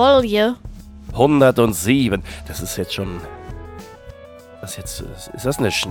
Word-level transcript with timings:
Folge. 0.00 0.56
107. 1.12 2.22
Das 2.48 2.62
ist 2.62 2.78
jetzt 2.78 2.94
schon. 2.94 3.20
Ist 4.62 4.78
jetzt. 4.78 5.04
Ist 5.34 5.44
das 5.44 5.58
eine. 5.58 5.70
Sch 5.70 5.86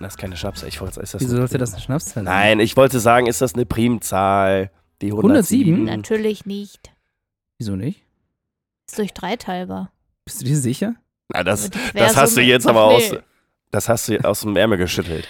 das 0.00 0.12
ist 0.12 0.18
keine 0.18 0.36
Schnapszahl. 0.36 0.68
Ich 0.68 0.82
wollte, 0.82 1.00
ist 1.00 1.14
das 1.14 1.22
Wieso 1.22 1.38
sollte 1.38 1.56
das 1.56 1.72
eine 1.72 1.80
Schnapszahl 1.80 2.12
sein? 2.12 2.24
Nein, 2.24 2.60
ich 2.60 2.76
wollte 2.76 3.00
sagen, 3.00 3.26
ist 3.26 3.40
das 3.40 3.54
eine 3.54 3.64
Primzahl? 3.64 4.70
Die 5.00 5.12
107. 5.12 5.72
107? 5.72 5.84
Natürlich 5.84 6.44
nicht. 6.44 6.92
Wieso 7.56 7.74
nicht? 7.74 8.04
Ist 8.86 8.98
durch 8.98 9.14
drei 9.14 9.36
teilbar. 9.36 9.92
Bist 10.26 10.42
du 10.42 10.44
dir 10.44 10.58
sicher? 10.58 10.96
Na, 11.28 11.42
das, 11.42 11.70
das 11.94 12.18
hast 12.18 12.36
du 12.36 12.42
jetzt 12.42 12.66
aber 12.66 12.84
aus. 12.84 13.14
Das 13.70 13.88
hast 13.88 14.08
du 14.08 14.22
aus 14.28 14.42
dem 14.42 14.56
Ärmel 14.56 14.76
geschüttelt. 14.76 15.26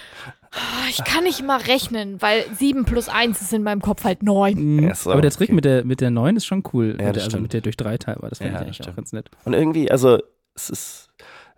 Ah, 0.51 0.87
Ich 0.89 1.03
kann 1.03 1.23
nicht 1.23 1.43
mal 1.45 1.59
rechnen, 1.59 2.21
weil 2.21 2.43
7 2.57 2.85
plus 2.85 3.09
1 3.09 3.41
ist 3.41 3.53
in 3.53 3.63
meinem 3.63 3.81
Kopf 3.81 4.03
halt 4.03 4.23
9. 4.23 4.57
Mhm. 4.77 4.93
So, 4.95 5.11
Aber 5.11 5.21
der 5.21 5.31
Trick 5.31 5.49
okay. 5.49 5.55
mit 5.55 5.65
der, 5.65 5.85
mit 5.85 6.01
der 6.01 6.09
9 6.11 6.35
ist 6.37 6.45
schon 6.45 6.63
cool. 6.73 6.87
Ja, 6.87 6.91
mit 6.91 6.99
der, 7.01 7.07
also 7.23 7.29
stimmt. 7.29 7.41
mit 7.43 7.53
der 7.53 7.61
durch 7.61 7.77
3 7.77 7.97
teilbar. 7.97 8.29
Das 8.29 8.39
finde 8.39 8.53
Ja, 8.53 8.61
ich 8.61 8.67
das 8.67 8.77
eigentlich 8.79 8.89
auch 8.91 8.95
ganz 8.95 9.13
nett. 9.13 9.29
Und 9.45 9.53
irgendwie, 9.53 9.89
also, 9.91 10.19
es 10.55 10.69
ist. 10.69 11.05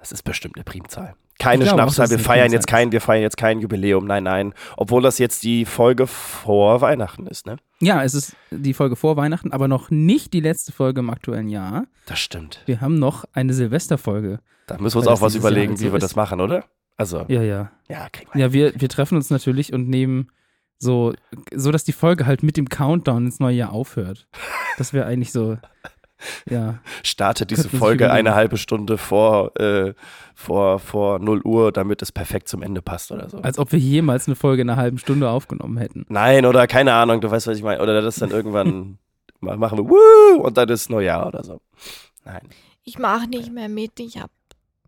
Es 0.04 0.12
ist 0.12 0.23
bestimmt 0.23 0.55
eine 0.55 0.63
Primzahl. 0.63 1.13
Keine 1.38 1.63
glaube 1.63 1.76
Schnapszahl. 1.77 2.09
Wir 2.09 2.18
feiern 2.18 2.46
Primzahl 2.46 2.54
jetzt 2.54 2.68
kein, 2.68 2.91
wir 2.91 3.02
feiern 3.02 3.22
jetzt 3.22 3.38
kein 3.38 3.59
Jubiläum. 3.59 4.05
Nein, 4.05 4.23
nein. 4.23 4.54
Obwohl 4.77 5.04
das 5.04 5.20
jetzt 5.20 5.44
die 5.44 5.66
Folge 5.66 6.08
vor 6.08 6.82
Weihnachten 6.82 7.27
ist, 7.27 7.46
ne? 7.46 7.58
Ja, 7.80 8.04
es 8.04 8.16
ist 8.16 8.35
die 8.49 8.73
Folge 8.73 8.96
vor 8.96 9.16
Weihnachten, 9.16 9.52
aber 9.52 9.68
noch 9.68 9.91
nicht 9.91 10.34
die 10.34 10.40
letzte 10.40 10.71
Folge 10.71 11.02
im 11.02 11.12
aktuellen 11.12 11.49
Jahr. 11.49 11.85
Das 12.08 12.18
stimmt. 12.20 12.62
Wir 12.66 12.82
haben 12.82 12.98
noch 12.98 13.26
eine 13.34 13.54
Silvesterfolge. 13.54 14.40
Da 14.66 14.80
müssen 14.80 14.96
wir 14.96 14.99
uns 15.02 15.08
auch 15.08 15.21
was 15.21 15.34
dieses 15.34 15.44
Jahr 15.44 15.52
überlegen, 15.52 15.73
halt 15.73 15.82
wie 15.82 15.91
wir 15.94 15.99
das 15.99 16.16
machen, 16.16 16.41
oder? 16.41 16.63
Also, 16.98 17.26
ja, 17.27 17.41
Ja, 17.41 17.72
ja. 17.90 18.09
kriegen 18.09 18.30
wir. 18.34 18.41
Ja, 18.41 18.54
wir, 18.54 18.73
wir 18.80 18.90
treffen 18.90 19.15
uns 19.15 19.29
natürlich 19.29 19.74
und 19.74 19.90
nehmen 19.90 20.27
so, 20.77 21.13
so, 21.54 21.71
dass 21.71 21.84
die 21.84 21.91
Folge 21.93 22.26
halt 22.26 22.43
mit 22.43 22.57
dem 22.57 22.68
Countdown 22.70 23.26
ins 23.26 23.40
neue 23.40 23.55
Jahr 23.55 23.71
aufhört. 23.71 24.27
Das 24.77 24.93
wäre 24.93 25.05
eigentlich 25.05 25.32
so, 25.32 25.57
ja. 26.49 26.80
Startet 27.04 27.49
diese 27.52 27.70
Folge 27.70 28.12
eine 28.12 28.35
halbe 28.35 28.57
Stunde 28.57 28.98
vor, 28.99 29.60
äh, 29.60 29.93
vor, 30.35 30.77
vor 30.80 31.20
0 31.20 31.41
Uhr, 31.43 31.71
damit 31.71 32.02
es 32.04 32.12
perfekt 32.12 32.48
zum 32.48 32.62
Ende 32.62 32.82
passt 32.82 33.12
oder 33.12 33.30
so. 33.30 33.40
Als 33.40 33.58
ob 33.58 33.71
wir 33.71 33.80
jemals 33.80 34.27
eine 34.27 34.35
Folge 34.35 34.62
in 34.62 34.70
einer 34.70 34.80
halben 34.80 34.98
Stunde 34.99 35.30
aufgenommen 35.30 35.77
hätten. 35.77 36.05
Nein, 36.10 36.46
oder 36.46 36.68
keine 36.68 36.93
Ahnung, 36.93 37.21
du 37.21 37.30
weißt, 37.32 37.48
was 37.48 37.58
ich 37.58 37.63
meine. 37.63 37.82
Oder 37.82 38.02
das 38.02 38.15
dann 38.18 38.30
irgendwann 38.32 38.98
ma- 39.40 39.55
machen 39.55 39.77
wir 39.80 39.90
Woo! 39.90 40.41
und 40.41 40.58
dann 40.58 40.70
ist 40.70 40.90
Neujahr 40.91 41.27
oder 41.27 41.43
so. 41.43 41.60
Nein. 42.26 42.48
Ich 42.84 42.98
mache 42.99 43.27
nicht 43.27 43.52
mehr 43.52 43.70
mit, 43.70 43.99
ich 43.99 44.18
hab. 44.20 44.30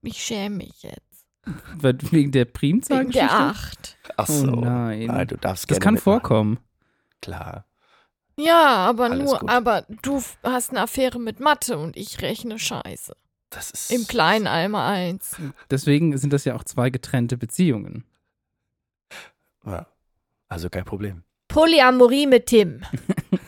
Ich 0.03 0.17
schäme 0.23 0.58
mich 0.58 0.83
jetzt. 0.83 1.02
Wegen 1.81 2.31
der 2.31 2.45
Primzahl? 2.45 3.02
Wegen 3.02 3.11
der 3.11 3.31
8. 3.31 3.97
Ach 4.17 4.30
Oh 4.30 4.33
so. 4.33 4.45
nein. 4.47 5.08
du 5.27 5.38
darfst 5.38 5.63
Das 5.69 5.75
gerne 5.77 5.83
kann 5.83 5.94
mitmachen. 5.95 6.19
vorkommen. 6.22 6.59
Klar. 7.22 7.66
Ja, 8.38 8.77
aber 8.77 9.05
Alles 9.05 9.23
nur, 9.30 9.39
gut. 9.39 9.49
aber 9.49 9.86
du 10.02 10.21
hast 10.44 10.71
eine 10.71 10.81
Affäre 10.81 11.19
mit 11.19 11.39
Mathe 11.39 11.77
und 11.77 11.95
ich 11.97 12.21
rechne 12.21 12.58
Scheiße. 12.58 13.16
Das 13.49 13.69
ist. 13.69 13.91
Im 13.91 14.08
kleinen 14.08 14.47
Alma 14.47 14.89
1. 14.91 15.36
Deswegen 15.69 16.17
sind 16.17 16.33
das 16.33 16.44
ja 16.45 16.55
auch 16.55 16.64
zwei 16.64 16.89
getrennte 16.89 17.38
Beziehungen. 17.38 18.05
Ja. 19.66 19.86
Also 20.47 20.69
kein 20.69 20.86
Problem. 20.86 21.23
Polyamorie 21.49 22.25
mit 22.25 22.47
Tim. 22.47 22.81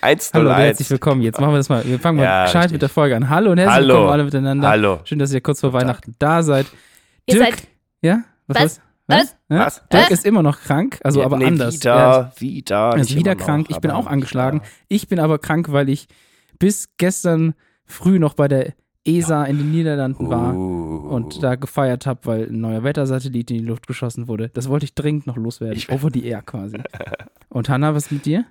1 0.00 0.32
Hallo 0.34 0.44
0 0.48 0.52
und 0.54 0.58
herzlich 0.60 0.86
1. 0.86 0.90
willkommen. 0.90 1.22
Jetzt 1.22 1.40
machen 1.40 1.52
wir 1.52 1.58
das 1.58 1.68
mal. 1.68 1.84
Wir 1.84 1.98
fangen 1.98 2.18
mal 2.18 2.24
Ja, 2.24 2.44
gescheit 2.44 2.56
richtig. 2.64 2.72
mit 2.72 2.82
der 2.82 2.88
Folge 2.88 3.16
an. 3.16 3.28
Hallo 3.28 3.52
und 3.52 3.58
herzlich 3.58 3.74
Hallo. 3.74 3.88
willkommen 3.88 4.10
alle 4.12 4.24
miteinander. 4.24 4.68
Hallo. 4.68 5.00
Schön, 5.04 5.18
dass 5.18 5.32
ihr 5.32 5.40
kurz 5.40 5.60
vor 5.60 5.70
Guten 5.70 5.80
Tag. 5.80 5.88
Weihnachten 5.88 6.14
da 6.18 6.42
seid. 6.42 6.66
Ihr 7.26 7.34
Dirk, 7.36 7.54
seid. 7.56 7.68
ja? 8.02 8.22
Was? 8.48 8.58
Was? 8.58 8.80
Was? 9.08 9.36
Ja? 9.48 9.58
Was? 9.66 9.82
Dirk 9.92 10.08
Hä? 10.08 10.12
ist 10.14 10.26
immer 10.26 10.42
noch 10.42 10.60
krank, 10.60 10.98
also 11.04 11.22
aber 11.22 11.36
nee, 11.38 11.46
anders. 11.46 11.74
Wieder, 11.76 11.94
Er 11.94 12.32
wieder. 12.40 12.96
ist 12.96 13.10
nicht 13.10 13.16
wieder 13.16 13.32
immer 13.32 13.40
noch, 13.40 13.46
krank. 13.46 13.66
Ich 13.70 13.78
bin 13.78 13.90
auch 13.92 14.06
angeschlagen. 14.08 14.58
wieder. 14.60 14.68
Ich 14.88 15.08
bin 15.08 15.20
aber 15.20 15.38
krank, 15.38 15.70
weil 15.70 15.88
ich 15.88 16.08
bis 16.58 16.88
gestern 16.98 17.54
früh 17.84 18.18
noch 18.18 18.34
bei 18.34 18.48
der 18.48 18.72
ESA 19.04 19.44
in 19.44 19.58
den 19.58 19.70
Niederlanden 19.70 20.28
war 20.28 20.52
Uh. 20.52 21.08
und 21.10 21.40
da 21.44 21.54
gefeiert 21.54 22.06
habe, 22.06 22.20
weil 22.24 22.48
ein 22.48 22.60
neuer 22.60 22.82
Wettersatellit 22.82 23.52
in 23.52 23.58
die 23.58 23.64
Luft 23.64 23.86
geschossen 23.86 24.26
wurde. 24.26 24.48
Das 24.48 24.68
wollte 24.68 24.84
ich 24.84 24.94
dringend 24.96 25.28
noch 25.28 25.36
loswerden. 25.36 25.76
Ich- 25.76 25.90
Over 25.92 26.08
the 26.12 26.24
air 26.26 26.42
quasi. 26.42 26.78
und 27.48 27.68
Hanna, 27.68 27.94
was 27.94 28.10
mit 28.10 28.26
dir? 28.26 28.44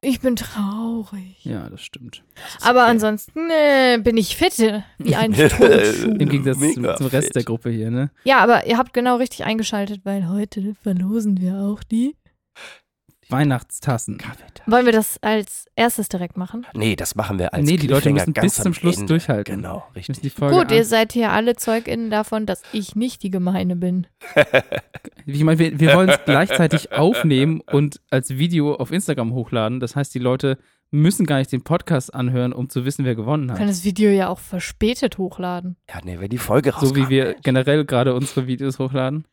Ich 0.00 0.20
bin 0.20 0.36
traurig. 0.36 1.44
Ja, 1.44 1.68
das 1.68 1.82
stimmt. 1.82 2.22
Das 2.36 2.64
Aber 2.64 2.82
okay. 2.82 2.90
ansonsten 2.90 3.50
äh, 3.50 3.98
bin 3.98 4.16
ich 4.16 4.36
fit, 4.36 4.56
wie 4.98 5.16
ein 5.16 5.32
Turnschuh. 5.34 6.10
Im 6.10 6.28
Gegensatz 6.28 6.58
zum, 6.74 6.84
zum 6.96 7.06
Rest 7.06 7.28
fit. 7.28 7.36
der 7.36 7.42
Gruppe 7.42 7.70
hier, 7.70 7.90
ne? 7.90 8.10
Ja, 8.22 8.38
aber 8.38 8.66
ihr 8.66 8.78
habt 8.78 8.92
genau 8.92 9.16
richtig 9.16 9.44
eingeschaltet, 9.44 10.02
weil 10.04 10.28
heute 10.28 10.76
verlosen 10.76 11.40
wir 11.40 11.56
auch 11.56 11.82
die. 11.82 12.14
Weihnachtstassen. 13.30 14.18
Wollen 14.66 14.86
wir 14.86 14.92
das 14.92 15.18
als 15.22 15.66
erstes 15.76 16.08
direkt 16.08 16.36
machen? 16.36 16.66
Nee, 16.74 16.96
das 16.96 17.14
machen 17.14 17.38
wir 17.38 17.52
als 17.54 17.64
Nee, 17.64 17.76
die 17.76 17.86
Leute 17.86 18.10
müssen 18.10 18.32
ganz 18.32 18.56
bis 18.56 18.62
zum 18.62 18.74
Schluss 18.74 18.96
Ende. 18.96 19.06
durchhalten. 19.14 19.56
Genau, 19.56 19.84
richtig. 19.94 20.32
Folge 20.32 20.54
Gut, 20.56 20.70
an- 20.70 20.76
ihr 20.76 20.84
seid 20.84 21.12
hier 21.12 21.32
alle 21.32 21.56
ZeugInnen 21.56 22.10
davon, 22.10 22.46
dass 22.46 22.62
ich 22.72 22.96
nicht 22.96 23.22
die 23.22 23.30
Gemeine 23.30 23.76
bin. 23.76 24.06
Ich 25.30 25.44
meine, 25.44 25.58
wir, 25.58 25.78
wir 25.78 25.92
wollen 25.94 26.08
es 26.08 26.18
gleichzeitig 26.24 26.92
aufnehmen 26.92 27.60
und 27.60 28.00
als 28.10 28.30
Video 28.38 28.74
auf 28.74 28.90
Instagram 28.90 29.34
hochladen. 29.34 29.78
Das 29.78 29.94
heißt, 29.94 30.14
die 30.14 30.18
Leute 30.20 30.56
müssen 30.90 31.26
gar 31.26 31.36
nicht 31.36 31.52
den 31.52 31.62
Podcast 31.62 32.14
anhören, 32.14 32.54
um 32.54 32.70
zu 32.70 32.86
wissen, 32.86 33.04
wer 33.04 33.14
gewonnen 33.14 33.52
hat. 33.52 33.60
das 33.60 33.84
Video 33.84 34.08
ja 34.10 34.28
auch 34.28 34.38
verspätet 34.38 35.18
hochladen. 35.18 35.76
Ja, 35.90 36.00
nee, 36.02 36.18
wenn 36.18 36.30
die 36.30 36.38
Folge 36.38 36.70
rauskommt. 36.70 36.94
So 36.96 36.96
wie 36.96 37.08
wir 37.10 37.34
generell 37.42 37.84
gerade 37.84 38.14
unsere 38.14 38.46
Videos 38.46 38.78
hochladen. 38.78 39.26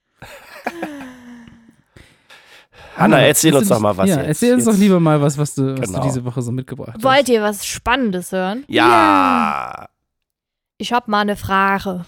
Hanna, 2.98 3.20
erzähl 3.20 3.56
uns 3.56 3.68
doch 3.68 3.80
mal 3.80 3.96
was 3.98 4.10
Ja, 4.10 4.18
jetzt. 4.18 4.28
erzähl 4.28 4.54
uns 4.54 4.66
Jetzt. 4.66 4.74
doch 4.76 4.80
lieber 4.80 5.00
mal 5.00 5.22
was, 5.22 5.38
was 5.38 5.56
du, 5.56 5.78
was 5.78 5.90
Genau. 5.90 6.00
du 6.02 6.08
diese 6.08 6.24
Woche 6.26 6.42
so 6.42 6.52
mitgebracht 6.52 7.02
Wollt 7.04 7.22
hast. 7.24 7.30
ihr 7.30 7.42
was 7.42 7.66
Spannendes 7.66 8.32
hören? 8.32 8.64
Ja. 8.68 9.90
Ich 10.78 10.94
hab 10.94 11.08
mal 11.08 11.22
eine 11.22 11.36
Frage. 11.36 12.06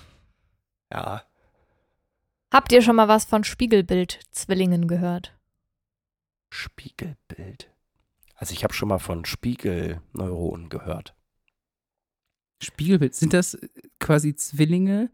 Ja. 0.92 1.24
Habt 2.54 2.72
ihr 2.72 2.82
schon 2.82 2.96
mal 2.96 3.08
was 3.10 3.26
von 3.26 3.44
Spiegelbild-Zwillingen 3.44 4.88
gehört? 4.88 5.34
Spiegelbild. 6.50 7.70
Also 8.36 8.54
ich 8.54 8.64
habe 8.64 8.74
schon 8.74 8.88
mal 8.90 9.00
von 9.00 9.26
Spiegelneuronen 9.26 10.70
gehört. 10.70 11.16
Spiegelbild. 12.62 13.14
Sind 13.16 13.34
das 13.34 13.58
quasi 14.00 14.36
Zwillinge, 14.36 15.10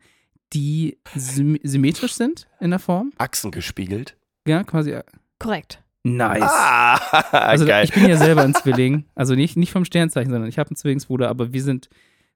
die 0.54 1.00
sym 1.16 1.58
symmetrisch 1.64 2.14
sind 2.14 2.48
in 2.60 2.70
der 2.70 2.80
Form? 2.80 3.12
Achsen 3.18 3.52
gespiegelt. 3.52 4.16
Ja, 4.48 4.64
quasi. 4.64 5.00
Korrekt. 5.40 5.82
Nice. 6.04 6.42
Ah, 6.44 6.96
Also 7.32 7.66
geil. 7.66 7.86
ich 7.86 7.94
bin 7.94 8.08
ja 8.08 8.18
selber 8.18 8.42
ein 8.44 8.54
Zwilling. 8.54 9.06
Also 9.16 9.36
nicht, 9.36 9.56
nicht 9.58 9.72
vom 9.72 9.86
Sternzeichen, 9.86 10.32
sondern 10.32 10.50
ich 10.50 10.60
habe 10.60 10.70
einen 10.70 10.76
Zwillingsbruder, 10.76 11.30
aber 11.30 11.54
wir 11.54 11.64
sind, 11.64 11.90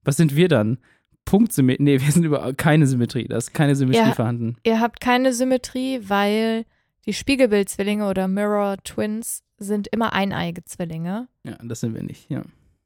was 0.03 0.15
sind 0.17 0.35
wir 0.35 0.47
dann? 0.47 0.77
Punktsymmetrie. 1.25 1.83
Nee, 1.83 1.99
wir 2.01 2.11
sind 2.11 2.23
über 2.23 2.53
keine 2.53 2.87
Symmetrie. 2.87 3.27
Da 3.27 3.35
ist 3.37 3.53
keine 3.53 3.75
Symmetrie 3.75 3.99
Ja. 4.07 4.13
vorhanden. 4.13 4.55
Ihr 4.63 4.79
habt 4.79 5.01
keine 5.01 5.33
Symmetrie, 5.33 5.99
weil 6.07 6.63
die 7.05 7.13
Spiegelbild-Zwillinge 7.13 8.07
oder 8.07 8.27
Mirror 8.29 8.77
Twins 8.85 9.43
sind 9.57 9.87
immer 9.87 10.13
eineige 10.13 10.63
Zwillinge, 10.63 11.27
Ja, 11.43 11.57
das 11.63 11.81
sind 11.81 11.93
wir 11.95 12.03
nicht, 12.03 12.29
ja. 12.29 12.43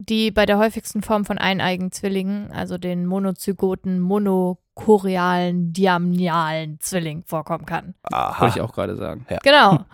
Die 0.09 0.31
bei 0.31 0.45
der 0.45 0.57
häufigsten 0.57 1.03
Form 1.03 1.25
von 1.25 1.37
eineigen 1.37 1.91
Zwillingen, 1.91 2.51
also 2.51 2.77
den 2.77 3.05
monozygoten, 3.05 3.99
monochorialen, 3.99 5.73
diamnialen 5.73 6.79
Zwilling 6.79 7.23
vorkommen 7.25 7.65
kann. 7.65 7.93
Aha. 8.03 8.41
Wollte 8.41 8.57
ich 8.57 8.61
auch 8.61 8.73
gerade 8.73 8.95
sagen. 8.95 9.25
Genau. 9.43 9.85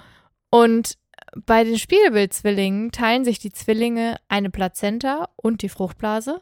Und 0.50 0.98
bei 1.46 1.64
den 1.64 1.78
Spiegelbild-Zwillingen 1.78 2.92
teilen 2.92 3.26
sich 3.26 3.40
die 3.40 3.52
Zwillinge 3.52 4.18
eine 4.30 4.50
Plazenta 4.50 5.28
und 5.36 5.62
die 5.62 5.70
Fruchtblase 5.70 6.42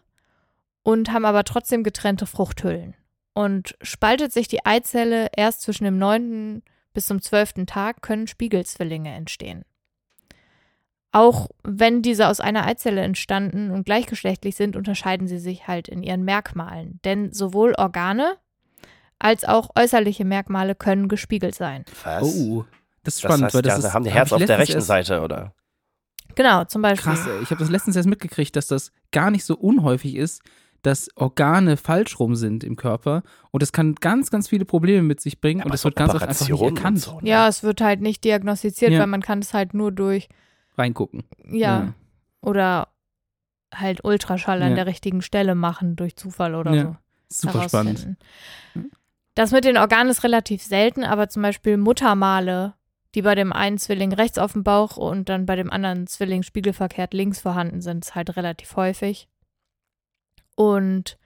und 0.83 1.11
haben 1.11 1.25
aber 1.25 1.43
trotzdem 1.43 1.83
getrennte 1.83 2.27
Fruchthüllen. 2.27 2.95
Und 3.33 3.75
spaltet 3.81 4.31
sich 4.31 4.47
die 4.47 4.65
Eizelle 4.65 5.29
erst 5.35 5.61
zwischen 5.61 5.83
dem 5.83 5.97
neunten 5.97 6.63
bis 6.93 7.07
zum 7.07 7.21
zwölften 7.21 7.65
Tag, 7.65 8.01
können 8.01 8.27
Spiegelzwillinge 8.27 9.13
entstehen. 9.13 9.65
Auch 11.15 11.47
wenn 11.63 12.01
diese 12.01 12.27
aus 12.27 12.41
einer 12.41 12.65
Eizelle 12.65 12.99
entstanden 12.99 13.71
und 13.71 13.85
gleichgeschlechtlich 13.85 14.57
sind, 14.57 14.75
unterscheiden 14.75 15.27
sie 15.29 15.39
sich 15.39 15.65
halt 15.65 15.87
in 15.87 16.03
ihren 16.03 16.25
Merkmalen. 16.25 16.99
Denn 17.05 17.31
sowohl 17.31 17.73
Organe 17.77 18.35
als 19.17 19.45
auch 19.45 19.69
äußerliche 19.77 20.25
Merkmale 20.25 20.75
können 20.75 21.07
gespiegelt 21.07 21.55
sein. 21.55 21.85
Was? 22.03 22.21
Oh, 22.21 22.65
das 23.03 23.15
ist 23.15 23.23
das 23.23 23.29
spannend, 23.29 23.45
heißt, 23.45 23.55
weil 23.55 23.61
das 23.61 23.81
ja, 23.81 23.87
ist. 23.87 23.93
haben 23.93 24.03
die 24.03 24.11
Herz 24.11 24.33
auf 24.33 24.43
der 24.43 24.59
rechten 24.59 24.81
Seite, 24.81 25.21
oder? 25.21 25.53
Genau, 26.35 26.65
zum 26.65 26.81
Beispiel. 26.81 27.13
Krass, 27.13 27.25
ey. 27.25 27.41
ich 27.43 27.49
habe 27.49 27.59
das 27.59 27.69
letztens 27.69 27.95
erst 27.95 28.09
mitgekriegt, 28.09 28.53
dass 28.57 28.67
das 28.67 28.91
gar 29.13 29.31
nicht 29.31 29.45
so 29.45 29.55
unhäufig 29.55 30.15
ist, 30.15 30.41
dass 30.81 31.07
Organe 31.15 31.77
falsch 31.77 32.19
rum 32.19 32.35
sind 32.35 32.65
im 32.65 32.75
Körper 32.75 33.23
und 33.51 33.63
das 33.63 33.71
kann 33.71 33.95
ganz, 33.95 34.31
ganz 34.31 34.49
viele 34.49 34.65
Probleme 34.65 35.01
mit 35.01 35.21
sich 35.21 35.39
bringen 35.39 35.61
und 35.61 35.67
Aber 35.67 35.71
das 35.71 35.81
so 35.83 35.85
wird 35.85 35.95
ganz 35.95 36.13
oft 36.13 36.23
einfach 36.23 36.41
nicht 36.41 36.51
Operationen 36.51 36.71
und 36.71 36.77
erkannt. 36.77 36.99
so, 36.99 37.19
ne? 37.21 37.29
Ja, 37.29 37.47
es 37.47 37.63
wird 37.63 37.79
halt 37.79 38.01
nicht 38.01 38.25
diagnostiziert, 38.25 38.91
Ja. 38.91 38.99
weil 38.99 39.07
man 39.07 39.21
kann 39.21 39.39
es 39.39 39.53
halt 39.53 39.73
nur 39.73 39.93
durch, 39.93 40.27
Reingucken. 40.77 41.23
ja, 41.45 41.57
Ja. 41.83 41.93
oder 42.41 42.87
halt 43.73 44.03
Ultraschall 44.03 44.61
an 44.61 44.69
Ja. 44.71 44.75
der 44.75 44.85
richtigen 44.87 45.21
Stelle 45.21 45.55
machen 45.55 45.95
durch 45.95 46.15
Zufall 46.15 46.55
oder 46.55 46.73
Ja. 46.73 46.83
so. 47.29 47.47
Super 47.49 47.67
spannend. 47.67 48.15
Das 49.33 49.51
mit 49.51 49.65
den 49.65 49.77
Organen 49.77 50.09
ist 50.09 50.23
relativ 50.23 50.63
selten, 50.63 51.03
aber 51.03 51.27
zum 51.27 51.41
Beispiel 51.41 51.75
Muttermale, 51.77 52.73
die 53.15 53.21
bei 53.21 53.35
dem 53.35 53.51
einen 53.51 53.77
Zwilling 53.77 54.13
rechts 54.13 54.37
auf 54.37 54.53
dem 54.53 54.63
Bauch 54.63 54.95
und 54.97 55.27
dann 55.29 55.45
bei 55.45 55.55
dem 55.57 55.71
anderen 55.71 56.07
Zwilling 56.07 56.43
spiegelverkehrt 56.43 57.13
links 57.13 57.41
vorhanden 57.41 57.81
sind, 57.81 58.05
ist 58.05 58.15
halt 58.15 58.35
relativ 58.37 58.75
häufig. 58.75 59.27
Und 60.55 61.17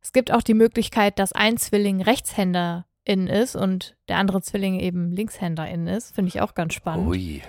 es 0.00 0.12
gibt 0.12 0.32
auch 0.32 0.42
die 0.42 0.54
Möglichkeit, 0.54 1.18
dass 1.18 1.32
ein 1.32 1.56
Zwilling 1.56 2.00
Rechtshänderin 2.00 3.26
ist 3.26 3.56
und 3.56 3.96
der 4.08 4.18
andere 4.18 4.40
Zwilling 4.42 4.78
eben 4.78 5.10
Linkshänderin 5.10 5.86
ist. 5.88 6.14
Finde 6.14 6.28
ich 6.28 6.40
auch 6.40 6.54
ganz 6.54 6.74
spannend. 6.74 7.08
Ui. 7.08 7.42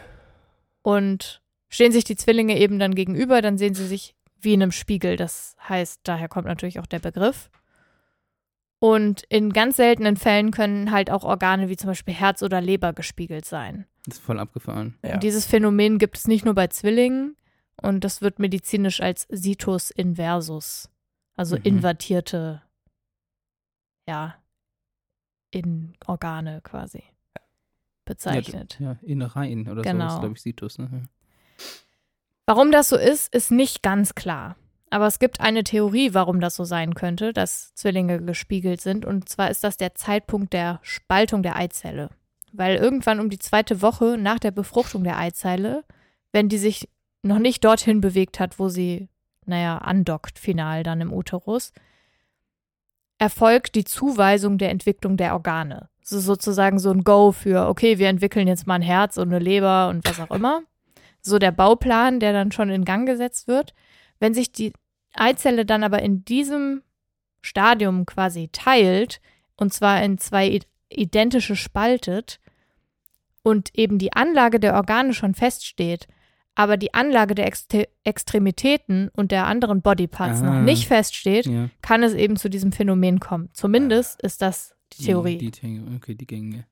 Und 0.89 1.41
stehen 1.69 1.91
sich 1.91 2.03
die 2.03 2.15
Zwillinge 2.15 2.57
eben 2.57 2.79
dann 2.79 2.95
gegenüber, 2.95 3.41
dann 3.41 3.57
sehen 3.57 3.75
sie 3.75 3.85
sich 3.85 4.15
wie 4.41 4.53
in 4.53 4.63
einem 4.63 4.71
Spiegel. 4.71 5.17
Das 5.17 5.55
heißt, 5.67 6.01
daher 6.03 6.27
kommt 6.29 6.47
natürlich 6.47 6.79
auch 6.79 6.87
der 6.87 6.99
Begriff. 6.99 7.49
Und 8.79 9.23
in 9.29 9.51
ganz 9.51 9.75
seltenen 9.75 10.15
Fällen 10.15 10.51
können 10.51 10.91
halt 10.91 11.11
auch 11.11 11.23
Organe 11.23 11.67
wie 11.69 11.75
zum 11.75 11.89
Beispiel 11.89 12.13
Herz 12.13 12.41
oder 12.41 12.61
Leber 12.61 12.93
gespiegelt 12.93 13.45
sein. 13.45 13.85
Das 14.05 14.15
ist 14.17 14.23
voll 14.23 14.39
abgefahren. 14.39 14.97
Ja. 15.03 15.15
Und 15.15 15.23
dieses 15.23 15.45
Phänomen 15.45 15.97
gibt 15.99 16.17
es 16.17 16.27
nicht 16.27 16.45
nur 16.45 16.55
bei 16.55 16.67
Zwillingen 16.67 17.35
und 17.81 18.03
das 18.03 18.21
wird 18.21 18.39
medizinisch 18.39 19.01
als 19.01 19.27
Situs 19.29 19.91
inversus, 19.91 20.89
also 21.35 21.57
Mhm. 21.57 21.63
invertierte, 21.65 22.61
ja, 24.07 24.35
in 25.51 25.93
Organe 26.07 26.61
quasi 26.63 27.03
bezeichnet. 28.09 28.77
Ja, 28.79 28.97
Innereien 29.01 29.69
oder 29.69 29.83
so. 29.83 29.89
Genau. 29.89 30.07
Ist, 30.07 30.19
glaube 30.19 30.33
ich, 30.35 30.41
Situs. 30.41 30.77
Ne? 30.79 30.89
Ja. 30.91 31.01
Warum 32.45 32.71
das 32.71 32.89
so 32.89 32.97
ist, 32.97 33.33
ist 33.33 33.51
nicht 33.51 33.83
ganz 33.83 34.15
klar. 34.15 34.55
Aber 34.89 35.05
es 35.05 35.19
gibt 35.19 35.39
eine 35.39 35.63
Theorie, 35.63 36.15
warum 36.15 36.41
das 36.41 36.55
so 36.55 36.63
sein 36.63 36.95
könnte, 36.95 37.31
dass 37.31 37.75
Zwillinge 37.75 38.21
gespiegelt 38.21 38.81
sind. 38.81 39.05
Und 39.05 39.29
zwar 39.29 39.51
ist 39.51 39.63
das 39.63 39.77
der 39.77 39.93
Zeitpunkt 39.93 40.51
der 40.51 40.79
Spaltung 40.81 41.43
der 41.43 41.55
Eizelle. 41.55 42.09
Weil 42.51 42.77
irgendwann 42.77 43.19
um 43.19 43.29
die 43.29 43.37
zweite 43.37 43.83
Woche 43.83 44.17
nach 44.17 44.39
der 44.39 44.49
Befruchtung 44.49 45.03
der 45.03 45.19
Eizelle, 45.19 45.83
wenn 46.31 46.49
die 46.49 46.57
sich 46.57 46.89
noch 47.21 47.37
nicht 47.37 47.63
dorthin 47.63 48.01
bewegt 48.01 48.39
hat, 48.39 48.57
wo 48.57 48.69
sie, 48.69 49.09
naja, 49.45 49.77
andockt, 49.77 50.39
final 50.39 50.81
dann 50.81 51.01
im 51.01 51.13
Uterus, 51.13 51.71
erfolgt 53.19 53.75
die 53.75 53.83
Zuweisung 53.83 54.57
der 54.57 54.71
Entwicklung 54.71 55.17
der 55.17 55.33
Organe. 55.33 55.89
Ist 56.11 56.25
sozusagen 56.25 56.79
so 56.79 56.91
ein 56.91 57.03
Go 57.03 57.31
für, 57.31 57.67
okay, 57.67 57.97
wir 57.99 58.09
entwickeln 58.09 58.47
jetzt 58.47 58.67
mal 58.67 58.75
ein 58.75 58.81
Herz 58.81 59.17
und 59.17 59.29
eine 59.29 59.39
Leber 59.39 59.89
und 59.89 60.07
was 60.07 60.19
auch 60.19 60.35
immer 60.35 60.63
so 61.21 61.39
der 61.39 61.51
Bauplan, 61.51 62.19
der 62.19 62.33
dann 62.33 62.51
schon 62.51 62.69
in 62.69 62.85
Gang 62.85 63.07
gesetzt 63.07 63.47
wird. 63.47 63.73
Wenn 64.19 64.33
sich 64.33 64.51
die 64.51 64.73
Eizelle 65.13 65.65
dann 65.65 65.83
aber 65.83 66.01
in 66.01 66.23
diesem 66.25 66.81
Stadium 67.41 68.05
quasi 68.05 68.49
teilt, 68.51 69.21
und 69.55 69.73
zwar 69.73 70.01
in 70.03 70.17
zwei 70.17 70.59
identische 70.89 71.55
spaltet, 71.55 72.39
und 73.41 73.71
eben 73.73 73.97
die 73.97 74.13
Anlage 74.13 74.59
der 74.59 74.75
Organe 74.75 75.13
schon 75.13 75.33
feststeht, 75.33 76.07
aber 76.55 76.75
die 76.75 76.93
Anlage 76.93 77.35
der 77.35 77.47
Extre 77.47 77.87
Extremitäten 78.03 79.09
und 79.13 79.31
der 79.31 79.47
anderen 79.47 79.81
Bodyparts 79.81 80.41
Ah. 80.41 80.45
noch 80.45 80.61
nicht 80.61 80.87
feststeht, 80.87 81.45
ja. 81.45 81.69
kann 81.81 82.03
es 82.03 82.13
eben 82.13 82.35
zu 82.35 82.49
diesem 82.49 82.73
Phänomen 82.73 83.19
kommen. 83.19 83.49
Zumindest 83.53 84.21
ist 84.21 84.41
das 84.41 84.75
die 84.93 85.03
Theorie. 85.05 85.37
Die, 85.37 85.51
die, 85.51 85.81
okay, 85.95 86.15
die 86.15 86.25
gängige. 86.27 86.65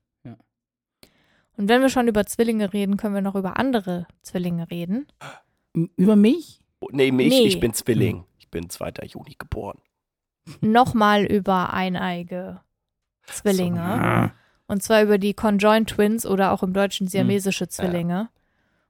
Und 1.56 1.68
wenn 1.68 1.80
wir 1.82 1.88
schon 1.88 2.06
über 2.06 2.24
Zwillinge 2.24 2.72
reden, 2.72 2.96
können 2.96 3.16
wir 3.16 3.20
noch 3.20 3.34
über 3.34 3.56
andere 3.58 4.06
Zwillinge 4.22 4.70
reden. 4.70 5.08
Über 5.96 6.14
mich? 6.14 6.62
Oh, 6.78 6.86
nee, 6.92 7.10
mich, 7.10 7.30
Nee. 7.30 7.46
ich 7.48 7.58
bin 7.58 7.74
Zwilling. 7.74 8.24
Ich 8.38 8.48
bin 8.48 8.70
2. 8.70 8.92
Juni 9.06 9.34
geboren. 9.36 9.78
nochmal 10.60 11.24
über 11.24 11.72
eineige 11.72 12.60
Zwillinge. 13.24 13.82
Ah. 13.82 14.32
Und 14.68 14.84
zwar 14.84 15.02
über 15.02 15.18
die 15.18 15.34
Conjoined 15.34 15.90
Twins 15.90 16.24
oder 16.26 16.52
auch 16.52 16.62
im 16.62 16.72
Deutschen 16.72 17.08
siamesische 17.08 17.68
Zwillinge. 17.68 18.28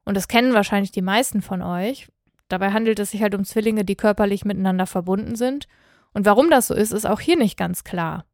Und 0.05 0.17
das 0.17 0.29
kennen 0.29 0.53
wahrscheinlich 0.53 0.93
die 0.93 1.03
meisten 1.03 1.41
von 1.41 1.63
euch. 1.63 2.09
Dabei 2.49 2.73
handelt 2.73 2.99
es 2.99 3.13
sich 3.13 3.23
halt 3.23 3.35
um 3.35 3.45
Zwillinge, 3.45 3.85
die 3.87 3.97
körperlich 3.97 4.45
miteinander 4.45 4.87
verbunden 4.87 5.37
sind. 5.37 5.69
Und 6.13 6.27
warum 6.27 6.51
das 6.51 6.67
so 6.67 6.75
ist, 6.75 6.93
ist 6.93 7.07
auch 7.07 7.21
hier 7.21 7.37
nicht 7.39 7.57
ganz 7.57 7.83
klar. 7.83 8.25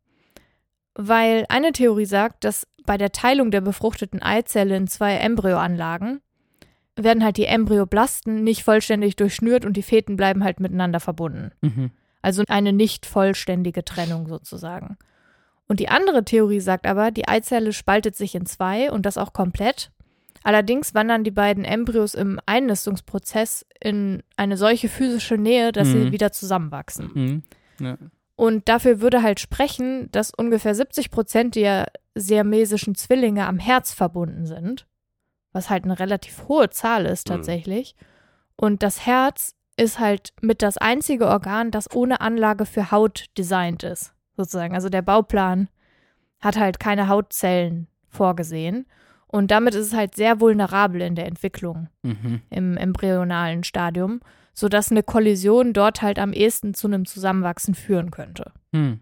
Weil 0.95 1.45
eine 1.49 1.73
Theorie 1.73 2.05
sagt, 2.07 2.45
dass 2.45 2.67
bei 2.87 2.97
der 2.99 3.13
Teilung 3.13 3.51
der 3.51 3.61
befruchteten 3.61 4.23
Eizelle 4.23 4.77
in 4.77 4.87
zwei 4.87 5.15
Embryoanlagen 5.17 6.21
werden 6.97 7.25
halt 7.25 7.37
die 7.37 7.47
Embryoblasten 7.47 8.45
nicht 8.45 8.63
vollständig 8.63 9.17
durchschnürt 9.17 9.65
und 9.65 9.77
die 9.77 9.83
Feten 9.83 10.17
bleiben 10.17 10.45
halt 10.45 10.61
miteinander 10.61 11.01
verbunden. 11.01 11.51
Mhm. 11.63 11.91
Also 12.23 12.45
eine 12.49 12.73
nicht 12.73 13.07
vollständige 13.07 13.85
Trennung 13.85 14.29
sozusagen. 14.29 14.97
Und 15.67 15.81
die 15.81 15.89
andere 15.89 16.25
Theorie 16.25 16.61
sagt 16.61 16.87
aber, 16.87 17.11
die 17.11 17.27
Eizelle 17.27 17.73
spaltet 17.73 18.15
sich 18.17 18.35
in 18.35 18.47
zwei 18.47 18.93
und 18.93 19.07
das 19.07 19.19
auch 19.19 19.33
komplett. 19.33 19.91
Allerdings 20.43 20.95
wandern 20.95 21.25
die 21.25 21.31
beiden 21.31 21.65
Embryos 21.65 22.15
im 22.15 22.39
Einnistungsprozess 22.47 23.65
in 23.81 24.23
eine 24.37 24.57
solche 24.57 24.89
physische 24.89 25.37
Nähe, 25.39 25.73
dass 25.73 25.89
sie 25.89 25.97
Mhm. 26.07 26.13
wieder 26.13 26.33
zusammenwachsen. 26.33 27.11
Mhm. 27.15 27.43
Ja. 27.81 27.97
Und 28.37 28.69
dafür 28.69 29.01
würde 29.01 29.23
halt 29.23 29.39
sprechen, 29.41 30.11
dass 30.11 30.33
ungefähr 30.33 30.75
70 30.75 31.11
Prozent 31.11 31.55
der 31.55 31.87
siamesischen 32.15 32.95
Zwillinge 32.95 33.47
am 33.47 33.59
Herz 33.59 33.93
verbunden 33.93 34.47
sind, 34.47 34.87
was 35.53 35.71
halt 35.71 35.85
eine 35.85 35.99
relativ 35.99 36.49
hohe 36.49 36.71
Zahl 36.71 37.07
ist 37.07 37.29
Mhm. 37.29 37.35
tatsächlich. 37.35 37.95
Und 38.57 38.83
das 38.83 39.07
Herz 39.07 39.55
ist 39.77 39.99
halt 39.99 40.33
mit 40.41 40.63
das 40.63 40.79
einzige 40.79 41.27
Organ, 41.29 41.71
das 41.71 41.93
ohne 41.95 42.21
Anlage 42.21 42.67
für 42.67 42.91
Haut 42.91 43.27
designt 43.39 43.83
ist, 43.83 44.13
sozusagen. 44.37 44.75
Also 44.75 44.89
der 44.89 45.03
Bauplan 45.03 45.69
hat 46.41 46.57
halt 46.57 46.79
keine 46.79 47.09
Hautzellen 47.09 47.89
vorgesehen. 48.09 48.87
Und 49.27 49.51
damit 49.51 49.75
ist 49.75 49.87
es 49.89 49.95
halt 49.95 50.15
sehr 50.15 50.41
vulnerabel 50.41 51.01
in 51.03 51.17
der 51.17 51.27
Entwicklung 51.27 51.89
Mhm. 52.03 52.43
im 52.51 52.77
embryonalen 52.77 53.65
Stadium, 53.65 54.21
sodass 54.55 54.91
eine 54.91 55.03
Kollision 55.03 55.73
dort 55.73 56.01
halt 56.01 56.19
am 56.19 56.33
ehesten 56.33 56.73
zu 56.75 56.87
einem 56.87 57.05
Zusammenwachsen 57.05 57.75
führen 57.75 58.11
könnte. 58.11 58.53
Hm. 58.73 59.01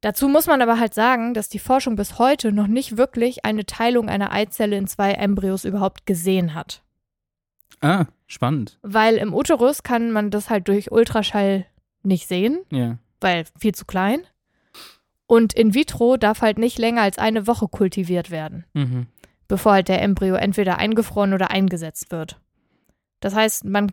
Dazu 0.00 0.28
muss 0.28 0.46
man 0.46 0.60
aber 0.62 0.78
halt 0.78 0.94
sagen, 0.94 1.32
dass 1.32 1.48
die 1.48 1.58
Forschung 1.60 1.94
bis 1.96 2.18
heute 2.18 2.52
noch 2.52 2.66
nicht 2.66 2.96
wirklich 2.96 3.44
eine 3.44 3.64
Teilung 3.66 4.08
einer 4.08 4.32
Eizelle 4.32 4.76
in 4.76 4.86
zwei 4.86 5.12
Embryos 5.12 5.64
überhaupt 5.64 6.06
gesehen 6.06 6.54
hat. 6.54 6.82
Ah, 7.80 8.06
spannend. 8.26 8.78
Weil 8.82 9.16
im 9.16 9.32
Uterus 9.32 9.82
kann 9.82 10.10
man 10.10 10.30
das 10.30 10.50
halt 10.50 10.68
durch 10.68 10.90
Ultraschall 10.92 11.66
nicht 12.02 12.26
sehen, 12.28 12.60
Ja. 12.70 12.98
weil 13.20 13.44
viel 13.58 13.74
zu 13.74 13.84
klein. 13.84 14.22
Und 15.26 15.54
in 15.54 15.72
vitro 15.72 16.16
darf 16.16 16.42
halt 16.42 16.58
nicht 16.58 16.78
länger 16.78 17.02
als 17.02 17.18
eine 17.18 17.46
Woche 17.46 17.68
kultiviert 17.68 18.30
werden, 18.30 18.64
Mhm. 18.74 19.06
bevor 19.48 19.72
halt 19.72 19.88
der 19.88 20.02
Embryo 20.02 20.34
entweder 20.34 20.78
eingefroren 20.78 21.32
oder 21.32 21.50
eingesetzt 21.50 22.10
wird. 22.10 22.40
Das 23.22 23.34
heißt, 23.34 23.64
man 23.64 23.92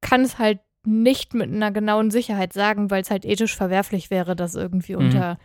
kann 0.00 0.22
es 0.22 0.38
halt 0.38 0.60
nicht 0.84 1.34
mit 1.34 1.52
einer 1.52 1.70
genauen 1.72 2.10
Sicherheit 2.10 2.52
sagen, 2.52 2.90
weil 2.90 3.02
es 3.02 3.10
halt 3.10 3.24
ethisch 3.26 3.54
verwerflich 3.54 4.10
wäre, 4.10 4.34
das 4.36 4.54
irgendwie 4.54 4.94
Mhm. 4.96 5.04
unter 5.06 5.38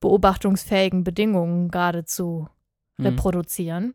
beobachtungsfähigen 0.00 1.04
Bedingungen 1.04 1.68
gerade 1.70 2.04
zu 2.04 2.48
Mhm. 2.98 3.04
reproduzieren. 3.06 3.94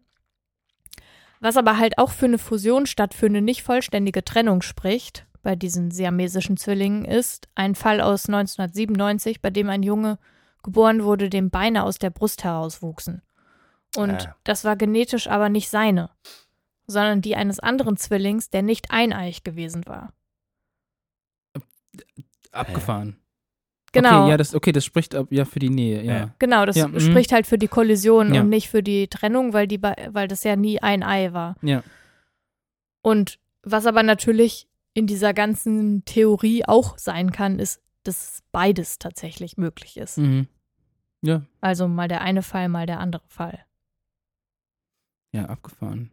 Was 1.42 1.58
aber 1.58 1.78
halt 1.78 1.98
auch 1.98 2.12
für 2.12 2.26
eine 2.26 2.38
Fusion 2.38 2.86
statt 2.86 3.14
für 3.14 3.26
eine 3.26 3.42
nicht 3.42 3.64
vollständige 3.64 4.24
Trennung 4.24 4.62
spricht, 4.62 5.26
bei 5.42 5.56
diesen 5.56 5.92
siamesischen 5.92 6.58
Zwillingen, 6.58 7.06
ist 7.06 7.48
ein 7.54 7.76
Fall 7.76 8.02
aus 8.02 8.28
1997, 8.28 9.42
bei 9.42 9.50
dem 9.52 9.70
ein 9.70 9.84
Junge 9.84 10.18
geboren 10.64 11.04
wurde, 11.04 11.30
dem 11.30 11.52
Beine 11.52 11.84
aus 11.84 12.00
der 12.00 12.10
Brust 12.10 12.44
herauswuchsen. 12.44 13.22
Und 13.96 14.28
Ah. 14.28 14.36
das 14.44 14.64
war 14.64 14.76
genetisch 14.76 15.28
aber 15.28 15.50
nicht 15.50 15.70
seine, 15.70 16.10
sondern 16.88 17.22
die 17.22 17.36
eines 17.36 17.60
anderen 17.60 17.98
Zwillings, 17.98 18.50
der 18.50 18.62
nicht 18.62 18.92
eineich 18.92 19.44
gewesen 19.44 19.86
war. 19.86 20.14
Abgefahren. 22.52 23.18
Genau. 23.92 24.24
Okay, 24.24 24.32
ja, 24.32 24.38
das, 24.38 24.54
okay, 24.54 24.72
das 24.74 24.84
spricht 24.84 25.16
ab, 25.16 25.28
ja 25.30 25.46
für 25.46 25.60
die 25.60 25.70
Nähe, 25.70 26.04
ja. 26.04 26.18
Ja. 26.18 26.36
Genau, 26.40 26.66
das 26.66 26.76
Ja, 26.76 26.88
mhm. 26.88 27.00
spricht 27.00 27.32
halt 27.32 27.48
für 27.48 27.58
die 27.58 27.70
Kollision 27.70 28.34
Ja. 28.34 28.42
und 28.42 28.50
nicht 28.50 28.70
für 28.70 28.84
die 28.84 29.08
Trennung, 29.08 29.54
weil, 29.54 29.68
die, 29.68 29.78
bei- 29.78 30.10
weil 30.12 30.28
das 30.28 30.44
ja 30.44 30.56
nie 30.58 30.82
ein 30.82 31.02
Ei 31.04 31.32
war. 31.34 31.56
Ja. 31.62 31.82
Und 33.02 33.40
was 33.64 33.86
aber 33.86 34.04
natürlich 34.04 34.68
in 34.94 35.08
dieser 35.08 35.34
ganzen 35.34 36.04
Theorie 36.06 36.66
auch 36.66 36.98
sein 36.98 37.32
kann, 37.32 37.60
ist, 37.60 37.82
dass 38.04 38.44
beides 38.52 39.00
tatsächlich 39.00 39.58
möglich 39.58 39.98
ist. 39.98 40.18
Mhm. 40.18 40.48
Ja, 41.22 41.42
Also 41.62 41.88
mal 41.88 42.08
der 42.08 42.22
eine 42.22 42.44
Fall, 42.44 42.68
mal 42.70 42.86
der 42.86 43.00
andere 43.00 43.24
Fall. 43.28 43.66
ja, 45.32 45.46
abgefahren. 45.46 46.12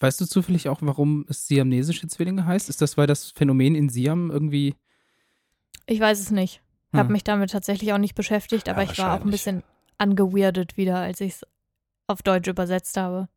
Weißt 0.00 0.20
du 0.20 0.26
zufällig 0.26 0.68
auch, 0.68 0.78
warum 0.82 1.24
es 1.28 1.46
siamesische 1.46 2.06
Zwillinge 2.08 2.44
heißt? 2.46 2.68
Ist 2.68 2.80
das, 2.82 2.96
weil 2.96 3.06
das 3.06 3.30
Phänomen 3.32 3.74
in 3.74 3.88
Siam 3.88 4.30
irgendwie. 4.30 4.74
Ich 5.86 6.00
weiß 6.00 6.20
es 6.20 6.30
nicht. 6.30 6.62
Habe 6.92 7.06
Hm. 7.08 7.12
mich 7.12 7.24
damit 7.24 7.50
tatsächlich 7.50 7.92
auch 7.92 7.98
nicht 7.98 8.14
beschäftigt, 8.14 8.66
Ja, 8.66 8.74
aber 8.74 8.82
ich 8.82 8.98
war 8.98 9.06
auch 9.06 9.24
ein 9.24 9.32
wahrscheinlich. 9.32 9.32
bisschen 9.32 9.62
angeweirdet 9.98 10.76
wieder, 10.76 10.98
als 10.98 11.20
ich 11.20 11.34
es 11.34 11.46
auf 12.06 12.22
Deutsch 12.22 12.48
übersetzt 12.48 12.96
habe. 12.96 13.28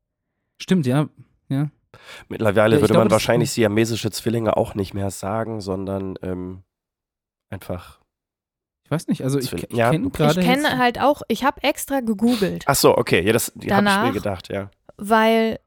Stimmt, 0.61 0.85
ja. 0.85 1.07
Ja. 1.49 1.69
Mittlerweile 2.27 2.75
Ja, 2.75 2.77
ich 2.77 2.81
würde 2.83 2.93
glaube, 2.93 3.05
man 3.05 3.09
das- 3.09 3.21
Ich 8.83 8.91
weiß 8.91 9.07
nicht, 9.07 9.23
also 9.23 9.39
ich, 9.39 9.51
ich 9.53 9.71
ja. 9.71 9.89
kenne 9.91 10.07
Ich 10.07 10.13
gerade. 10.13 10.41
kenne 10.41 10.63
jetzt- 10.63 10.77
halt 10.77 10.99
auch, 10.99 11.21
ich 11.27 11.43
habe 11.43 11.63
extra 11.63 12.01
gegoogelt, 12.01 12.65
Ach 12.67 12.75
so, 12.75 12.97
okay, 12.97 13.21
ja, 13.25 13.33
das 13.33 13.51
die 13.55 13.73
habe 13.73 13.87
ich 13.87 14.13
mir 14.13 14.19
gedacht, 14.19 14.49
ja. 14.49 14.69
weil 14.97 15.59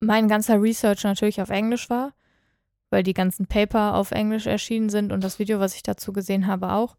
mein 0.00 0.28
ganzer 0.28 0.60
Research 0.60 1.04
natürlich 1.04 1.40
auf 1.40 1.50
Englisch 1.50 1.88
war, 1.90 2.12
weil 2.90 3.02
die 3.02 3.14
ganzen 3.14 3.46
Paper 3.46 3.94
auf 3.94 4.10
Englisch 4.12 4.46
erschienen 4.46 4.88
sind 4.90 5.12
und 5.12 5.24
das 5.24 5.38
Video, 5.38 5.58
was 5.60 5.74
ich 5.74 5.82
dazu 5.82 6.12
gesehen 6.12 6.46
habe, 6.46 6.72
auch. 6.72 6.96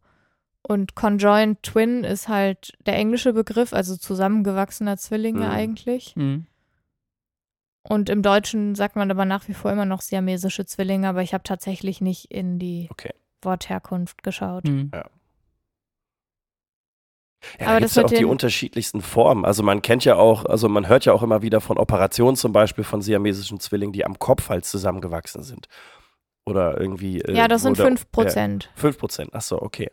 Und 0.62 0.96
Conjoined 0.96 1.63
Twin 1.63 2.04
ist 2.04 2.27
halt 2.27 2.74
der 2.86 2.96
englische 2.96 3.32
Begriff, 3.34 3.72
also 3.74 3.96
zusammengewachsener 3.96 4.98
Zwillinge 4.98 5.46
Mhm. 5.46 5.51
eigentlich. 5.51 6.16
Mhm. 6.16 6.46
Und 7.84 8.10
im 8.10 8.22
Deutschen 8.22 8.75
sagt 8.75 8.98
man 8.98 9.10
aber 9.10 9.24
nach 9.24 9.48
wie 9.48 9.54
vor 9.54 9.72
immer 9.72 9.86
noch 9.86 10.01
siamesische 10.01 10.66
Zwillinge, 10.66 11.08
aber 11.08 11.22
ich 11.22 11.34
habe 11.34 11.44
tatsächlich 11.46 12.01
nicht 12.01 12.25
in 12.32 12.60
die 12.60 12.88
Okay. 12.92 13.13
Wortherkunft 13.42 14.24
geschaut. 14.24 14.66
Mhm. 14.66 14.92
Ja, 14.94 15.06
Aber 17.60 17.74
da 17.74 17.80
das 17.82 17.96
ja 17.96 18.04
auch 18.06 18.10
die 18.12 18.25
unterschiedlichsten 18.25 19.01
Formen. 19.01 19.46
Also 19.46 19.63
man 19.63 19.82
kennt 19.82 20.06
ja 20.06 20.16
auch, 20.16 20.46
also 20.46 20.70
man 20.70 20.88
hört 20.88 21.06
ja 21.06 21.13
auch 21.13 21.24
immer 21.24 21.42
wieder 21.42 21.62
von 21.62 21.77
Operationen 21.77 22.36
zum 22.36 22.51
Beispiel 22.54 22.84
von 22.84 23.01
siamesischen 23.01 23.60
Zwillingen, 23.60 23.94
die 23.94 24.06
am 24.06 24.20
Kopf 24.20 24.50
halt 24.50 24.66
zusammengewachsen 24.66 25.44
sind. 25.44 25.68
Oder 26.46 26.80
irgendwie. 26.80 27.22
äh, 27.22 27.34
Ja, 27.36 27.48
das 27.48 27.62
sind 27.63 27.77
der- 27.77 27.86
5 27.86 28.12
Prozent. 28.12 28.66
Ja, 28.75 28.82
5 28.82 28.98
Prozent, 28.98 29.32
ach 29.34 29.42
so, 29.42 29.62
okay. 29.62 29.89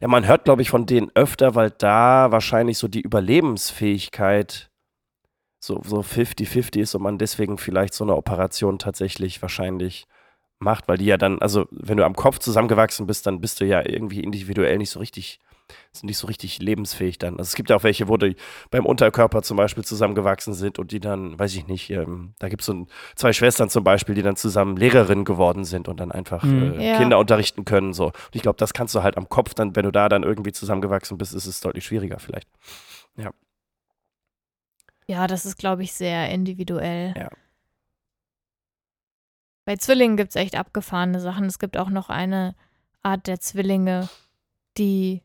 Ja, 0.00 0.08
man 0.08 0.26
hört, 0.26 0.44
glaube 0.44 0.62
ich, 0.62 0.70
von 0.70 0.86
denen 0.86 1.10
öfter, 1.14 1.54
weil 1.54 1.70
da 1.70 2.30
wahrscheinlich 2.30 2.78
so 2.78 2.88
die 2.88 3.00
Überlebensfähigkeit 3.00 4.70
so, 5.58 5.80
so 5.84 6.02
50-50 6.02 6.80
ist 6.80 6.94
und 6.94 7.02
man 7.02 7.18
deswegen 7.18 7.58
vielleicht 7.58 7.94
so 7.94 8.04
eine 8.04 8.14
Operation 8.16 8.78
tatsächlich 8.78 9.42
wahrscheinlich 9.42 10.06
macht, 10.58 10.86
weil 10.88 10.98
die 10.98 11.06
ja 11.06 11.16
dann, 11.16 11.40
also 11.40 11.66
wenn 11.70 11.96
du 11.96 12.04
am 12.04 12.14
Kopf 12.14 12.38
zusammengewachsen 12.38 13.06
bist, 13.06 13.26
dann 13.26 13.40
bist 13.40 13.60
du 13.60 13.64
ja 13.64 13.82
irgendwie 13.86 14.20
individuell 14.20 14.78
nicht 14.78 14.90
so 14.90 15.00
richtig, 15.00 15.38
sind 15.92 16.06
nicht 16.06 16.18
so 16.18 16.26
richtig 16.26 16.58
lebensfähig 16.60 17.18
dann. 17.18 17.34
Also 17.38 17.48
es 17.48 17.54
gibt 17.54 17.70
ja 17.70 17.76
auch 17.76 17.82
welche, 17.82 18.08
wo 18.08 18.16
die 18.16 18.36
beim 18.70 18.86
Unterkörper 18.86 19.42
zum 19.42 19.56
Beispiel 19.56 19.84
zusammengewachsen 19.84 20.54
sind 20.54 20.78
und 20.78 20.92
die 20.92 21.00
dann, 21.00 21.38
weiß 21.38 21.54
ich 21.56 21.66
nicht, 21.66 21.90
ähm, 21.90 22.34
da 22.38 22.48
gibt 22.48 22.62
es 22.62 22.66
so 22.66 22.74
ein, 22.74 22.86
zwei 23.16 23.32
Schwestern 23.32 23.68
zum 23.70 23.82
Beispiel, 23.84 24.14
die 24.14 24.22
dann 24.22 24.36
zusammen 24.36 24.76
Lehrerinnen 24.76 25.24
geworden 25.24 25.64
sind 25.64 25.88
und 25.88 25.98
dann 26.00 26.12
einfach 26.12 26.42
Mhm. 26.44 26.78
äh, 26.80 26.90
Ja. 26.92 26.98
Kinder 26.98 27.18
unterrichten 27.18 27.64
können. 27.64 27.92
So. 27.92 28.06
Und 28.06 28.14
ich 28.34 28.42
glaube, 28.42 28.58
das 28.58 28.72
kannst 28.72 28.94
du 28.94 29.02
halt 29.02 29.16
am 29.16 29.28
Kopf 29.28 29.54
dann, 29.54 29.74
wenn 29.76 29.84
du 29.84 29.90
da 29.92 30.08
dann 30.08 30.22
irgendwie 30.22 30.52
zusammengewachsen 30.52 31.18
bist, 31.18 31.34
ist 31.34 31.46
es 31.46 31.60
deutlich 31.60 31.84
schwieriger 31.84 32.18
vielleicht. 32.18 32.48
Ja, 35.08 35.28
das 35.28 35.46
ist, 35.46 35.56
glaube 35.56 35.84
ich, 35.84 35.92
sehr 35.92 36.30
individuell. 36.30 37.14
Ja. 37.16 37.28
Bei 39.64 39.76
Zwillingen 39.76 40.16
gibt 40.16 40.30
es 40.30 40.36
echt 40.36 40.56
abgefahrene 40.56 41.20
Sachen. 41.20 41.44
Es 41.44 41.58
gibt 41.60 41.76
auch 41.76 41.90
noch 41.90 42.08
eine 42.08 42.54
Art 43.04 43.26
der 43.28 43.38
Zwillinge, 43.38 44.08
die, 44.78 45.22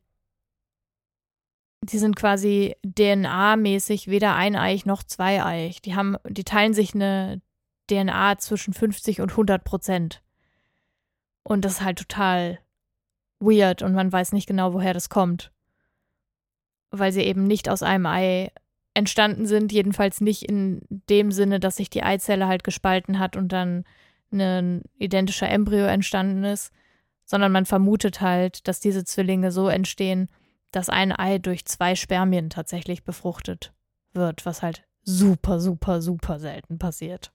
die 1.81 1.97
sind 1.97 2.15
quasi 2.15 2.75
DNA-mäßig 2.85 4.07
weder 4.07 4.35
eineig 4.35 4.85
noch 4.85 5.03
zweieig. 5.03 5.81
Die 5.81 5.95
haben, 5.95 6.15
die 6.27 6.43
teilen 6.43 6.73
sich 6.73 6.93
eine 6.93 7.41
DNA 7.89 8.37
zwischen 8.37 8.73
50 8.73 9.21
und 9.21 9.31
100 9.31 9.63
Prozent. 9.63 10.21
Und 11.43 11.65
das 11.65 11.73
ist 11.73 11.81
halt 11.81 11.97
total 11.97 12.59
weird 13.39 13.81
und 13.81 13.93
man 13.93 14.11
weiß 14.11 14.31
nicht 14.33 14.47
genau, 14.47 14.73
woher 14.73 14.93
das 14.93 15.09
kommt. 15.09 15.51
Weil 16.91 17.11
sie 17.11 17.23
eben 17.23 17.47
nicht 17.47 17.67
aus 17.67 17.81
einem 17.81 18.05
Ei 18.05 18.51
entstanden 18.93 19.47
sind, 19.47 19.71
jedenfalls 19.71 20.21
nicht 20.21 20.43
in 20.43 20.81
dem 21.09 21.31
Sinne, 21.31 21.59
dass 21.59 21.77
sich 21.77 21.89
die 21.89 22.03
Eizelle 22.03 22.47
halt 22.47 22.63
gespalten 22.63 23.17
hat 23.17 23.35
und 23.35 23.51
dann 23.51 23.85
ein 24.31 24.83
identischer 24.97 25.49
Embryo 25.49 25.85
entstanden 25.85 26.43
ist, 26.43 26.71
sondern 27.25 27.51
man 27.51 27.65
vermutet 27.65 28.21
halt, 28.21 28.67
dass 28.67 28.79
diese 28.79 29.03
Zwillinge 29.03 29.51
so 29.51 29.67
entstehen, 29.67 30.29
dass 30.71 30.89
ein 30.89 31.11
Ei 31.11 31.37
durch 31.37 31.65
zwei 31.65 31.95
Spermien 31.95 32.49
tatsächlich 32.49 33.03
befruchtet 33.03 33.73
wird, 34.13 34.45
was 34.45 34.61
halt 34.61 34.83
super, 35.03 35.59
super, 35.59 36.01
super 36.01 36.39
selten 36.39 36.79
passiert. 36.79 37.31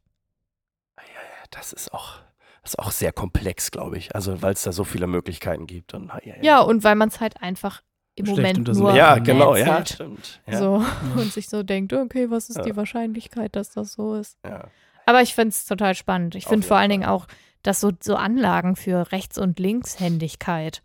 Das 1.51 1.73
ist 1.73 1.93
auch, 1.93 2.19
das 2.63 2.73
ist 2.73 2.79
auch 2.79 2.91
sehr 2.91 3.13
komplex, 3.13 3.71
glaube 3.71 3.97
ich. 3.99 4.15
Also 4.15 4.43
weil 4.43 4.55
es 4.55 4.63
da 4.63 4.73
so 4.73 4.85
viele 4.85 5.07
Möglichkeiten 5.07 5.67
gibt. 5.67 5.95
Und, 5.95 6.09
ja, 6.25 6.35
ja, 6.37 6.43
Ja, 6.43 6.61
und 6.61 6.83
weil 6.85 6.95
man 6.97 7.09
es 7.09 7.21
halt 7.21 7.41
einfach 7.43 7.83
im 8.15 8.27
Schlecht 8.27 8.57
Moment 8.59 8.79
nur 8.79 8.95
ja 8.95 9.19
genau, 9.19 9.55
ja, 9.57 9.85
stimmt. 9.85 10.41
Ja, 10.47 10.59
So, 10.59 10.85
und 11.17 11.33
sich 11.33 11.49
so 11.49 11.63
denkt, 11.63 11.93
okay, 11.93 12.31
was 12.31 12.49
ist 12.49 12.57
Ja. 12.57 12.63
die 12.65 12.77
Wahrscheinlichkeit, 12.77 13.55
dass 13.57 13.71
das 13.71 13.93
so 13.93 14.15
ist? 14.15 14.39
ja. 14.45 14.69
Aber 15.09 15.23
ich 15.23 15.37
finde 15.37 15.51
es 15.51 15.65
total 15.67 15.95
spannend. 15.95 16.35
Ich 16.35 16.47
finde 16.49 16.67
vor 16.67 16.79
allen 16.79 16.91
Fall. 16.91 16.99
Dingen 16.99 17.05
auch, 17.09 17.29
dass 17.63 17.81
so, 17.81 17.93
so 18.03 18.17
Anlagen 18.17 18.75
für 18.75 19.13
Rechts- 19.13 19.39
und 19.39 19.61
Linkshändigkeit 19.61 20.83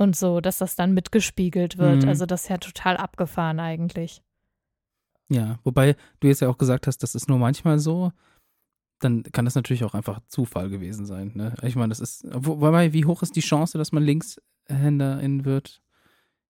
und 0.00 0.16
so, 0.16 0.40
dass 0.40 0.58
das 0.58 0.74
dann 0.76 0.92
mitgespiegelt 0.94 1.78
wird. 1.78 2.02
Mhm. 2.02 2.08
Also 2.08 2.26
das 2.26 2.42
ist 2.44 2.48
ja 2.48 2.58
total 2.58 2.96
abgefahren 2.96 3.60
eigentlich. 3.60 4.22
Ja, 5.28 5.58
wobei 5.62 5.94
du 6.18 6.26
jetzt 6.28 6.40
ja 6.40 6.48
auch 6.48 6.58
gesagt 6.58 6.86
hast, 6.86 6.98
das 7.04 7.14
ist 7.14 7.28
nur 7.28 7.38
manchmal 7.38 7.78
so, 7.78 8.10
dann 8.98 9.22
kann 9.22 9.44
das 9.44 9.54
natürlich 9.54 9.84
auch 9.84 9.94
einfach 9.94 10.20
Zufall 10.26 10.68
gewesen 10.68 11.06
sein. 11.06 11.30
Ne? 11.34 11.54
Ich 11.62 11.76
meine, 11.76 11.90
das 11.90 12.00
ist, 12.00 12.24
wo- 12.32 12.60
wobei, 12.60 12.92
wie 12.92 13.04
hoch 13.04 13.22
ist 13.22 13.36
die 13.36 13.40
Chance, 13.40 13.78
dass 13.78 13.92
man 13.92 14.02
Linkshänderin 14.02 15.44
wird? 15.44 15.80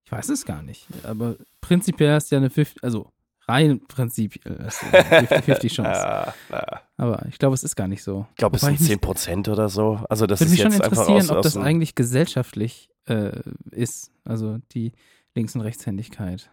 Ich 0.03 0.11
weiß 0.11 0.29
es 0.29 0.45
gar 0.45 0.63
nicht. 0.63 0.87
Aber 1.03 1.35
prinzipiell 1.61 2.17
ist 2.17 2.31
ja 2.31 2.39
eine 2.39 2.49
50, 2.49 2.83
also 2.83 3.11
rein 3.47 3.85
prinzipiell 3.87 4.55
ist 4.67 4.83
eine 4.83 5.27
50-50 5.27 5.67
Chance. 5.75 5.81
Ja, 5.91 6.33
ja. 6.51 6.81
Aber 6.97 7.25
ich 7.29 7.37
glaube, 7.37 7.53
es 7.53 7.63
ist 7.63 7.75
gar 7.75 7.87
nicht 7.87 8.03
so. 8.03 8.25
Ich 8.31 8.35
glaube, 8.37 8.55
es 8.57 8.63
sind 8.63 8.81
ich 8.81 8.87
10 8.87 8.99
Prozent 8.99 9.47
oder 9.47 9.69
so. 9.69 10.03
Also 10.09 10.25
das 10.25 10.39
Würde 10.41 10.45
ist 10.47 10.51
mich 10.51 10.61
schon 10.61 10.71
jetzt 10.71 10.81
einfach 10.81 10.97
interessieren, 11.07 11.21
aus, 11.21 11.29
ob 11.29 11.37
aus 11.37 11.43
das 11.53 11.57
eigentlich 11.57 11.93
gesellschaftlich 11.95 12.89
äh, 13.07 13.41
ist, 13.71 14.11
also 14.23 14.59
die 14.73 14.91
Links- 15.35 15.55
und 15.55 15.61
Rechtshändigkeit. 15.61 16.49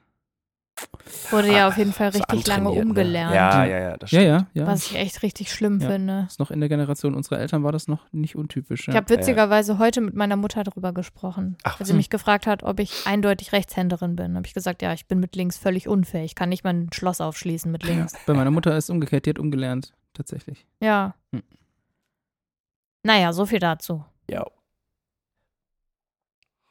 Wurde 1.31 1.53
ja 1.53 1.67
auf 1.67 1.77
jeden 1.77 1.93
Fall 1.93 2.13
so 2.13 2.21
richtig 2.21 2.47
lange 2.47 2.69
antrainiert, 2.69 2.85
ne? 2.85 2.91
umgelernt. 2.91 3.35
Ja, 3.35 3.65
ja, 3.65 3.79
ja, 3.81 3.97
das 3.97 4.13
Ja, 4.13 4.21
stimmt. 4.21 4.47
ja, 4.55 4.63
ja. 4.63 4.67
Was 4.69 4.87
ich 4.87 4.97
echt 4.97 5.23
richtig 5.25 5.53
schlimm 5.53 5.81
Ja. 5.81 5.89
finde. 5.91 6.23
Das 6.29 6.39
noch 6.39 6.53
in 6.53 6.61
der 6.61 6.69
Generation 6.69 7.15
unserer 7.17 7.41
Eltern 7.41 7.65
war 7.65 7.73
das 7.73 7.89
noch 7.89 8.07
nicht 8.13 8.37
untypisch. 8.37 8.87
Ja. 8.87 8.93
Ich 8.93 8.97
habe 8.97 9.09
witzigerweise 9.09 9.79
heute 9.79 10.01
mit 10.01 10.15
meiner 10.15 10.37
Mutter 10.37 10.63
darüber 10.63 10.93
gesprochen, 10.93 11.57
Ach, 11.65 11.81
weil 11.81 11.87
sie 11.87 11.95
hm. 11.95 11.97
mich 11.97 12.11
gefragt 12.11 12.47
hat, 12.47 12.63
ob 12.63 12.79
ich 12.79 13.07
eindeutig 13.07 13.51
Rechtshänderin 13.53 14.15
bin. 14.15 14.37
Habe 14.37 14.47
ich 14.47 14.55
gesagt, 14.55 14.83
ja, 14.83 14.93
ich 14.93 15.07
bin 15.07 15.19
mit 15.19 15.35
links 15.35 15.59
völlig 15.59 15.89
unfähig. 15.89 16.27
Ich 16.27 16.35
kann 16.37 16.49
nicht 16.49 16.63
mal 16.63 16.75
ein 16.75 16.93
Schloss 16.93 17.21
aufschließen 17.21 17.73
mit 17.73 17.83
links. 17.83 18.13
Bei 18.27 18.35
meiner 18.35 18.53
Mutter 18.53 18.77
ist 18.77 18.85
es 18.85 18.91
umgekehrt, 18.91 19.27
die 19.27 19.31
hat 19.31 19.41
umgelernt, 19.41 19.95
tatsächlich. 20.15 20.65
Ja. 20.81 21.17
Hm. 21.33 21.43
Naja, 23.03 23.33
so 23.33 23.47
viel 23.47 23.59
dazu. 23.59 24.05
Ja. 24.31 24.47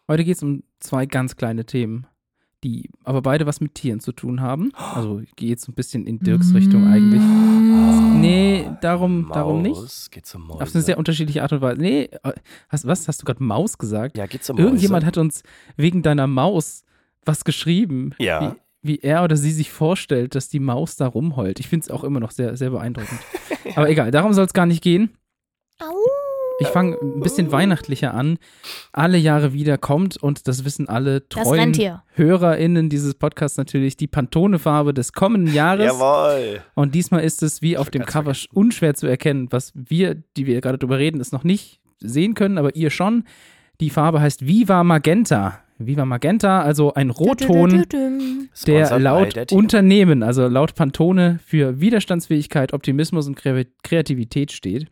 Heute 0.09 0.23
geht 0.23 0.37
es 0.37 0.43
um 0.43 0.63
zwei 0.79 1.05
ganz 1.05 1.35
kleine 1.35 1.65
Themen, 1.65 2.07
die 2.63 2.89
aber 3.03 3.21
beide 3.21 3.45
was 3.45 3.59
mit 3.59 3.75
Tieren 3.75 3.99
zu 3.99 4.13
tun 4.13 4.39
haben. 4.39 4.71
Also 4.73 5.21
geht 5.35 5.57
es 5.59 5.67
ein 5.67 5.73
bisschen 5.73 6.07
in 6.07 6.19
Dirks 6.19 6.53
Richtung 6.53 6.87
eigentlich. 6.87 7.21
Nee, 7.21 8.69
darum, 8.81 9.29
darum 9.33 9.61
nicht. 9.61 9.75
Maus, 9.75 10.09
Geht's 10.09 10.33
um 10.33 10.47
Mäuse? 10.47 10.63
Auf 10.63 10.73
eine 10.73 10.81
sehr 10.81 10.97
unterschiedliche 10.97 11.43
Art 11.43 11.51
und 11.51 11.59
Weise. 11.59 11.81
Nee, 11.81 12.09
äh, 12.23 12.33
hast, 12.69 12.87
was? 12.87 13.09
Hast 13.09 13.21
du 13.21 13.25
gerade 13.25 13.43
Maus 13.43 13.77
gesagt? 13.77 14.17
ja, 14.17 14.27
geht's 14.27 14.49
um 14.49 14.55
Mäuse? 14.55 14.67
Irgendjemand 14.67 15.05
hat 15.05 15.17
uns 15.17 15.43
wegen 15.75 16.01
deiner 16.03 16.25
Maus 16.25 16.83
was 17.25 17.43
geschrieben. 17.43 18.15
Ja. 18.17 18.55
Wie, 18.81 18.93
wie 18.93 18.99
er 18.99 19.25
oder 19.25 19.35
sie 19.35 19.51
sich 19.51 19.71
vorstellt, 19.71 20.35
dass 20.35 20.47
die 20.47 20.61
Maus 20.61 20.95
da 20.95 21.07
rumheult. 21.07 21.59
Ich 21.59 21.67
finde 21.67 21.83
es 21.83 21.91
auch 21.91 22.05
immer 22.05 22.21
noch 22.21 22.31
sehr, 22.31 22.55
sehr 22.55 22.69
beeindruckend. 22.69 23.19
Aber 23.75 23.89
egal, 23.89 24.11
darum 24.11 24.31
soll 24.31 24.45
es 24.45 24.53
gar 24.53 24.65
nicht 24.65 24.81
gehen. 24.81 25.11
Ich 26.59 26.67
fange 26.67 26.97
ein 27.01 27.19
bisschen 27.19 27.51
weihnachtlicher 27.51 28.13
an. 28.13 28.39
Alle 28.91 29.17
Jahre 29.17 29.53
wieder 29.53 29.77
kommt, 29.77 30.17
und 30.17 30.47
das 30.47 30.65
wissen 30.65 30.89
alle 30.89 31.27
treuen. 31.29 31.73
HörerInnen 32.13 32.89
dieses 32.89 33.13
Podcasts 33.13 33.57
natürlich, 33.57 33.95
die 33.95 34.07
Pantone-Farbe 34.07 34.93
des 34.93 35.13
kommenden 35.13 35.53
Jahres. 35.53 35.85
Jawohl. 35.85 36.61
Und 36.73 36.95
diesmal 36.95 37.23
ist 37.23 37.43
es 37.43 37.61
wie 37.61 37.77
auf 37.77 37.89
dem 37.91 38.05
Cover 38.05 38.33
unschwer 38.53 38.95
zu 38.95 39.05
erkennen, 39.05 39.47
was 39.51 39.71
wir, 39.75 40.15
die 40.35 40.47
wir 40.47 40.59
gerade 40.61 40.79
drüber 40.79 40.97
reden, 40.97 41.21
es 41.21 41.31
noch 41.31 41.43
nicht 41.43 41.79
sehen 41.99 42.33
können, 42.33 42.57
aber 42.57 42.75
ihr 42.75 42.89
schon. 42.89 43.23
Die 43.79 43.91
Farbe 43.91 44.19
heißt 44.19 44.47
Viva 44.47 44.83
Magenta. 44.83 45.59
Viva 45.77 46.05
Magenta, 46.05 46.61
also 46.63 46.95
ein 46.95 47.11
Rotton, 47.11 47.85
der 48.65 48.99
laut. 48.99 49.51
Unternehmen, 49.51 50.23
also 50.23 50.47
laut 50.47 50.73
Pantone, 50.73 51.39
für 51.45 51.79
Widerstandsfähigkeit, 51.79 52.73
Optimismus 52.73 53.27
und 53.27 53.39
Kre- 53.39 53.67
Kreativität 53.83 54.51
steht. 54.51 54.87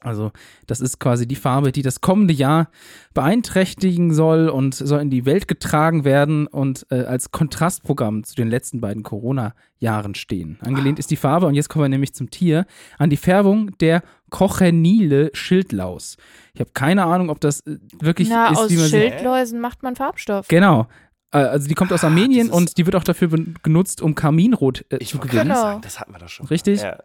Also 0.00 0.32
das 0.66 0.80
ist 0.80 0.98
quasi 1.00 1.26
die 1.26 1.36
Farbe, 1.36 1.72
die 1.72 1.82
das 1.82 2.00
kommende 2.00 2.32
Jahr 2.34 2.68
beeinträchtigen 3.14 4.14
soll 4.14 4.48
und 4.48 4.74
soll 4.74 5.00
in 5.00 5.10
die 5.10 5.26
Welt 5.26 5.48
getragen 5.48 6.04
werden 6.04 6.46
und 6.46 6.86
äh, 6.90 7.00
als 7.00 7.30
Kontrastprogramm 7.30 8.24
zu 8.24 8.34
den 8.36 8.48
letzten 8.48 8.80
beiden 8.80 9.02
Corona-Jahren 9.02 10.14
stehen. 10.14 10.58
Angelehnt 10.64 10.98
ist 10.98 11.10
die 11.10 11.16
Farbe, 11.16 11.46
und 11.46 11.54
jetzt 11.54 11.68
kommen 11.68 11.84
wir 11.84 11.88
nämlich 11.88 12.14
zum 12.14 12.30
Tier, 12.30 12.64
an 12.96 13.10
die 13.10 13.16
Färbung 13.16 13.76
der 13.78 14.02
Cochenile 14.30 15.30
Schildlaus. 15.34 16.16
Ich 16.54 16.60
habe 16.60 16.70
keine 16.74 17.04
Ahnung, 17.04 17.28
ob 17.30 17.40
das 17.40 17.60
äh, 17.66 17.78
wirklich 18.00 18.28
Na, 18.30 18.50
ist, 18.50 18.58
aus 18.58 18.70
wie 18.70 18.76
man 18.76 18.88
Schildläusen 18.88 19.60
macht 19.60 19.82
man 19.82 19.96
Farbstoff. 19.96 20.48
Genau. 20.48 20.86
Äh, 21.32 21.38
Also 21.38 21.68
die 21.68 21.74
kommt 21.74 21.92
aus 21.92 22.04
Armenien 22.04 22.46
Ah, 22.48 22.50
das 22.50 22.56
ist- 22.62 22.68
und 22.70 22.78
die 22.78 22.86
wird 22.86 22.96
auch 22.96 23.04
dafür 23.04 23.28
ben- 23.28 23.54
genutzt, 23.62 24.00
um 24.00 24.14
Kaminrot 24.14 24.84
äh, 24.90 24.96
Ich 25.00 25.10
zu 25.10 25.18
gewinnen. 25.18 25.42
Genau. 25.48 25.54
sagen, 25.60 25.80
das 25.82 26.00
hatten 26.00 26.12
wir 26.12 26.18
doch 26.18 26.28
schon. 26.28 26.46
Richtig? 26.46 26.82
Ja. 26.82 26.98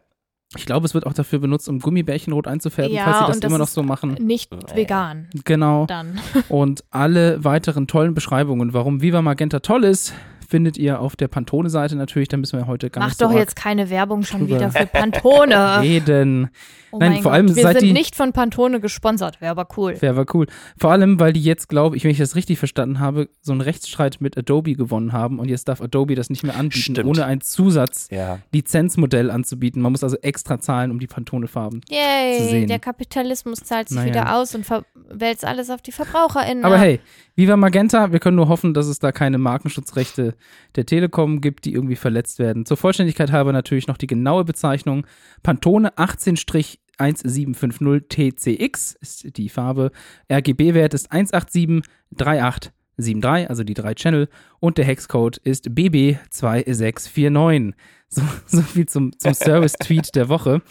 Ich 0.58 0.66
glaube, 0.66 0.86
es 0.86 0.94
wird 0.94 1.06
auch 1.06 1.14
dafür 1.14 1.40
benutzt, 1.40 1.68
um 1.70 1.80
Gummibärchen 1.80 2.34
rot 2.34 2.48
einzufärben, 2.48 2.94
Ja, 2.96 3.04
falls 3.06 3.18
sie 3.18 3.26
das 3.28 3.36
und 3.38 3.44
das 3.44 3.50
immer 3.50 3.58
noch 3.58 3.68
so 3.68 3.84
machen. 3.84 4.14
Nicht 4.20 4.52
vegan 4.76 5.28
Genau. 5.46 5.86
dann. 5.88 6.20
Und 6.50 6.84
alle 6.92 7.44
weiteren 7.44 7.88
tollen 7.88 8.14
Beschreibungen, 8.14 8.74
warum 8.74 9.02
Viva 9.02 9.22
Magenta 9.22 9.60
toll 9.60 9.84
ist, 9.84 10.14
findet 10.54 10.78
ihr 10.78 11.00
auf 11.00 11.16
der 11.16 11.28
Pantone-Seite 11.28 11.96
natürlich. 11.96 12.28
Da 12.30 12.38
müssen 12.38 12.60
wir 12.60 12.68
heute 12.68 12.92
gar 12.92 13.02
Mach 13.02 13.08
nicht 13.10 13.18
so 13.18 13.26
doch 13.26 13.34
jetzt 13.34 13.56
keine 13.56 13.90
Werbung 13.90 14.22
schon 14.22 14.42
drüber 14.42 14.58
wieder 14.58 14.70
für 14.72 14.86
Pantone. 14.94 15.82
reden. 15.82 16.52
Oh 16.92 17.00
Nein, 17.00 17.14
mein 17.14 17.22
vor 17.24 17.32
Gott. 17.32 17.34
allem 17.34 17.56
Wir 17.56 17.64
seit 17.64 17.80
sind 17.80 17.88
die- 17.88 17.94
nicht 17.94 18.16
von 18.16 18.34
Pantone 18.34 18.80
gesponsert, 18.80 19.42
wäre 19.42 19.50
aber 19.50 19.68
cool. 19.78 20.00
Wäre 20.00 20.20
aber 20.22 20.36
cool. 20.36 20.46
Vor 20.78 20.92
allem, 20.92 21.20
weil 21.20 21.34
die 21.34 21.42
jetzt, 21.42 21.68
glaube 21.68 21.98
ich, 21.98 22.04
wenn 22.04 22.12
ich 22.12 22.20
das 22.20 22.36
richtig 22.36 22.60
verstanden 22.60 23.00
habe, 23.00 23.30
so 23.42 23.52
einen 23.52 23.62
Rechtsstreit 23.62 24.18
mit 24.22 24.38
Adobe 24.38 24.76
gewonnen 24.76 25.12
haben 25.12 25.40
und 25.40 25.50
jetzt 25.50 25.68
darf 25.68 25.82
Adobe 25.82 26.14
das 26.14 26.30
nicht 26.30 26.44
mehr 26.44 26.56
anbieten, 26.56 26.94
Stimmt. 26.94 27.06
ohne 27.10 27.26
ein 27.26 27.40
Ja. 27.40 27.44
Zusatzlizenzmodell 27.44 29.32
anzubieten. 29.32 29.82
Man 29.82 29.92
muss 29.92 30.04
also 30.04 30.18
extra 30.22 30.60
zahlen, 30.60 30.92
um 30.92 31.00
die 31.00 31.08
Pantone-Farben. 31.08 31.82
zu 31.88 31.94
Yay, 31.96 32.48
sehen. 32.48 32.68
der 32.68 32.78
Kapitalismus 32.78 33.60
zahlt 33.62 33.90
sich 33.90 33.98
Naja. 33.98 34.10
wieder 34.10 34.36
aus 34.36 34.54
und 34.54 34.66
wälzt 35.10 35.46
alles 35.46 35.72
auf 35.72 35.82
die 35.82 35.92
VerbraucherInnen. 35.92 36.64
Aber 36.64 36.76
ab. 36.76 36.82
hey, 36.82 37.00
Viva 37.36 37.58
Magenta, 37.58 38.12
wir 38.12 38.20
können 38.20 38.36
nur 38.36 38.50
hoffen, 38.50 38.76
dass 38.76 38.86
es 38.86 39.00
da 39.00 39.12
keine 39.12 39.40
Markenschutzrechte 39.40 40.36
der 40.76 40.86
Telekom 40.86 41.42
gibt, 41.42 41.66
die 41.66 41.74
irgendwie 41.74 41.96
verletzt 41.96 42.38
werden. 42.40 42.66
Zur 42.66 42.78
Vollständigkeit 42.78 43.32
halber 43.32 43.54
natürlich 43.54 43.88
noch 43.88 43.98
die 43.98 44.08
genaue 44.08 44.46
Bezeichnung. 44.46 45.06
Pantone 45.44 45.94
18-1750 45.98 48.10
TCX 48.10 48.98
ist 49.02 49.38
die 49.38 49.50
Farbe. 49.50 49.92
RGB-Wert 50.32 50.94
ist 50.94 51.12
1873873, 51.12 53.48
also 53.48 53.64
die 53.64 53.74
drei 53.74 53.94
Channel. 53.94 54.30
Und 54.60 54.78
der 54.78 54.86
Hexcode 54.86 55.38
ist 55.38 55.70
BB2649. 55.70 57.74
So, 58.10 58.22
so 58.46 58.62
viel 58.62 58.88
zum, 58.88 59.18
zum 59.18 59.34
Service-Tweet 59.34 60.16
der 60.16 60.30
Woche. 60.30 60.62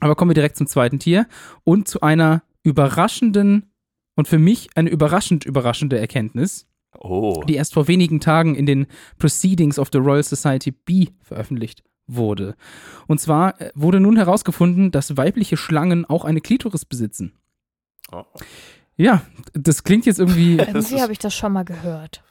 Aber 0.00 0.14
kommen 0.14 0.30
wir 0.30 0.34
direkt 0.34 0.56
zum 0.56 0.66
zweiten 0.66 0.98
Tier 0.98 1.26
und 1.64 1.88
zu 1.88 2.00
einer 2.00 2.42
überraschenden 2.62 3.70
und 4.16 4.28
für 4.28 4.38
mich 4.38 4.70
eine 4.74 4.90
überraschend 4.90 5.44
überraschende 5.44 5.98
Erkenntnis, 5.98 6.66
Oh. 6.98 7.42
die 7.46 7.54
erst 7.54 7.74
vor 7.74 7.88
wenigen 7.88 8.20
Tagen 8.20 8.54
in 8.54 8.66
den 8.66 8.86
Proceedings 9.18 9.78
of 9.78 9.88
the 9.92 9.98
Royal 9.98 10.22
Society 10.22 10.72
B 10.72 11.08
veröffentlicht 11.22 11.84
wurde. 12.06 12.56
Und 13.06 13.20
zwar 13.20 13.60
äh, 13.60 13.70
wurde 13.74 14.00
nun 14.00 14.16
herausgefunden, 14.16 14.90
dass 14.90 15.16
weibliche 15.16 15.56
Schlangen 15.56 16.04
auch 16.04 16.24
eine 16.24 16.40
Klitoris 16.40 16.84
besitzen. 16.84 17.32
Oh. 18.12 18.24
Ja, 18.96 19.22
das 19.54 19.84
klingt 19.84 20.06
jetzt 20.06 20.18
irgendwie. 20.18 20.56
Irgendwie 20.58 21.00
habe 21.00 21.12
ich 21.12 21.18
das 21.18 21.34
schon 21.34 21.52
mal 21.52 21.64
gehört. 21.64 22.22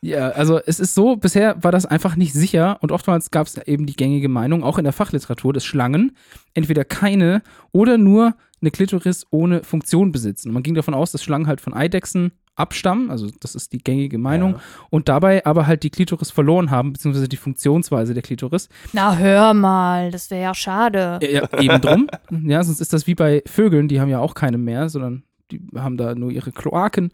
Ja, 0.00 0.28
also 0.30 0.60
es 0.64 0.80
ist 0.80 0.94
so, 0.94 1.16
bisher 1.16 1.62
war 1.64 1.72
das 1.72 1.86
einfach 1.86 2.14
nicht 2.14 2.34
sicher 2.34 2.76
und 2.82 2.92
oftmals 2.92 3.30
gab 3.30 3.46
es 3.46 3.56
eben 3.56 3.86
die 3.86 3.96
gängige 3.96 4.28
Meinung, 4.28 4.62
auch 4.62 4.76
in 4.76 4.84
der 4.84 4.92
Fachliteratur, 4.92 5.54
dass 5.54 5.64
Schlangen 5.64 6.14
entweder 6.52 6.84
keine 6.84 7.42
oder 7.72 7.96
nur 7.96 8.34
eine 8.60 8.70
Klitoris 8.70 9.26
ohne 9.30 9.64
Funktion 9.64 10.12
besitzen. 10.12 10.48
Und 10.48 10.54
man 10.54 10.62
ging 10.62 10.74
davon 10.74 10.92
aus, 10.92 11.10
dass 11.10 11.24
Schlangen 11.24 11.46
halt 11.46 11.62
von 11.62 11.72
Eidechsen 11.72 12.32
abstammen, 12.56 13.10
also 13.10 13.28
das 13.40 13.54
ist 13.54 13.72
die 13.72 13.78
gängige 13.78 14.18
Meinung, 14.18 14.52
Ja. 14.54 14.60
und 14.90 15.08
dabei 15.08 15.44
aber 15.44 15.66
halt 15.66 15.82
die 15.82 15.90
Klitoris 15.90 16.30
verloren 16.30 16.70
haben, 16.70 16.92
beziehungsweise 16.92 17.28
die 17.28 17.36
Funktionsweise 17.36 18.14
der 18.14 18.22
Klitoris. 18.22 18.68
Na, 18.92 19.16
hör 19.16 19.54
mal, 19.54 20.10
das 20.10 20.30
wäre 20.30 20.42
ja 20.42 20.54
schade. 20.54 21.18
Ja, 21.22 21.28
ja, 21.50 21.60
eben 21.60 21.80
drum. 21.80 22.08
Ja, 22.44 22.62
sonst 22.62 22.80
ist 22.80 22.92
das 22.92 23.06
wie 23.06 23.14
bei 23.14 23.42
Vögeln, 23.46 23.88
die 23.88 24.00
haben 24.00 24.08
ja 24.08 24.18
auch 24.20 24.34
keine 24.34 24.58
mehr, 24.58 24.88
sondern 24.88 25.24
die 25.50 25.60
haben 25.76 25.96
da 25.96 26.14
nur 26.14 26.30
ihre 26.30 26.52
Kloaken. 26.52 27.10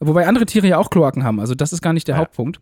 Wobei 0.00 0.26
andere 0.26 0.46
Tiere 0.46 0.66
ja 0.66 0.78
auch 0.78 0.90
Kloaken 0.90 1.24
haben, 1.24 1.40
also 1.40 1.54
das 1.54 1.72
ist 1.72 1.82
gar 1.82 1.92
nicht 1.92 2.08
der 2.08 2.14
Ja. 2.16 2.20
Hauptpunkt. 2.20 2.60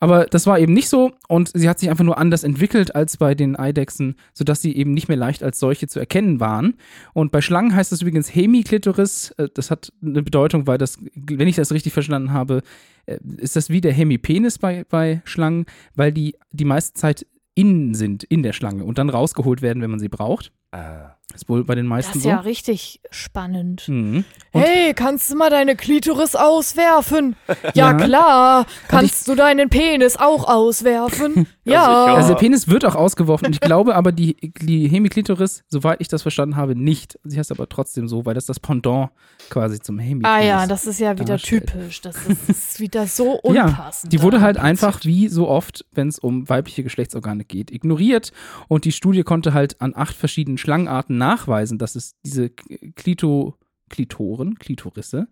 Aber 0.00 0.26
das 0.26 0.46
war 0.46 0.58
eben 0.58 0.74
nicht 0.74 0.88
so 0.88 1.12
und 1.28 1.50
sie 1.54 1.68
hat 1.68 1.78
sich 1.78 1.88
einfach 1.88 2.04
nur 2.04 2.18
anders 2.18 2.44
entwickelt 2.44 2.94
als 2.94 3.16
bei 3.16 3.34
den 3.34 3.56
Eidechsen, 3.56 4.16
sodass 4.34 4.60
sie 4.60 4.76
eben 4.76 4.92
nicht 4.92 5.08
mehr 5.08 5.16
leicht 5.16 5.42
als 5.42 5.58
solche 5.58 5.86
zu 5.86 5.98
erkennen 5.98 6.40
waren. 6.40 6.74
Und 7.14 7.32
bei 7.32 7.40
Schlangen 7.40 7.74
heißt 7.74 7.92
es 7.92 8.02
übrigens 8.02 8.34
Hemiklitoris. 8.34 9.30
Äh, 9.38 9.48
Das 9.54 9.70
hat 9.70 9.92
eine 10.02 10.22
Bedeutung, 10.22 10.66
weil 10.66 10.78
das, 10.78 10.98
wenn 11.14 11.48
ich 11.48 11.56
das 11.56 11.72
richtig 11.72 11.92
verstanden 11.92 12.32
habe, 12.32 12.62
äh, 13.06 13.18
ist 13.38 13.56
das 13.56 13.70
wie 13.70 13.80
der 13.80 13.92
Hemipenis 13.92 14.58
bei, 14.58 14.84
bei 14.88 15.22
Schlangen, 15.24 15.64
weil 15.94 16.12
die 16.12 16.36
die 16.52 16.64
meiste 16.64 16.94
Zeit 16.94 17.26
innen 17.54 17.94
sind, 17.94 18.24
in 18.24 18.42
der 18.42 18.52
Schlange 18.52 18.84
und 18.84 18.98
dann 18.98 19.10
rausgeholt 19.10 19.62
werden, 19.62 19.82
wenn 19.82 19.90
man 19.90 20.00
sie 20.00 20.08
braucht. 20.08 20.52
Ah. 20.74 21.10
Ist 21.34 21.48
wohl 21.48 21.64
bei 21.64 21.74
den 21.74 21.86
Das 21.86 21.90
meisten 21.90 22.18
ist 22.18 22.22
so. 22.24 22.28
ja 22.28 22.38
richtig 22.40 23.00
spannend. 23.10 23.88
Mhm. 23.88 24.24
Hey, 24.52 24.94
kannst 24.94 25.32
du 25.32 25.36
mal 25.36 25.50
deine 25.50 25.74
Klitoris 25.74 26.36
auswerfen? 26.36 27.34
Ja, 27.74 27.90
Ja. 27.90 27.94
klar. 27.94 28.66
Kannst 28.88 29.26
du 29.26 29.34
deinen 29.34 29.68
Penis 29.68 30.16
auch 30.16 30.46
auswerfen? 30.46 31.48
ja. 31.64 32.04
Also 32.14 32.28
der 32.34 32.34
Penis 32.38 32.68
wird 32.68 32.84
auch 32.84 32.94
ausgeworfen. 32.94 33.50
Ich 33.52 33.60
glaube 33.60 33.96
aber, 33.96 34.12
die, 34.12 34.36
die 34.60 34.86
Hemiklitoris, 34.86 35.64
soweit 35.68 36.00
ich 36.00 36.06
das 36.08 36.22
verstanden 36.22 36.54
habe, 36.56 36.76
nicht. 36.76 37.18
Sie 37.24 37.36
heißt 37.38 37.50
aber 37.50 37.68
trotzdem 37.68 38.06
so, 38.06 38.24
weil 38.26 38.34
das 38.34 38.46
das 38.46 38.60
Pendant 38.60 39.10
quasi 39.50 39.80
zum 39.80 39.98
Hemipenis 39.98 40.30
Ah 40.30 40.40
ja, 40.40 40.66
das 40.68 40.86
ist 40.86 41.00
ja 41.00 41.14
wieder 41.14 41.24
darstellt. 41.34 41.66
typisch. 41.72 42.00
Das 42.02 42.16
ist, 42.26 42.48
das 42.48 42.58
ist 42.58 42.80
wieder 42.80 43.06
so 43.08 43.40
Ja, 43.52 43.64
unpassend. 43.66 44.12
Die 44.12 44.22
wurde 44.22 44.36
da 44.36 44.42
halt 44.44 44.58
einfach, 44.58 45.00
wie 45.04 45.28
so 45.28 45.48
oft, 45.48 45.84
wenn 45.92 46.06
es 46.08 46.18
um 46.20 46.48
weibliche 46.48 46.84
Geschlechtsorgane 46.84 47.44
geht, 47.44 47.72
ignoriert. 47.72 48.30
Und 48.68 48.84
die 48.84 48.92
Studie 48.92 49.24
konnte 49.24 49.52
halt 49.52 49.80
an 49.80 49.94
acht 49.96 50.14
verschiedenen 50.14 50.58
Schlangenarten 50.64 51.18
nachweisen, 51.18 51.78
dass 51.78 51.94
es 51.94 52.16
diese 52.24 52.48
Klito, 52.48 53.54
Klitoren, 53.90 54.58
Klitorisse, 54.58 55.28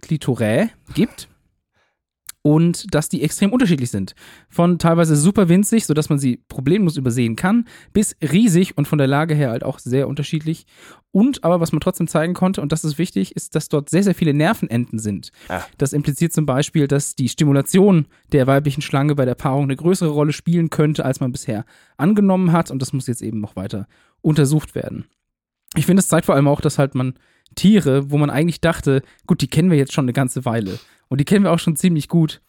Klitorae 0.00 0.70
gibt. 0.94 1.28
Und 2.42 2.94
dass 2.94 3.08
die 3.08 3.24
extrem 3.24 3.52
unterschiedlich 3.52 3.90
sind. 3.90 4.14
Von 4.48 4.78
teilweise 4.78 5.16
super 5.16 5.48
winzig, 5.48 5.84
sodass 5.84 6.10
man 6.10 6.20
sie 6.20 6.36
problemlos 6.46 6.96
übersehen 6.96 7.34
kann, 7.34 7.66
bis 7.92 8.14
riesig 8.22 8.78
und 8.78 8.86
von 8.86 8.98
der 8.98 9.08
Lage 9.08 9.34
her 9.34 9.50
halt 9.50 9.64
auch 9.64 9.80
sehr 9.80 10.06
unterschiedlich. 10.06 10.64
Und 11.10 11.42
aber, 11.42 11.58
was 11.58 11.72
man 11.72 11.80
trotzdem 11.80 12.06
zeigen 12.06 12.34
konnte, 12.34 12.60
und 12.62 12.70
das 12.70 12.84
ist 12.84 12.98
wichtig, 12.98 13.34
ist, 13.34 13.56
dass 13.56 13.68
dort 13.68 13.90
sehr, 13.90 14.04
sehr 14.04 14.14
viele 14.14 14.32
Nervenenden 14.32 15.00
sind. 15.00 15.32
Ah. 15.48 15.62
Das 15.76 15.92
impliziert 15.92 16.32
zum 16.32 16.46
Beispiel, 16.46 16.86
dass 16.86 17.16
die 17.16 17.28
Stimulation 17.28 18.06
der 18.30 18.46
weiblichen 18.46 18.80
Schlange 18.82 19.16
bei 19.16 19.24
der 19.24 19.34
Paarung 19.34 19.64
eine 19.64 19.74
größere 19.74 20.10
Rolle 20.10 20.32
spielen 20.32 20.70
könnte, 20.70 21.04
als 21.04 21.18
man 21.18 21.32
bisher 21.32 21.64
angenommen 21.96 22.52
hat. 22.52 22.70
Und 22.70 22.80
das 22.80 22.92
muss 22.92 23.08
jetzt 23.08 23.22
eben 23.22 23.40
noch 23.40 23.56
weiter 23.56 23.88
untersucht 24.26 24.74
werden. 24.74 25.06
Ich 25.76 25.86
finde, 25.86 26.00
es 26.00 26.08
zeigt 26.08 26.26
vor 26.26 26.34
allem 26.34 26.48
auch, 26.48 26.60
dass 26.60 26.78
halt 26.78 26.96
man 26.96 27.14
Tiere, 27.54 28.10
wo 28.10 28.18
man 28.18 28.28
eigentlich 28.28 28.60
dachte, 28.60 29.02
gut, 29.26 29.40
die 29.40 29.46
kennen 29.46 29.70
wir 29.70 29.78
jetzt 29.78 29.92
schon 29.92 30.04
eine 30.04 30.12
ganze 30.12 30.44
Weile 30.44 30.80
und 31.08 31.20
die 31.20 31.24
kennen 31.24 31.44
wir 31.44 31.52
auch 31.52 31.60
schon 31.60 31.76
ziemlich 31.76 32.08
gut, 32.08 32.42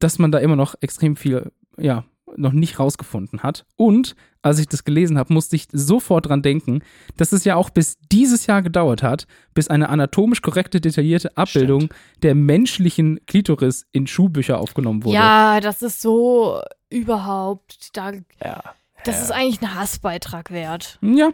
dass 0.00 0.18
man 0.18 0.30
da 0.30 0.38
immer 0.38 0.54
noch 0.54 0.74
extrem 0.80 1.16
viel, 1.16 1.50
ja, 1.78 2.04
noch 2.36 2.52
nicht 2.52 2.78
rausgefunden 2.78 3.42
hat. 3.42 3.64
Und 3.76 4.16
als 4.42 4.58
ich 4.58 4.66
das 4.66 4.84
gelesen 4.84 5.16
habe, 5.16 5.32
musste 5.32 5.56
ich 5.56 5.66
sofort 5.72 6.28
dran 6.28 6.42
denken, 6.42 6.82
dass 7.16 7.32
es 7.32 7.44
ja 7.44 7.56
auch 7.56 7.70
bis 7.70 7.96
dieses 8.12 8.44
Jahr 8.46 8.60
gedauert 8.60 9.02
hat, 9.02 9.26
bis 9.54 9.68
eine 9.68 9.88
anatomisch 9.88 10.42
korrekte, 10.42 10.78
detaillierte 10.78 11.38
Abbildung 11.38 11.88
der 12.22 12.34
menschlichen 12.34 13.24
Klitoris 13.24 13.86
in 13.92 14.06
Schulbücher 14.06 14.60
aufgenommen 14.60 15.04
wurde. 15.04 15.14
Ja, 15.14 15.60
das 15.60 15.80
ist 15.80 16.02
so 16.02 16.60
überhaupt. 16.90 17.96
Da, 17.96 18.12
Ja. 18.44 18.62
Das 19.04 19.22
ist 19.22 19.30
eigentlich 19.30 19.62
ein 19.62 19.74
Hassbeitrag 19.74 20.50
wert. 20.50 20.98
Ja. 21.02 21.30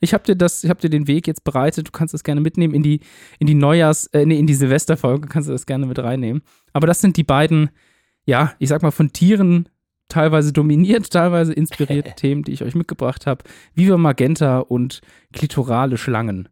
Ich 0.00 0.14
habe 0.14 0.22
dir 0.24 0.36
das, 0.36 0.62
ich 0.62 0.70
habe 0.70 0.80
dir 0.80 0.90
den 0.90 1.06
Weg 1.08 1.26
jetzt 1.26 1.42
bereitet. 1.44 1.88
Du 1.88 1.90
kannst 1.90 2.14
das 2.14 2.22
gerne 2.22 2.40
mitnehmen 2.40 2.72
in 2.74 2.82
die 2.82 3.00
in 3.40 3.46
die 3.48 3.54
Neujahrs, 3.54 4.06
äh, 4.08 4.24
nee, 4.24 4.38
in 4.38 4.46
die 4.46 4.54
Silvesterfolge 4.54 5.26
kannst 5.28 5.48
du 5.48 5.52
das 5.52 5.66
gerne 5.66 5.86
mit 5.86 5.98
reinnehmen. 5.98 6.42
Aber 6.72 6.86
das 6.86 7.00
sind 7.00 7.16
die 7.16 7.24
beiden, 7.24 7.70
ja, 8.24 8.52
ich 8.58 8.68
sag 8.68 8.82
mal 8.82 8.92
von 8.92 9.12
Tieren 9.12 9.68
teilweise 10.08 10.52
dominiert, 10.52 11.10
teilweise 11.12 11.52
inspirierte 11.52 12.12
Themen, 12.16 12.44
die 12.44 12.52
ich 12.52 12.62
euch 12.62 12.74
mitgebracht 12.76 13.26
habe. 13.26 13.42
Viva 13.74 13.96
Magenta 13.96 14.58
und 14.60 15.00
klitorale 15.32 15.96
Schlangen. 15.96 16.48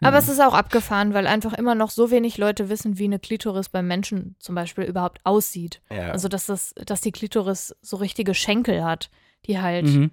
Aber 0.00 0.16
Ja. 0.16 0.18
es 0.18 0.28
ist 0.28 0.40
auch 0.40 0.54
abgefahren, 0.54 1.14
weil 1.14 1.26
einfach 1.26 1.54
immer 1.54 1.74
noch 1.74 1.88
so 1.90 2.10
wenig 2.10 2.36
Leute 2.36 2.68
wissen, 2.68 2.98
wie 2.98 3.04
eine 3.04 3.18
Klitoris 3.18 3.70
beim 3.70 3.86
Menschen 3.86 4.36
zum 4.38 4.54
Beispiel 4.54 4.84
überhaupt 4.84 5.20
aussieht. 5.24 5.80
Ja. 5.90 6.10
Also, 6.10 6.28
dass, 6.28 6.44
das, 6.46 6.74
dass 6.84 7.00
die 7.00 7.12
Klitoris 7.12 7.74
so 7.80 7.96
richtige 7.96 8.34
Schenkel 8.34 8.84
hat, 8.84 9.08
die 9.46 9.58
halt 9.60 9.86
Mhm. 9.86 10.10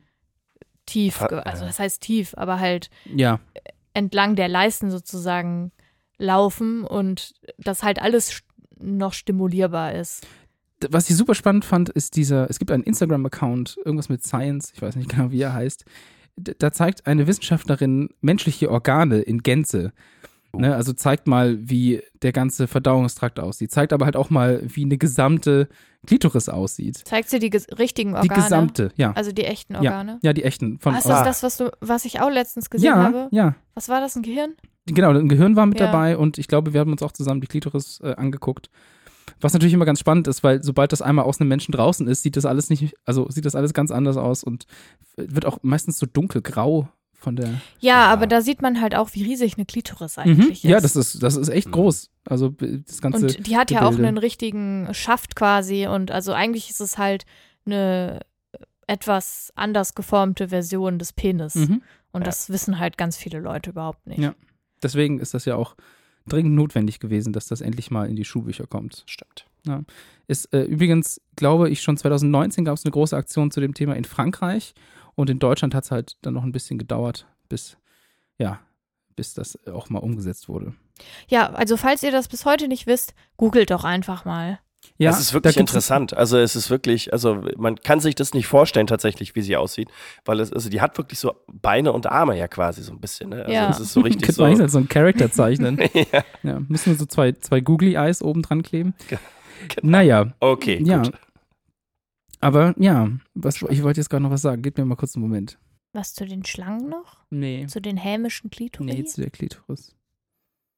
tief, 0.85 1.21
also 1.21 1.65
das 1.65 1.79
heißt 1.79 2.01
tief, 2.01 2.33
aber 2.37 2.59
halt 2.59 2.89
Ja, 3.05 3.39
entlang 3.93 4.35
der 4.35 4.47
Leisten 4.47 4.89
sozusagen 4.91 5.71
laufen 6.17 6.83
und 6.83 7.33
das 7.57 7.83
halt 7.83 8.01
alles 8.01 8.41
noch 8.79 9.13
stimulierbar 9.13 9.93
ist. 9.93 10.25
Was 10.89 11.09
ich 11.09 11.15
super 11.15 11.35
spannend 11.35 11.63
fand, 11.65 11.89
ist 11.89 12.15
dieser, 12.15 12.49
es 12.49 12.57
gibt 12.57 12.71
einen 12.71 12.83
Instagram-Account, 12.83 13.77
irgendwas 13.85 14.09
mit 14.09 14.23
Science, 14.23 14.71
ich 14.73 14.81
weiß 14.81 14.95
nicht 14.95 15.09
genau, 15.15 15.31
wie 15.31 15.41
er 15.41 15.53
heißt. 15.53 15.85
Da 16.37 16.71
zeigt 16.71 17.05
eine 17.07 17.27
Wissenschaftlerin 17.27 18.09
menschliche 18.21 18.71
Organe 18.71 19.19
in 19.21 19.43
Gänze. 19.43 19.91
Ne, 20.53 20.75
also 20.75 20.91
zeigt 20.93 21.27
mal, 21.27 21.57
wie 21.61 22.01
der 22.21 22.33
ganze 22.33 22.67
Verdauungstrakt 22.67 23.39
aussieht. 23.39 23.71
Zeigt 23.71 23.93
aber 23.93 24.05
halt 24.05 24.15
auch 24.17 24.29
mal, 24.29 24.61
wie 24.65 24.83
eine 24.83 24.97
gesamte 24.97 25.69
Klitoris 26.05 26.49
aussieht. 26.49 26.97
Zeigt 27.05 27.29
sie 27.29 27.39
die 27.39 27.55
richtigen 27.77 28.11
Die 28.11 28.15
Organe? 28.17 28.41
gesamte, 28.43 28.91
ja. 28.95 29.13
Also 29.13 29.31
die 29.31 29.45
echten 29.45 29.73
Ja, 29.75 29.79
Organe? 29.79 30.19
ja, 30.23 30.33
die 30.33 30.43
echten. 30.43 30.79
Von, 30.79 30.93
Ist 30.95 31.05
aus- 31.05 31.23
das 31.23 31.23
das, 31.23 31.43
was, 31.43 31.57
du, 31.57 31.71
was 31.79 32.03
ich 32.05 32.19
auch 32.19 32.29
letztens 32.29 32.69
gesehen 32.69 32.87
ja, 32.87 32.95
habe? 32.95 33.27
ja. 33.31 33.55
Was 33.75 33.87
war 33.87 34.01
das, 34.01 34.15
ein 34.15 34.23
Gehirn? 34.23 34.55
Genau, 34.87 35.11
ein 35.11 35.29
Gehirn 35.29 35.55
war 35.55 35.65
mit 35.67 35.79
Ja. 35.79 35.85
dabei 35.85 36.17
und 36.17 36.37
ich 36.37 36.47
glaube, 36.47 36.73
wir 36.73 36.79
haben 36.81 36.91
uns 36.91 37.01
auch 37.03 37.11
zusammen 37.13 37.39
die 37.39 37.47
Klitoris 37.47 37.99
äh, 38.03 38.15
angeguckt. 38.15 38.69
Was 39.39 39.53
natürlich 39.53 39.73
immer 39.73 39.85
ganz 39.85 39.99
spannend 39.99 40.27
ist, 40.27 40.43
weil 40.43 40.61
sobald 40.63 40.91
das 40.91 41.01
einmal 41.01 41.25
aus 41.25 41.39
einem 41.39 41.47
Menschen 41.47 41.71
draußen 41.71 42.07
ist, 42.07 42.23
sieht 42.23 42.35
das 42.35 42.45
alles 42.45 42.69
nicht, 42.69 42.93
also 43.05 43.29
sieht 43.29 43.45
das 43.45 43.55
alles 43.55 43.73
ganz 43.73 43.89
anders 43.91 44.17
aus 44.17 44.43
und 44.43 44.65
wird 45.15 45.45
auch 45.45 45.59
meistens 45.61 45.97
so 45.97 46.05
dunkelgrau 46.05 46.89
von 47.21 47.35
der. 47.35 47.47
Ja, 47.49 47.55
Ja. 47.79 48.05
aber 48.07 48.27
da 48.27 48.41
sieht 48.41 48.61
man 48.61 48.81
halt 48.81 48.95
auch, 48.95 49.11
wie 49.13 49.23
riesig 49.23 49.55
eine 49.57 49.65
Klitoris 49.65 50.17
Mhm. 50.17 50.23
eigentlich 50.23 50.63
ist. 50.63 50.69
Ja, 50.69 50.79
das 50.81 50.95
ist, 50.95 51.21
das 51.23 51.35
ist 51.37 51.49
echt 51.49 51.67
Mhm. 51.67 51.71
groß. 51.73 52.09
Also 52.25 52.49
das 52.49 53.01
ganze. 53.01 53.27
Und 53.27 53.47
die 53.47 53.57
hat 53.57 53.71
ja 53.71 53.81
auch 53.83 53.91
Gebilde. 53.91 54.07
einen 54.09 54.17
richtigen 54.17 54.87
Schaft 54.93 55.35
quasi 55.35 55.87
und 55.87 56.11
also 56.11 56.33
eigentlich 56.33 56.69
ist 56.69 56.81
es 56.81 56.97
halt 56.97 57.25
eine 57.65 58.19
etwas 58.87 59.51
anders 59.55 59.95
geformte 59.95 60.49
Version 60.49 60.99
des 60.99 61.13
Penis. 61.13 61.55
Mhm. 61.55 61.81
Und 62.11 62.21
Ja. 62.21 62.25
das 62.25 62.49
wissen 62.49 62.79
halt 62.79 62.97
ganz 62.97 63.15
viele 63.17 63.39
Leute 63.39 63.69
überhaupt 63.69 64.05
nicht. 64.07 64.19
Ja. 64.19 64.35
Deswegen 64.83 65.19
ist 65.19 65.33
das 65.33 65.45
ja 65.45 65.55
auch 65.55 65.75
dringend 66.27 66.55
notwendig 66.55 66.99
gewesen, 66.99 67.33
dass 67.33 67.45
das 67.47 67.61
endlich 67.61 67.89
mal 67.91 68.09
in 68.09 68.15
die 68.15 68.25
Schulbücher 68.25 68.67
kommt. 68.67 69.03
Stimmt. 69.05 69.45
Ist 70.27 70.51
äh, 70.53 70.63
übrigens, 70.63 71.21
glaube 71.35 71.69
ich, 71.69 71.81
schon 71.83 71.95
2019 71.95 72.65
gab 72.65 72.75
es 72.77 72.83
eine 72.83 72.91
große 72.91 73.15
Aktion 73.15 73.51
zu 73.51 73.59
dem 73.61 73.73
Thema 73.75 73.95
in 73.95 74.05
Frankreich 74.05 74.73
und 75.15 75.29
in 75.29 75.39
Deutschland 75.39 75.73
hat 75.75 75.83
es 75.85 75.91
halt 75.91 76.17
dann 76.21 76.33
noch 76.33 76.43
ein 76.43 76.51
bisschen 76.51 76.77
gedauert, 76.77 77.27
bis, 77.49 77.77
ja, 78.37 78.59
bis 79.15 79.33
das 79.33 79.57
auch 79.67 79.89
mal 79.89 79.99
umgesetzt 79.99 80.49
wurde. 80.49 80.73
Ja, 81.27 81.51
also 81.53 81.77
falls 81.77 82.03
ihr 82.03 82.11
das 82.11 82.27
bis 82.27 82.45
heute 82.45 82.67
nicht 82.67 82.87
wisst, 82.87 83.13
googelt 83.37 83.71
doch 83.71 83.83
einfach 83.83 84.25
mal. 84.25 84.59
Ja, 84.97 85.11
das 85.11 85.19
ist 85.19 85.33
wirklich 85.33 85.57
interessant. 85.57 86.15
Also 86.15 86.37
es 86.39 86.55
ist 86.55 86.71
wirklich, 86.71 87.13
also 87.13 87.43
man 87.57 87.75
kann 87.75 87.99
sich 87.99 88.15
das 88.15 88.33
nicht 88.33 88.47
vorstellen 88.47 88.87
tatsächlich, 88.87 89.35
wie 89.35 89.41
sie 89.41 89.55
aussieht, 89.55 89.89
weil 90.25 90.39
es, 90.39 90.51
also 90.51 90.69
die 90.71 90.81
hat 90.81 90.97
wirklich 90.97 91.19
so 91.19 91.35
Beine 91.51 91.91
und 91.91 92.07
Arme 92.07 92.35
ja 92.37 92.47
quasi 92.47 92.81
so 92.81 92.91
ein 92.91 92.99
bisschen. 92.99 93.29
Ne? 93.29 93.41
Also 93.41 93.51
Ja. 93.53 93.69
es 93.69 93.79
ist 93.79 93.93
so 93.93 94.01
richtig 94.01 94.21
Könnte 94.25 94.33
so. 94.33 94.43
man 94.43 94.69
so 94.69 94.79
ein 94.79 94.87
Charakter 94.87 95.31
zeichnen. 95.31 95.77
ja, 95.93 96.23
ja, 96.41 96.59
müssen 96.67 96.91
wir 96.93 96.97
so 96.97 97.05
zwei, 97.05 97.31
zwei 97.33 97.61
Googly 97.61 97.93
Eyes 97.93 98.23
oben 98.23 98.41
dran 98.41 98.63
kleben. 98.63 98.95
genau. 99.09 99.19
Naja, 99.83 100.33
Okay, 100.39 100.81
Ja. 100.83 101.03
gut. 101.03 101.11
Aber 102.41 102.73
ja, 102.77 103.09
was, 103.33 103.61
ich 103.69 103.83
wollte 103.83 103.99
jetzt 103.99 104.09
gerade 104.09 104.23
noch 104.23 104.31
was 104.31 104.41
sagen. 104.41 104.61
Gib 104.61 104.77
mir 104.77 104.85
mal 104.85 104.95
kurz 104.95 105.15
einen 105.15 105.23
Moment. 105.23 105.57
Was 105.93 106.13
zu 106.13 106.25
den 106.25 106.45
Schlangen 106.45 106.89
noch? 106.89 107.17
Nee. 107.29 107.65
Zu 107.67 107.81
den 107.81 107.97
hämischen 107.97 108.49
Klitoris? 108.49 108.93
Nee, 108.93 109.03
zu 109.03 109.21
der 109.21 109.29
Klitoris. 109.29 109.95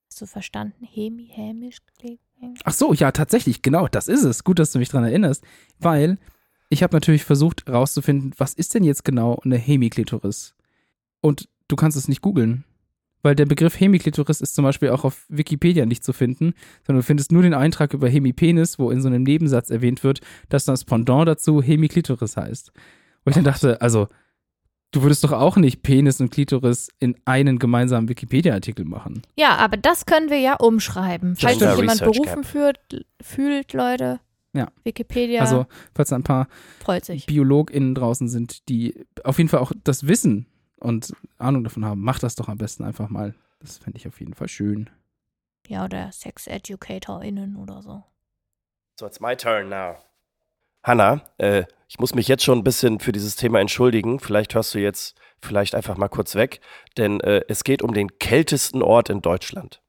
Hast 0.09 0.21
du 0.21 0.25
verstanden? 0.25 0.85
Hemi, 0.85 1.27
hämisch, 1.31 1.77
Klitoris? 1.97 2.59
Ach 2.63 2.73
so, 2.73 2.93
ja, 2.93 3.11
tatsächlich, 3.11 3.61
genau, 3.61 3.87
das 3.87 4.07
ist 4.07 4.23
es. 4.23 4.43
Gut, 4.43 4.59
dass 4.59 4.71
du 4.71 4.79
mich 4.79 4.89
dran 4.89 5.03
erinnerst, 5.03 5.43
weil 5.79 6.17
ich 6.69 6.83
habe 6.83 6.95
natürlich 6.95 7.23
versucht 7.23 7.67
herauszufinden, 7.67 8.33
was 8.37 8.53
ist 8.53 8.73
denn 8.73 8.83
jetzt 8.83 9.05
genau 9.05 9.39
eine 9.43 9.57
Hemiklitoris? 9.57 10.55
Und 11.21 11.47
du 11.67 11.75
kannst 11.75 11.97
es 11.97 12.07
nicht 12.07 12.21
googeln, 12.21 12.65
weil 13.23 13.35
der 13.35 13.45
Begriff 13.45 13.79
Hemiklitoris 13.79 14.41
ist 14.41 14.53
zum 14.53 14.63
Beispiel 14.63 14.89
auch 14.89 15.03
auf 15.03 15.25
Wikipedia 15.29 15.85
nicht 15.85 16.03
zu 16.03 16.13
finden, 16.13 16.53
sondern 16.85 17.01
du 17.01 17.05
findest 17.05 17.31
nur 17.31 17.41
den 17.41 17.53
Eintrag 17.53 17.93
über 17.93 18.07
Hemipenis, 18.07 18.77
wo 18.77 18.91
in 18.91 19.01
so 19.01 19.07
einem 19.07 19.23
Nebensatz 19.23 19.71
erwähnt 19.71 20.03
wird, 20.03 20.19
dass 20.49 20.65
das 20.65 20.83
Pendant 20.83 21.27
dazu 21.27 21.61
Hemiklitoris 21.61 22.37
heißt. 22.37 22.71
Wo 23.23 23.29
ich 23.29 23.35
dann 23.35 23.45
dachte, 23.45 23.81
also, 23.81 24.09
du 24.91 25.01
würdest 25.01 25.23
doch 25.23 25.31
auch 25.31 25.55
nicht 25.55 25.81
Penis 25.81 26.19
und 26.19 26.29
Klitoris 26.29 26.89
in 26.99 27.15
einen 27.25 27.57
gemeinsamen 27.57 28.09
Wikipedia-Artikel 28.09 28.85
machen. 28.85 29.23
Ja, 29.35 29.55
aber 29.55 29.77
das 29.77 30.05
können 30.05 30.29
wir 30.29 30.39
ja 30.39 30.55
umschreiben. 30.55 31.35
Falls 31.35 31.59
sich 31.59 31.75
jemand 31.77 32.01
Research 32.01 32.11
berufen 32.11 32.41
Gap. 32.41 32.45
fühlt, 32.45 33.05
fühlt, 33.21 33.73
Leute. 33.73 34.19
Ja. 34.55 34.67
Wikipedia 34.83 35.41
Also, 35.41 35.65
falls 35.95 36.09
da 36.09 36.15
ein 36.17 36.23
paar 36.23 36.47
freut 36.79 37.05
sich. 37.05 37.25
BiologInnen 37.25 37.95
draußen 37.95 38.27
sind, 38.27 38.69
die 38.69 38.93
auf 39.23 39.39
jeden 39.39 39.49
Fall 39.49 39.61
auch 39.61 39.71
das 39.83 40.07
Wissen 40.07 40.45
und 40.83 41.13
Ahnung 41.37 41.63
davon 41.63 41.85
haben, 41.85 42.01
macht 42.01 42.23
das 42.23 42.35
doch 42.35 42.49
am 42.49 42.57
besten 42.57 42.83
einfach 42.83 43.09
mal. 43.09 43.33
Das 43.59 43.77
fände 43.77 43.97
ich 43.97 44.07
auf 44.07 44.19
jeden 44.19 44.33
Fall 44.33 44.49
schön. 44.49 44.89
Ja, 45.67 45.85
oder 45.85 46.11
Sex-EducatorInnen 46.11 47.55
oder 47.55 47.81
so. 47.81 48.03
So, 48.99 49.07
it's 49.07 49.19
my 49.19 49.35
turn 49.35 49.69
now. 49.69 49.95
Hanna, 50.83 51.21
äh, 51.37 51.63
ich 51.87 51.99
muss 51.99 52.13
mich 52.13 52.27
jetzt 52.27 52.43
schon 52.43 52.59
ein 52.59 52.63
bisschen 52.63 52.99
für 52.99 53.13
dieses 53.13 53.37
Thema 53.37 53.61
entschuldigen. 53.61 54.19
Vielleicht 54.19 54.53
hörst 54.53 54.73
du 54.73 54.79
jetzt 54.79 55.15
vielleicht 55.41 55.75
einfach 55.75 55.95
mal 55.95 56.09
kurz 56.09 56.35
weg, 56.35 56.59
denn 56.97 57.21
äh, 57.21 57.41
es 57.47 57.63
geht 57.63 57.81
um 57.81 57.93
den 57.93 58.19
kältesten 58.19 58.81
Ort 58.81 59.09
in 59.09 59.21
Deutschland. 59.21 59.81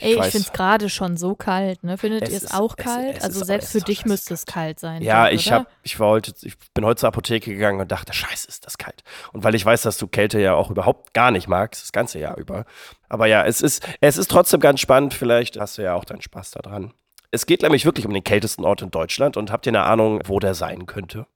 Ey, 0.00 0.12
ich 0.14 0.18
weiß. 0.18 0.32
finde 0.32 0.46
es 0.46 0.52
gerade 0.52 0.88
schon 0.88 1.16
so 1.16 1.34
kalt, 1.34 1.82
ne? 1.84 1.98
Findet 1.98 2.22
Es 2.24 2.30
ihr 2.30 2.36
es 2.36 2.50
auch 2.54 2.74
es- 2.76 2.84
kalt? 2.84 3.16
es 3.18 3.24
also 3.24 3.40
ist- 3.40 3.46
selbst 3.46 3.66
es 3.66 3.72
für 3.72 3.80
dich 3.80 4.04
müsste 4.04 4.34
es 4.34 4.46
kalt 4.46 4.78
sein. 4.80 5.02
Ja, 5.02 5.24
dort, 5.24 5.34
ich 5.34 5.50
hab, 5.52 5.66
ich 5.82 5.98
war 6.00 6.08
heute, 6.08 6.32
ich 6.42 6.56
bin 6.74 6.84
heute 6.84 7.00
zur 7.00 7.08
Apotheke 7.08 7.52
gegangen 7.52 7.80
und 7.80 7.90
dachte, 7.92 8.12
scheiße, 8.12 8.48
ist 8.48 8.66
das 8.66 8.78
kalt. 8.78 9.02
Und 9.32 9.44
weil 9.44 9.54
ich 9.54 9.64
weiß, 9.64 9.82
dass 9.82 9.98
du 9.98 10.06
Kälte 10.06 10.40
ja 10.40 10.54
auch 10.54 10.70
überhaupt 10.70 11.14
gar 11.14 11.30
nicht 11.30 11.48
magst, 11.48 11.82
das 11.82 11.92
ganze 11.92 12.18
Jahr 12.18 12.36
über. 12.36 12.64
Aber 13.08 13.26
ja, 13.26 13.44
es 13.44 13.60
ist, 13.60 13.86
es 14.00 14.16
ist 14.16 14.30
trotzdem 14.30 14.60
ganz 14.60 14.80
spannend. 14.80 15.14
Vielleicht 15.14 15.58
hast 15.58 15.78
du 15.78 15.82
ja 15.82 15.94
auch 15.94 16.04
deinen 16.04 16.22
Spaß 16.22 16.52
daran. 16.52 16.92
Es 17.30 17.46
geht 17.46 17.62
nämlich 17.62 17.84
wirklich 17.84 18.06
um 18.06 18.14
den 18.14 18.24
kältesten 18.24 18.64
Ort 18.64 18.82
in 18.82 18.90
Deutschland 18.90 19.36
und 19.36 19.50
habt 19.50 19.66
ihr 19.66 19.70
eine 19.72 19.82
Ahnung, 19.82 20.20
wo 20.26 20.38
der 20.38 20.54
sein 20.54 20.86
könnte? 20.86 21.26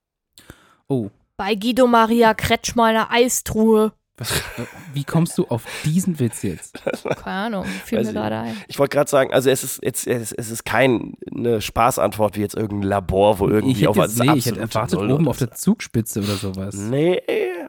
Oh, 0.89 1.11
Bei 1.37 1.55
Guido 1.55 1.87
Maria 1.87 2.35
Kretschmer 2.35 2.85
eine 2.85 3.11
Eistruhe. 3.11 3.93
Was, 4.21 4.31
äh, 4.31 4.67
wie 4.93 5.03
kommst 5.05 5.37
du 5.39 5.47
auf 5.49 5.65
diesen 5.85 6.21
Witz 6.21 6.43
jetzt? 6.43 6.81
Keine 6.85 7.25
Ahnung, 7.25 7.65
fiel 7.65 7.99
Weiß 7.99 8.07
mir 8.07 8.11
ich 8.13 8.17
gerade 8.17 8.37
ein. 8.39 8.57
Ich 8.69 8.79
wollte 8.79 8.95
gerade 8.95 9.11
sagen, 9.11 9.33
also 9.33 9.51
es 9.51 9.65
ist 9.65 9.83
jetzt, 9.83 10.07
es, 10.07 10.31
es 10.33 10.51
ist 10.51 10.65
keine 10.65 11.61
Spaßantwort 11.61 12.37
wie 12.37 12.41
jetzt 12.41 12.55
irgendein 12.55 12.89
Labor, 12.89 13.39
wo 13.41 13.49
irgendwie 13.49 13.81
ich 13.81 13.89
auf 13.89 13.97
hätte, 13.97 14.07
jetzt, 14.07 14.19
nee, 14.21 14.39
ich 14.39 14.47
hätte 14.47 14.61
erwartet, 14.61 15.01
Null 15.01 15.11
oben 15.13 15.29
auf 15.29 15.39
der. 15.39 15.51
Zugspitze 15.53 16.21
oder 16.21 16.35
sowas. 16.37 16.75
Nee, 16.75 17.21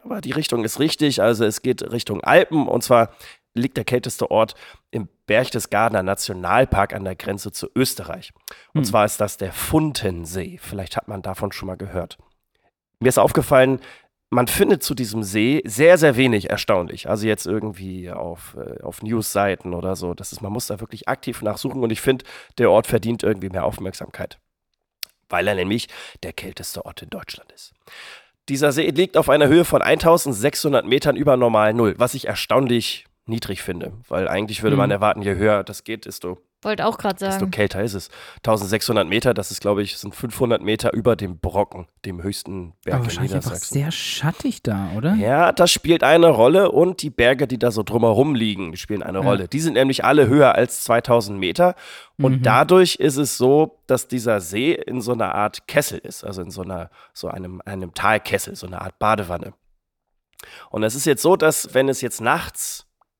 aber 0.04 0.22
die 0.22 0.32
Richtung 0.32 0.64
ist 0.64 0.80
richtig. 0.80 1.22
Also 1.22 1.46
es 1.46 1.62
geht 1.62 1.82
Richtung 1.92 2.22
Alpen 2.22 2.68
und 2.68 2.84
zwar 2.84 3.10
liegt 3.54 3.76
der 3.78 3.84
kälteste 3.84 4.32
Ort 4.32 4.56
im 4.92 5.10
Berchtesgadener 5.26 6.04
Nationalpark 6.04 6.94
an 6.94 7.04
der 7.04 7.16
Grenze 7.16 7.52
zu 7.52 7.68
Österreich. 7.76 8.32
Und 8.74 8.82
Hm. 8.82 8.86
zwar 8.86 9.06
ist 9.06 9.20
das 9.20 9.38
der 9.38 9.52
Funtensee. 9.52 10.58
Vielleicht 10.62 10.96
hat 10.98 11.08
man 11.08 11.22
davon 11.22 11.52
schon 11.52 11.68
mal 11.68 11.76
gehört. 11.78 12.18
Mir 13.00 13.10
ist 13.10 13.18
aufgefallen, 13.18 13.80
man 14.34 14.48
findet 14.48 14.82
zu 14.82 14.96
diesem 14.96 15.24
See 15.24 15.62
sehr, 15.66 15.98
sehr 15.98 16.16
wenig 16.16 16.50
erstaunlich. 16.50 17.10
Also 17.10 17.28
jetzt 17.28 17.46
irgendwie 17.46 18.10
auf, 18.10 18.56
äh, 18.58 18.82
auf 18.82 19.04
News-Seiten 19.04 19.74
oder 19.74 19.96
so. 19.98 20.14
Das 20.14 20.32
ist, 20.32 20.42
man 20.42 20.54
muss 20.54 20.68
da 20.68 20.80
wirklich 20.80 21.10
aktiv 21.10 21.42
nachsuchen 21.42 21.84
und 21.84 21.92
ich 21.92 22.00
finde, 22.02 22.24
der 22.58 22.72
Ort 22.72 22.88
verdient 22.88 23.24
irgendwie 23.24 23.50
mehr 23.50 23.66
Aufmerksamkeit. 23.66 24.40
Weil 25.28 25.48
er 25.50 25.56
nämlich 25.56 25.88
der 26.24 26.32
kälteste 26.34 26.86
Ort 26.86 27.02
in 27.02 27.10
Deutschland 27.10 27.52
ist. 27.52 27.74
Dieser 28.50 28.72
See 28.72 28.90
liegt 28.90 29.18
auf 29.18 29.30
einer 29.30 29.48
Höhe 29.48 29.66
von 29.66 29.82
1600 29.82 30.86
Metern 30.86 31.16
über 31.18 31.36
normal 31.38 31.74
Null, 31.74 31.96
was 31.98 32.14
ich 32.14 32.28
erstaunlich 32.28 33.06
niedrig 33.26 33.62
finde, 33.62 33.94
weil 34.08 34.28
eigentlich 34.28 34.64
würde 34.64 34.76
man 34.78 34.90
Mhm. 34.90 34.94
erwarten, 34.94 35.22
je 35.22 35.36
höher 35.36 35.64
das 35.64 35.84
geht, 35.84 36.06
desto, 36.06 36.40
Wollte 36.64 36.86
auch 36.86 36.98
gerade 37.00 37.16
desto 37.16 37.40
sagen. 37.40 37.52
kälter 37.52 37.82
ist 37.82 37.96
es. 37.96 38.10
1600 38.38 39.08
Meter, 39.08 39.34
das 39.34 39.50
ist, 39.50 39.62
glaube 39.62 39.82
ich, 39.82 39.98
sind 39.98 40.14
500 40.16 40.62
Meter 40.62 40.94
über 40.94 41.16
dem 41.16 41.40
Brocken, 41.40 41.88
dem 42.06 42.22
höchsten 42.22 42.74
Berg 42.84 42.96
Aber 42.96 42.98
in 42.98 43.04
wahrscheinlich 43.06 43.34
einfach 43.34 43.50
Niedersachsen. 43.52 43.74
sehr 43.74 43.92
schattig 43.92 44.62
da, 44.62 44.90
oder? 44.96 45.16
Ja, 45.16 45.52
das 45.54 45.72
spielt 45.72 46.04
eine 46.04 46.28
Rolle 46.30 46.72
und 46.72 47.02
die 47.02 47.10
Berge, 47.10 47.48
die 47.48 47.58
da 47.58 47.72
so 47.72 47.82
drumherum 47.82 48.36
liegen, 48.36 48.78
spielen 48.78 49.02
eine 49.02 49.20
Ja. 49.20 49.24
Rolle. 49.26 49.48
Die 49.48 49.60
sind 49.60 49.74
nämlich 49.74 50.06
alle 50.06 50.28
höher 50.28 50.54
als 50.54 50.84
2000 50.84 51.40
Meter 51.40 51.76
und 52.20 52.34
Mhm. 52.40 52.44
dadurch 52.44 52.96
ist 52.98 53.18
es 53.18 53.38
so, 53.38 53.80
dass 53.88 54.08
dieser 54.08 54.40
See 54.40 54.74
in 54.74 55.02
so 55.02 55.14
einer 55.14 55.34
Art 55.34 55.68
Kessel 55.68 55.98
ist, 55.98 56.24
also 56.24 56.44
in 56.44 56.52
so 56.52 56.62
einer, 56.62 56.92
so 57.14 57.28
einem, 57.28 57.62
einem 57.66 57.94
Talkessel, 57.96 58.56
so 58.56 58.68
eine 58.68 58.82
Art 58.82 59.00
Badewanne. 59.00 59.54
Und 60.72 60.82
es 60.84 60.96
ist 60.96 61.06
jetzt 61.06 61.22
so, 61.22 61.36
dass 61.36 61.76
wenn 61.76 61.88
es 61.88 62.02
jetzt 62.02 62.20
nachts 62.20 62.71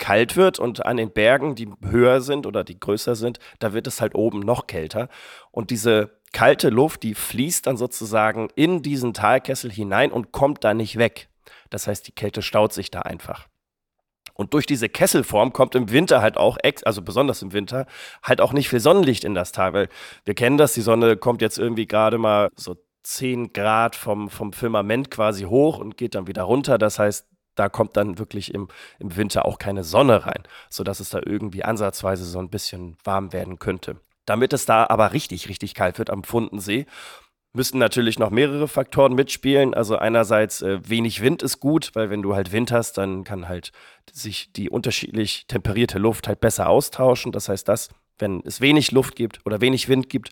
kalt 0.02 0.36
wird 0.36 0.60
und 0.60 0.86
an 0.86 0.98
den 0.98 1.12
Bergen, 1.12 1.56
die 1.56 1.70
höher 1.88 2.22
sind 2.22 2.48
oder 2.48 2.64
die 2.64 2.80
größer 2.80 3.16
sind, 3.16 3.40
da 3.60 3.72
wird 3.72 3.86
es 3.86 4.02
halt 4.02 4.16
oben 4.16 4.40
noch 4.40 4.66
kälter. 4.68 5.08
Und 5.52 5.70
diese 5.70 6.20
kalte 6.34 6.70
Luft, 6.70 7.04
die 7.04 7.14
fließt 7.14 7.68
dann 7.68 7.78
sozusagen 7.78 8.50
in 8.56 8.82
diesen 8.82 9.14
Talkessel 9.14 9.72
hinein 9.72 10.12
und 10.12 10.32
kommt 10.32 10.64
da 10.64 10.74
nicht 10.74 10.98
weg. 10.98 11.30
Das 11.70 11.88
heißt, 11.88 12.08
die 12.08 12.14
Kälte 12.14 12.42
staut 12.42 12.74
sich 12.74 12.90
da 12.90 13.02
einfach. 13.02 13.48
Und 14.34 14.56
durch 14.56 14.66
diese 14.66 14.90
Kesselform 14.90 15.54
kommt 15.54 15.76
im 15.76 15.92
Winter 15.92 16.22
halt 16.22 16.36
auch, 16.36 16.58
also 16.84 17.04
besonders 17.04 17.44
im 17.44 17.54
Winter, 17.54 17.86
halt 18.24 18.42
auch 18.42 18.54
nicht 18.54 18.70
viel 18.70 18.80
Sonnenlicht 18.80 19.24
in 19.24 19.36
das 19.36 19.52
Tal, 19.52 19.74
weil 19.74 19.90
wir 20.26 20.34
kennen 20.34 20.58
das, 20.58 20.74
die 20.74 20.82
Sonne 20.82 21.16
kommt 21.16 21.44
jetzt 21.44 21.60
irgendwie 21.60 21.86
gerade 21.86 22.18
mal 22.18 22.50
so 22.56 22.76
10 23.04 23.54
Grad 23.54 23.96
vom, 23.96 24.30
vom 24.30 24.52
Firmament 24.52 25.12
quasi 25.12 25.44
hoch 25.44 25.78
und 25.78 25.96
geht 25.96 26.16
dann 26.16 26.28
wieder 26.28 26.44
runter. 26.44 26.78
Das 26.78 26.98
heißt, 26.98 27.28
da 27.56 27.70
kommt 27.70 27.98
dann 27.98 28.18
wirklich 28.18 28.54
im, 28.54 28.68
im 29.00 29.16
Winter 29.16 29.46
auch 29.46 29.58
keine 29.58 29.84
Sonne 29.84 30.26
rein, 30.26 30.44
sodass 30.70 31.00
es 31.00 31.10
da 31.10 31.20
irgendwie 31.26 31.64
ansatzweise 31.64 32.26
so 32.26 32.40
ein 32.40 32.50
bisschen 32.50 32.98
warm 33.04 33.34
werden 33.34 33.60
könnte. 33.60 33.98
Damit 34.26 34.54
es 34.54 34.66
da 34.66 34.86
aber 34.88 35.14
richtig, 35.14 35.50
richtig 35.50 35.74
kalt 35.74 35.98
wird 35.98 36.10
am 36.10 36.24
Pfundensee, 36.24 36.86
müssen 37.54 37.80
natürlich 37.80 38.18
noch 38.18 38.30
mehrere 38.30 38.68
Faktoren 38.68 39.14
mitspielen. 39.14 39.74
Also 39.74 39.98
einerseits 39.98 40.62
äh, 40.62 40.80
wenig 40.88 41.22
Wind 41.22 41.44
ist 41.44 41.60
gut, 41.60 41.92
weil 41.94 42.10
wenn 42.10 42.22
du 42.22 42.36
halt 42.36 42.52
Wind 42.52 42.72
hast, 42.72 42.98
dann 42.98 43.24
kann 43.24 43.50
halt 43.50 43.72
sich 44.12 44.54
die 44.54 44.70
unterschiedlich 44.70 45.48
temperierte 45.48 46.00
Luft 46.00 46.28
halt 46.28 46.40
besser 46.40 46.70
austauschen. 46.70 47.32
Das 47.32 47.50
heißt, 47.50 47.68
dass 47.68 47.90
wenn 48.20 48.42
es 48.46 48.62
wenig 48.62 48.92
Luft 48.92 49.16
gibt 49.16 49.46
oder 49.46 49.62
wenig 49.62 49.90
Wind 49.90 50.10
gibt, 50.10 50.32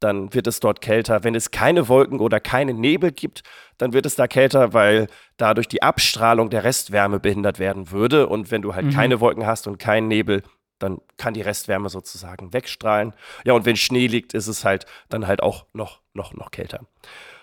dann 0.00 0.34
wird 0.34 0.46
es 0.46 0.60
dort 0.60 0.80
kälter. 0.80 1.24
Wenn 1.24 1.34
es 1.34 1.50
keine 1.50 1.88
Wolken 1.88 2.20
oder 2.20 2.40
keine 2.40 2.74
Nebel 2.74 3.10
gibt, 3.12 3.42
dann 3.78 3.92
wird 3.92 4.06
es 4.06 4.16
da 4.16 4.26
kälter, 4.26 4.72
weil 4.72 5.06
dadurch 5.36 5.68
die 5.68 5.82
Abstrahlung 5.82 6.50
der 6.50 6.64
Restwärme 6.64 7.20
behindert 7.20 7.58
werden 7.58 7.90
würde. 7.90 8.26
Und 8.28 8.50
wenn 8.50 8.62
du 8.62 8.74
halt 8.74 8.86
Mhm. 8.86 8.90
keine 8.90 9.20
Wolken 9.20 9.46
hast 9.46 9.66
und 9.66 9.78
keinen 9.78 10.08
Nebel, 10.08 10.42
dann 10.78 10.98
kann 11.16 11.34
die 11.34 11.40
Restwärme 11.40 11.88
sozusagen 11.88 12.52
wegstrahlen. 12.52 13.14
Ja, 13.44 13.54
und 13.54 13.64
wenn 13.64 13.76
Schnee 13.76 14.06
liegt, 14.08 14.34
ist 14.34 14.48
es 14.48 14.64
halt 14.64 14.84
dann 15.08 15.26
halt 15.26 15.42
auch 15.42 15.66
noch, 15.72 16.00
noch, 16.12 16.34
noch 16.34 16.50
kälter. 16.50 16.80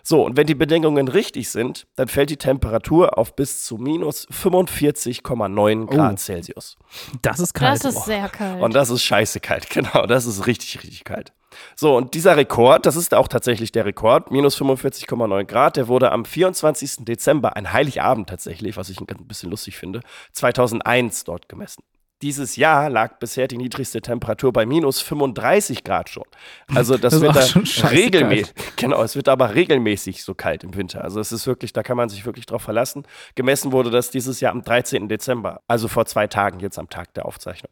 So, 0.03 0.25
und 0.25 0.35
wenn 0.35 0.47
die 0.47 0.55
Bedingungen 0.55 1.07
richtig 1.07 1.49
sind, 1.49 1.87
dann 1.95 2.07
fällt 2.07 2.29
die 2.31 2.37
Temperatur 2.37 3.17
auf 3.17 3.35
bis 3.35 3.63
zu 3.63 3.77
minus 3.77 4.27
45,9 4.29 5.85
Grad 5.87 6.13
Oh. 6.13 6.17
Celsius. 6.17 6.75
Das 7.21 7.39
ist 7.39 7.53
kalt. 7.53 7.83
Das 7.83 7.95
ist 7.95 8.05
sehr 8.05 8.27
kalt. 8.29 8.61
Und 8.61 8.73
das 8.75 8.89
ist 8.89 9.03
scheiße 9.03 9.39
kalt, 9.39 9.69
genau. 9.71 10.05
Das 10.05 10.25
ist 10.25 10.47
richtig, 10.47 10.77
richtig 10.83 11.03
kalt. 11.03 11.33
So, 11.75 11.95
und 11.95 12.13
dieser 12.13 12.37
Rekord, 12.37 12.85
das 12.85 12.95
ist 12.95 13.13
auch 13.13 13.27
tatsächlich 13.27 13.71
der 13.71 13.85
Rekord, 13.85 14.31
minus 14.31 14.59
45,9 14.59 15.43
Grad, 15.45 15.77
der 15.77 15.87
wurde 15.87 16.11
am 16.11 16.25
24. 16.25 17.05
Dezember, 17.05 17.55
ein 17.55 17.73
Heiligabend 17.73 18.29
tatsächlich, 18.29 18.77
was 18.77 18.89
ich 18.89 18.99
ein 18.99 19.27
bisschen 19.27 19.49
lustig 19.49 19.77
finde, 19.77 20.01
2001 20.33 21.23
dort 21.23 21.49
gemessen. 21.49 21.83
Dieses 22.21 22.55
Jahr 22.55 22.87
lag 22.89 23.17
bisher 23.17 23.47
die 23.47 23.57
niedrigste 23.57 23.99
Temperatur 23.99 24.53
bei 24.53 24.67
minus 24.67 25.01
35 25.01 25.83
Grad 25.83 26.09
schon. 26.09 26.25
Also 26.73 26.97
das, 26.97 27.19
Das 27.19 27.55
wird 27.55 27.83
da 27.83 27.87
regelmäßig, 27.87 28.53
genau, 28.75 29.01
es 29.01 29.15
wird 29.15 29.27
aber 29.27 29.55
regelmäßig 29.55 30.23
so 30.23 30.35
kalt 30.35 30.63
im 30.63 30.75
Winter. 30.75 31.03
Also 31.03 31.19
es 31.19 31.31
ist 31.31 31.47
wirklich, 31.47 31.73
da 31.73 31.81
kann 31.81 31.97
man 31.97 32.09
sich 32.09 32.25
wirklich 32.25 32.45
drauf 32.45 32.61
verlassen. 32.61 33.03
Gemessen 33.33 33.71
wurde 33.71 33.89
das 33.89 34.11
dieses 34.11 34.39
Jahr 34.39 34.51
am 34.51 34.61
13. 34.61 35.09
Dezember, 35.09 35.61
also 35.67 35.87
vor 35.87 36.05
zwei 36.05 36.27
Tagen, 36.27 36.59
jetzt 36.59 36.77
am 36.77 36.89
Tag 36.89 37.13
der 37.15 37.25
Aufzeichnung. 37.25 37.71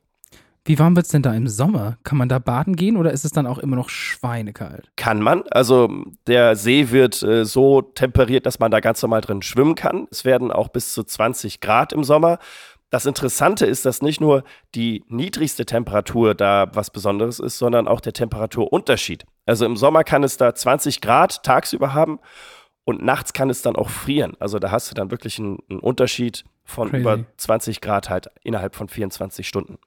Wie 0.70 0.78
warm 0.78 0.96
wird 0.96 1.08
es 1.08 1.12
denn 1.12 1.24
da 1.24 1.34
im 1.34 1.48
Sommer? 1.48 1.98
Kann 2.04 2.20
man 2.20 2.30
da 2.30 2.38
baden 2.38 2.76
gehen 2.76 2.96
oder 2.96 3.12
ist 3.12 3.26
es 3.26 3.32
dann 3.32 3.48
auch 3.48 3.58
immer 3.58 3.76
noch 3.76 3.90
schweinekalt? 3.90 4.92
Kann 4.98 5.20
man. 5.20 5.42
Also 5.50 5.90
der 6.28 6.56
See 6.56 6.92
wird 6.92 7.24
äh, 7.24 7.44
so 7.44 7.82
temperiert, 7.82 8.46
dass 8.46 8.60
man 8.60 8.70
da 8.70 8.80
ganz 8.80 9.02
normal 9.02 9.22
drin 9.22 9.42
schwimmen 9.42 9.74
kann. 9.74 10.08
Es 10.12 10.26
werden 10.26 10.52
auch 10.52 10.68
bis 10.68 10.94
zu 10.94 11.04
20 11.04 11.60
Grad 11.60 11.92
im 11.92 12.04
Sommer. 12.04 12.38
Das 12.92 13.08
Interessante 13.08 13.66
ist, 13.66 13.84
dass 13.88 14.04
nicht 14.04 14.22
nur 14.22 14.44
die 14.76 15.04
niedrigste 15.08 15.66
Temperatur 15.66 16.36
da 16.36 16.70
was 16.72 16.92
Besonderes 16.92 17.40
ist, 17.40 17.58
sondern 17.58 17.88
auch 17.88 18.00
der 18.00 18.14
Temperaturunterschied. 18.14 19.26
Also 19.48 19.66
im 19.66 19.76
Sommer 19.76 20.04
kann 20.04 20.22
es 20.22 20.38
da 20.38 20.54
20 20.54 21.02
Grad 21.02 21.42
tagsüber 21.42 21.96
haben 21.96 22.20
und 22.86 23.04
nachts 23.04 23.34
kann 23.34 23.50
es 23.50 23.64
dann 23.64 23.76
auch 23.76 23.90
frieren. 23.90 24.38
Also 24.40 24.60
da 24.60 24.70
hast 24.70 24.92
du 24.92 24.94
dann 24.94 25.10
wirklich 25.10 25.40
einen, 25.40 25.58
einen 25.68 25.80
Unterschied 25.80 26.44
von 26.64 26.90
Crazy. 26.90 27.02
über 27.02 27.26
20 27.38 27.82
Grad 27.82 28.12
halt 28.12 28.28
innerhalb 28.44 28.76
von 28.76 28.88
24 28.88 29.48
Stunden. 29.48 29.80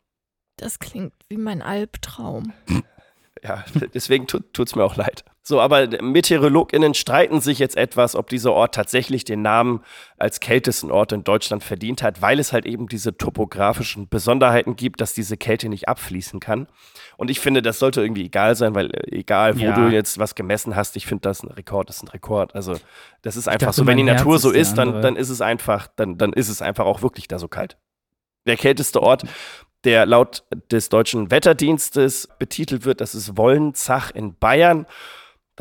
Das 0.62 0.78
klingt 0.78 1.12
wie 1.28 1.36
mein 1.36 1.60
Albtraum. 1.62 2.52
Ja, 3.42 3.64
deswegen 3.94 4.26
tut 4.28 4.58
es 4.60 4.76
mir 4.76 4.84
auch 4.84 4.96
leid. 4.96 5.24
So, 5.44 5.60
aber 5.60 5.88
MeteorologInnen 6.00 6.94
streiten 6.94 7.40
sich 7.40 7.58
jetzt 7.58 7.76
etwas, 7.76 8.14
ob 8.14 8.28
dieser 8.30 8.52
Ort 8.52 8.76
tatsächlich 8.76 9.24
den 9.24 9.42
Namen 9.42 9.82
als 10.16 10.38
kältesten 10.38 10.92
Ort 10.92 11.10
in 11.10 11.24
Deutschland 11.24 11.64
verdient 11.64 12.00
hat, 12.04 12.22
weil 12.22 12.38
es 12.38 12.52
halt 12.52 12.64
eben 12.64 12.86
diese 12.86 13.16
topografischen 13.16 14.08
Besonderheiten 14.08 14.76
gibt, 14.76 15.00
dass 15.00 15.14
diese 15.14 15.36
Kälte 15.36 15.68
nicht 15.68 15.88
abfließen 15.88 16.38
kann. 16.38 16.68
Und 17.16 17.28
ich 17.28 17.40
finde, 17.40 17.60
das 17.60 17.80
sollte 17.80 18.02
irgendwie 18.02 18.26
egal 18.26 18.54
sein, 18.54 18.76
weil 18.76 18.94
äh, 18.94 19.16
egal, 19.16 19.56
wo 19.58 19.64
Ja. 19.64 19.72
du 19.74 19.88
jetzt 19.92 20.20
was 20.20 20.36
gemessen 20.36 20.76
hast, 20.76 20.94
ich 20.94 21.06
finde, 21.06 21.22
das 21.22 21.42
ein 21.42 21.50
Rekord 21.50 21.90
ist 21.90 22.04
ein 22.04 22.08
Rekord. 22.08 22.54
Also, 22.54 22.76
das 23.22 23.34
ist 23.36 23.48
einfach 23.48 23.66
dachte, 23.66 23.78
so, 23.78 23.86
wenn 23.88 23.96
die 23.96 24.06
Herz 24.06 24.18
Natur 24.20 24.36
ist 24.36 24.42
so 24.42 24.52
ist, 24.52 24.74
dann, 24.74 25.02
dann 25.02 25.16
ist 25.16 25.30
es 25.30 25.40
einfach, 25.40 25.88
dann, 25.96 26.16
dann 26.18 26.32
ist 26.32 26.48
es 26.50 26.62
einfach 26.62 26.84
auch 26.84 27.02
wirklich 27.02 27.26
da 27.26 27.40
so 27.40 27.48
kalt. 27.48 27.76
Der 28.46 28.56
kälteste 28.56 29.02
Ort, 29.02 29.24
der 29.84 30.06
laut 30.06 30.44
des 30.70 30.88
deutschen 30.88 31.30
Wetterdienstes 31.30 32.28
betitelt 32.38 32.84
wird, 32.84 33.00
das 33.00 33.14
ist 33.14 33.36
Wollenzach 33.36 34.10
in 34.10 34.34
Bayern. 34.34 34.86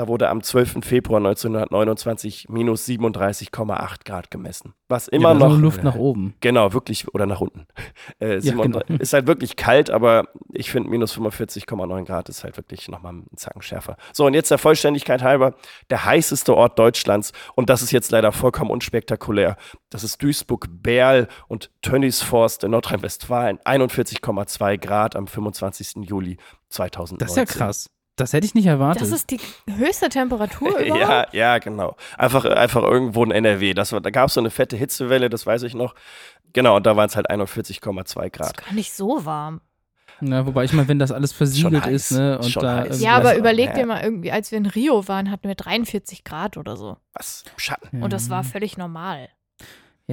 Da 0.01 0.07
wurde 0.07 0.29
am 0.29 0.41
12. 0.41 0.83
Februar 0.83 1.19
1929 1.19 2.47
minus 2.49 2.87
37,8 2.87 4.03
Grad 4.03 4.31
gemessen. 4.31 4.73
Was 4.89 5.07
immer 5.07 5.33
ja, 5.33 5.35
noch. 5.35 5.55
Luft 5.55 5.83
nach 5.83 5.93
oben. 5.93 6.33
Genau, 6.39 6.73
wirklich, 6.73 7.13
oder 7.13 7.27
nach 7.27 7.39
unten. 7.39 7.67
Äh, 8.19 8.35
Ja, 8.35 8.41
37 8.41 8.87
genau. 8.87 8.99
Ist 8.99 9.13
halt 9.13 9.27
wirklich 9.27 9.55
kalt, 9.55 9.91
aber 9.91 10.27
ich 10.51 10.71
finde 10.71 10.89
minus 10.89 11.15
45,9 11.15 12.05
Grad 12.05 12.29
ist 12.29 12.43
halt 12.43 12.57
wirklich 12.57 12.87
nochmal 12.87 13.13
einen 13.13 13.27
Zacken 13.35 13.61
schärfer. 13.61 13.95
So, 14.11 14.25
und 14.25 14.33
jetzt 14.33 14.49
der 14.49 14.57
Vollständigkeit 14.57 15.21
halber, 15.21 15.53
der 15.91 16.03
heißeste 16.03 16.55
Ort 16.55 16.79
Deutschlands, 16.79 17.31
und 17.55 17.69
das 17.69 17.83
ist 17.83 17.91
jetzt 17.91 18.11
leider 18.11 18.31
vollkommen 18.31 18.71
unspektakulär, 18.71 19.55
das 19.91 20.03
ist 20.03 20.21
Duisburg-Berl 20.23 21.27
und 21.47 21.69
Tönnisforst 21.83 22.63
in 22.63 22.71
Nordrhein-Westfalen, 22.71 23.59
41,2 23.59 24.77
Grad 24.79 25.15
am 25.15 25.27
25. 25.27 26.07
Juli 26.07 26.37
2019. 26.69 27.17
Das 27.19 27.31
ist 27.31 27.37
ja 27.37 27.45
krass. 27.45 27.87
Das 28.17 28.33
hätte 28.33 28.45
ich 28.45 28.53
nicht 28.53 28.65
erwartet. 28.67 29.01
Das 29.01 29.11
ist 29.11 29.31
die 29.31 29.39
höchste 29.69 30.09
Temperatur 30.09 30.77
überhaupt? 30.79 30.99
Ja, 31.01 31.25
ja, 31.31 31.57
genau. 31.59 31.95
Einfach, 32.17 32.45
einfach 32.45 32.83
irgendwo 32.83 33.23
in 33.23 33.31
NRW. 33.31 33.73
Das 33.73 33.91
war, 33.93 34.01
da 34.01 34.09
gab 34.09 34.27
es 34.27 34.33
so 34.35 34.41
eine 34.41 34.49
fette 34.51 34.75
Hitzewelle, 34.77 35.29
das 35.29 35.45
weiß 35.45 35.63
ich 35.63 35.73
noch. 35.73 35.95
Genau, 36.53 36.75
und 36.75 36.85
da 36.85 36.95
waren 36.97 37.07
es 37.07 37.15
halt 37.15 37.29
41,2 37.31 37.93
Das 38.03 38.11
ist 38.11 38.33
Grad. 38.33 38.57
gar 38.65 38.73
nicht 38.73 38.93
so 38.93 39.25
warm. 39.25 39.61
ja, 40.19 40.45
wobei 40.45 40.65
ich 40.65 40.73
meine, 40.73 40.87
wenn 40.89 40.99
das 40.99 41.11
alles 41.11 41.31
versiegelt 41.31 41.85
heiß. 41.85 42.11
ist, 42.11 42.11
ne? 42.11 42.37
Und 42.37 42.55
da 42.57 42.85
Ja, 42.87 43.15
aber 43.15 43.37
überleg 43.37 43.67
ja. 43.69 43.73
dir 43.75 43.85
mal 43.87 44.03
irgendwie, 44.03 44.31
als 44.31 44.51
wir 44.51 44.57
in 44.57 44.65
Rio 44.65 45.07
waren, 45.07 45.31
hatten 45.31 45.47
wir 45.47 45.55
43 45.55 46.23
Grad 46.23 46.57
oder 46.57 46.75
so. 46.75 46.97
Was? 47.13 47.45
Schatten. 47.57 48.03
Und 48.03 48.11
das 48.13 48.29
war 48.29 48.43
völlig 48.43 48.77
normal. 48.77 49.29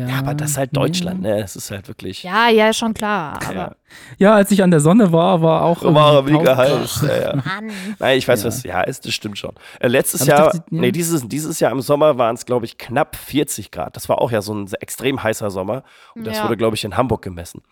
Ja, 0.07 0.19
aber 0.19 0.35
das 0.35 0.51
ist 0.51 0.57
halt 0.59 0.77
Deutschland, 0.77 1.23
ne? 1.23 1.41
Es 1.43 1.57
ist 1.57 1.71
halt 1.71 1.89
wirklich. 1.89 2.23
Ja, 2.23 2.49
ja, 2.49 2.73
schon 2.73 2.95
klar. 2.95 3.39
Aber 3.45 3.55
Ja. 3.55 3.73
Ja, 4.19 4.35
als 4.35 4.51
ich 4.51 4.63
an 4.63 4.71
der 4.71 4.81
Sonne 4.81 5.13
war, 5.13 5.41
war 5.41 5.63
auch. 5.63 5.83
War 5.83 6.21
mega 6.23 6.53
1000 6.55 6.59
heiß. 6.59 7.03
Ja, 7.09 7.21
ja. 7.31 7.37
Mann. 7.37 7.71
Nein, 7.99 8.19
ich 8.19 8.29
weiß 8.29 8.43
Ja. 8.43 8.47
was. 8.49 8.63
Ja, 8.63 8.83
ist, 8.83 9.07
das 9.07 9.15
stimmt 9.15 9.39
schon. 9.39 9.53
Äh, 9.81 9.89
letztes 9.89 10.23
Aber 10.23 10.29
Jahr, 10.31 10.43
dachte, 10.53 10.59
ja. 10.59 10.81
nee, 10.81 10.93
dieses, 10.93 11.27
dieses 11.27 11.59
Jahr 11.59 11.73
im 11.73 11.81
Sommer 11.81 12.19
waren 12.19 12.35
es, 12.35 12.45
glaube 12.45 12.67
ich, 12.67 12.77
knapp 12.77 13.17
40 13.17 13.71
Grad. 13.71 13.97
Das 13.97 14.11
war 14.11 14.21
auch 14.21 14.31
ja 14.31 14.43
so 14.43 14.53
ein 14.53 14.71
extrem 14.81 15.23
heißer 15.23 15.51
Sommer. 15.51 15.85
Und 16.15 16.27
das 16.27 16.37
Ja. 16.37 16.45
wurde, 16.45 16.59
glaube 16.59 16.77
ich, 16.77 16.85
in 16.85 16.99
Hamburg 16.99 17.23
gemessen. 17.23 17.63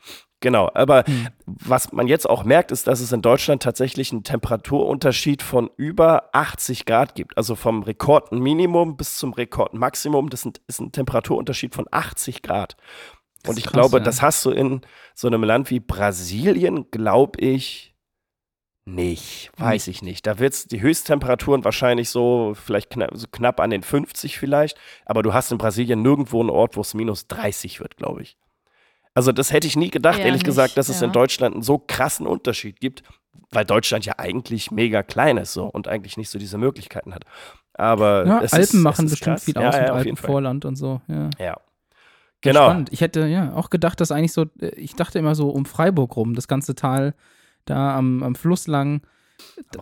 Genau. 0.40 0.70
Aber 0.72 1.04
Hm. 1.04 1.28
was 1.46 1.92
man 1.92 2.06
jetzt 2.06 2.28
auch 2.28 2.44
merkt, 2.44 2.70
ist, 2.70 2.86
dass 2.86 3.00
es 3.00 3.12
in 3.12 3.20
Deutschland 3.20 3.62
tatsächlich 3.62 4.10
einen 4.12 4.22
Temperaturunterschied 4.22 5.42
von 5.42 5.68
über 5.76 6.30
80 6.32 6.86
Grad 6.86 7.14
gibt. 7.14 7.36
Also 7.36 7.56
vom 7.56 7.82
Rekordminimum 7.82 8.96
bis 8.96 9.16
zum 9.18 9.32
Rekordmaximum. 9.34 10.30
Das 10.30 10.40
sind- 10.42 10.60
ist 10.66 10.80
ein 10.80 10.92
Temperaturunterschied 10.92 11.74
von 11.74 11.86
80 11.90 12.15
Grad. 12.42 12.76
Das 13.42 13.50
Und 13.50 13.58
ich 13.58 13.64
krass, 13.64 13.72
glaube, 13.72 13.98
ja. 13.98 14.04
das 14.04 14.22
hast 14.22 14.44
du 14.44 14.50
in 14.50 14.80
so 15.14 15.26
einem 15.28 15.44
Land 15.44 15.70
wie 15.70 15.80
Brasilien, 15.80 16.90
glaube 16.90 17.40
ich, 17.40 17.94
nicht. 18.86 19.50
Hm. 19.56 19.66
Weiß 19.66 19.88
ich 19.88 20.02
nicht. 20.02 20.26
Da 20.26 20.38
wird 20.38 20.54
es 20.54 20.66
die 20.66 20.80
Höchsttemperaturen 20.80 21.64
wahrscheinlich 21.64 22.08
so 22.08 22.54
vielleicht 22.54 22.90
knapp, 22.90 23.10
so 23.14 23.26
knapp 23.30 23.60
an 23.60 23.70
den 23.70 23.82
50 23.82 24.38
vielleicht. 24.38 24.78
Aber 25.04 25.22
du 25.22 25.34
hast 25.34 25.50
in 25.52 25.58
Brasilien 25.58 26.02
nirgendwo 26.02 26.40
einen 26.40 26.50
Ort, 26.50 26.76
wo 26.76 26.80
es 26.80 26.94
minus 26.94 27.26
30 27.26 27.80
wird, 27.80 27.96
glaube 27.96 28.22
ich. 28.22 28.38
Also 29.12 29.32
das 29.32 29.52
hätte 29.52 29.66
ich 29.66 29.76
nie 29.76 29.90
gedacht, 29.90 30.18
Eher 30.18 30.26
ehrlich 30.26 30.42
nicht, 30.42 30.46
gesagt, 30.46 30.76
dass 30.76 30.88
es 30.88 31.00
ja. 31.00 31.06
in 31.06 31.12
Deutschland 31.12 31.54
einen 31.54 31.62
so 31.62 31.78
krassen 31.78 32.26
Unterschied 32.26 32.80
gibt, 32.80 33.02
weil 33.50 33.64
Deutschland 33.64 34.04
ja 34.04 34.18
eigentlich 34.18 34.70
mega 34.70 35.02
klein 35.02 35.38
ist 35.38 35.52
so 35.52 35.64
und 35.64 35.88
eigentlich 35.88 36.16
nicht 36.16 36.30
so 36.30 36.38
diese 36.38 36.58
Möglichkeiten 36.58 37.14
hat. 37.14 37.24
Aber 37.74 38.26
Ja, 38.26 38.40
es 38.42 38.52
Alpen 38.52 38.62
ist, 38.62 38.74
machen 38.74 39.06
es 39.06 39.12
bestimmt 39.12 39.36
krass. 39.36 39.44
viel 39.44 39.54
ja, 39.54 39.68
aus 39.68 39.74
ja, 39.74 39.86
Fall. 39.86 39.90
Alpenvorland 39.96 40.64
und 40.64 40.76
so. 40.76 41.00
Ja. 41.08 41.56
Ja. 42.46 42.52
Genau. 42.52 42.64
Spannend. 42.66 42.92
Ich 42.92 43.00
hätte 43.00 43.26
ja 43.26 43.52
auch 43.54 43.70
gedacht, 43.70 44.00
dass 44.00 44.10
eigentlich 44.10 44.32
so, 44.32 44.46
äh, 44.60 44.68
ich 44.76 44.94
dachte 44.94 45.18
immer 45.18 45.34
so 45.34 45.50
um 45.50 45.64
Freiburg 45.66 46.16
rum, 46.16 46.34
das 46.34 46.48
ganze 46.48 46.74
Tal 46.74 47.14
da 47.64 47.96
am, 47.96 48.22
am 48.22 48.34
Fluss 48.34 48.66
lang, 48.68 49.02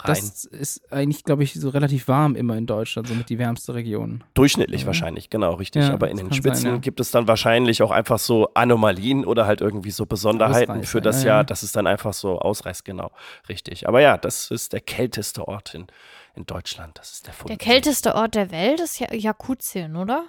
das 0.04 0.44
ist 0.46 0.92
eigentlich, 0.92 1.22
glaube 1.22 1.44
ich, 1.44 1.54
so 1.54 1.68
relativ 1.68 2.08
warm 2.08 2.34
immer 2.34 2.56
in 2.56 2.66
Deutschland, 2.66 3.06
somit 3.06 3.28
die 3.28 3.38
wärmste 3.38 3.74
Region. 3.74 4.24
Durchschnittlich 4.34 4.80
Ja. 4.82 4.86
wahrscheinlich, 4.88 5.30
genau, 5.30 5.54
richtig. 5.54 5.84
Ja, 5.84 5.92
Aber 5.92 6.10
in 6.10 6.16
den 6.16 6.32
Spitzen 6.32 6.62
sein, 6.62 6.72
ja. 6.72 6.78
gibt 6.78 6.98
es 6.98 7.10
dann 7.12 7.28
wahrscheinlich 7.28 7.82
auch 7.82 7.90
einfach 7.92 8.18
so 8.18 8.48
Anomalien 8.54 9.24
oder 9.24 9.46
halt 9.46 9.60
irgendwie 9.60 9.90
so 9.92 10.06
Besonderheiten 10.06 10.82
für 10.82 11.00
das 11.00 11.22
ja, 11.22 11.28
Jahr, 11.28 11.38
ja. 11.40 11.44
dass 11.44 11.62
es 11.62 11.70
dann 11.72 11.86
einfach 11.86 12.14
so 12.14 12.38
ausreißt, 12.40 12.84
genau. 12.84 13.12
Richtig. 13.48 13.86
Aber 13.86 14.00
ja, 14.00 14.16
das 14.18 14.50
ist 14.50 14.72
der 14.72 14.80
kälteste 14.80 15.46
Ort 15.46 15.74
in, 15.74 15.86
in 16.34 16.46
Deutschland. 16.46 16.98
Das 16.98 17.12
ist 17.12 17.26
der 17.26 17.32
Der 17.32 17.38
Fundort. 17.38 17.60
kälteste 17.60 18.14
Ort 18.16 18.34
der 18.34 18.50
Welt 18.50 18.80
ist 18.80 18.98
ja 18.98 19.12
Jakutien, 19.14 19.94
oder? 19.96 20.24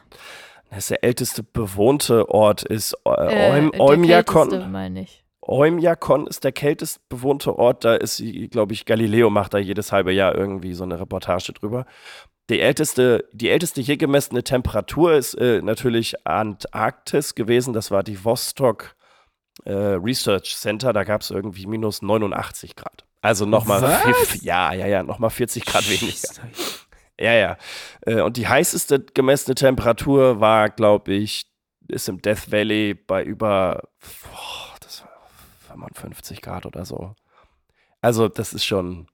Das 0.70 0.80
ist 0.80 0.90
der 0.90 1.04
älteste 1.04 1.44
bewohnte 1.44 2.30
Ort 2.30 2.64
ist 2.64 2.96
äh, 3.06 3.60
Äh, 3.70 3.80
Oymyakon. 3.80 4.50
kälteste, 4.50 4.70
meine 4.70 5.02
ich. 5.02 5.24
Oymyakon 5.42 6.28
ist 6.28 6.44
der 6.44 6.52
kältest 6.52 7.08
bewohnte 7.08 7.58
Ort. 7.58 7.86
Da 7.86 7.96
ist, 7.96 8.22
glaube 8.50 8.74
ich, 8.74 8.86
Galileo 8.86 9.30
macht 9.30 9.54
da 9.54 9.58
jedes 9.60 9.92
halbe 9.92 10.12
Jahr 10.12 10.36
irgendwie 10.36 10.74
so 10.74 10.84
eine 10.84 11.00
Reportage 11.00 11.54
drüber. 11.54 11.86
Die 12.50 12.60
älteste, 12.60 13.28
die 13.32 13.50
älteste 13.50 13.82
je 13.82 13.96
gemessene 13.98 14.44
Temperatur 14.44 15.14
ist 15.14 15.36
äh, 15.36 15.62
natürlich 15.62 16.26
Antarktis 16.28 17.36
gewesen. 17.36 17.74
Das 17.74 17.92
war 17.92 18.04
die 18.04 18.24
Vostok 18.24 18.96
äh, 19.66 19.72
Research 19.74 20.56
Center. 20.58 20.94
Da 20.94 21.04
gab 21.04 21.22
es 21.22 21.30
irgendwie 21.32 21.66
minus 21.68 22.02
89 22.02 22.76
Grad. 22.76 23.06
Also 23.22 23.46
nochmal, 23.46 23.82
ja, 24.42 24.74
ja, 24.74 24.86
ja, 24.86 25.02
nochmal 25.02 25.32
40 25.32 25.66
Grad 25.66 25.90
weniger. 25.90 26.30
Ja, 27.20 27.34
ja. 27.34 27.58
Äh, 28.02 28.22
Und 28.22 28.38
die 28.38 28.48
heißeste 28.48 29.00
gemessene 29.14 29.56
Temperatur 29.56 30.40
war, 30.40 30.70
glaube 30.70 31.14
ich, 31.14 31.46
ist 31.88 32.10
im 32.10 32.22
Death 32.22 32.52
Valley 32.52 32.94
bei 32.94 33.24
über, 33.24 33.84
boah, 34.24 34.76
das 34.82 35.04
war 35.04 35.10
55 35.68 36.42
Grad 36.42 36.66
oder 36.66 36.84
so. 36.86 37.16
Also, 38.02 38.28
das 38.28 38.54
ist 38.54 38.66
schon. 38.66 39.08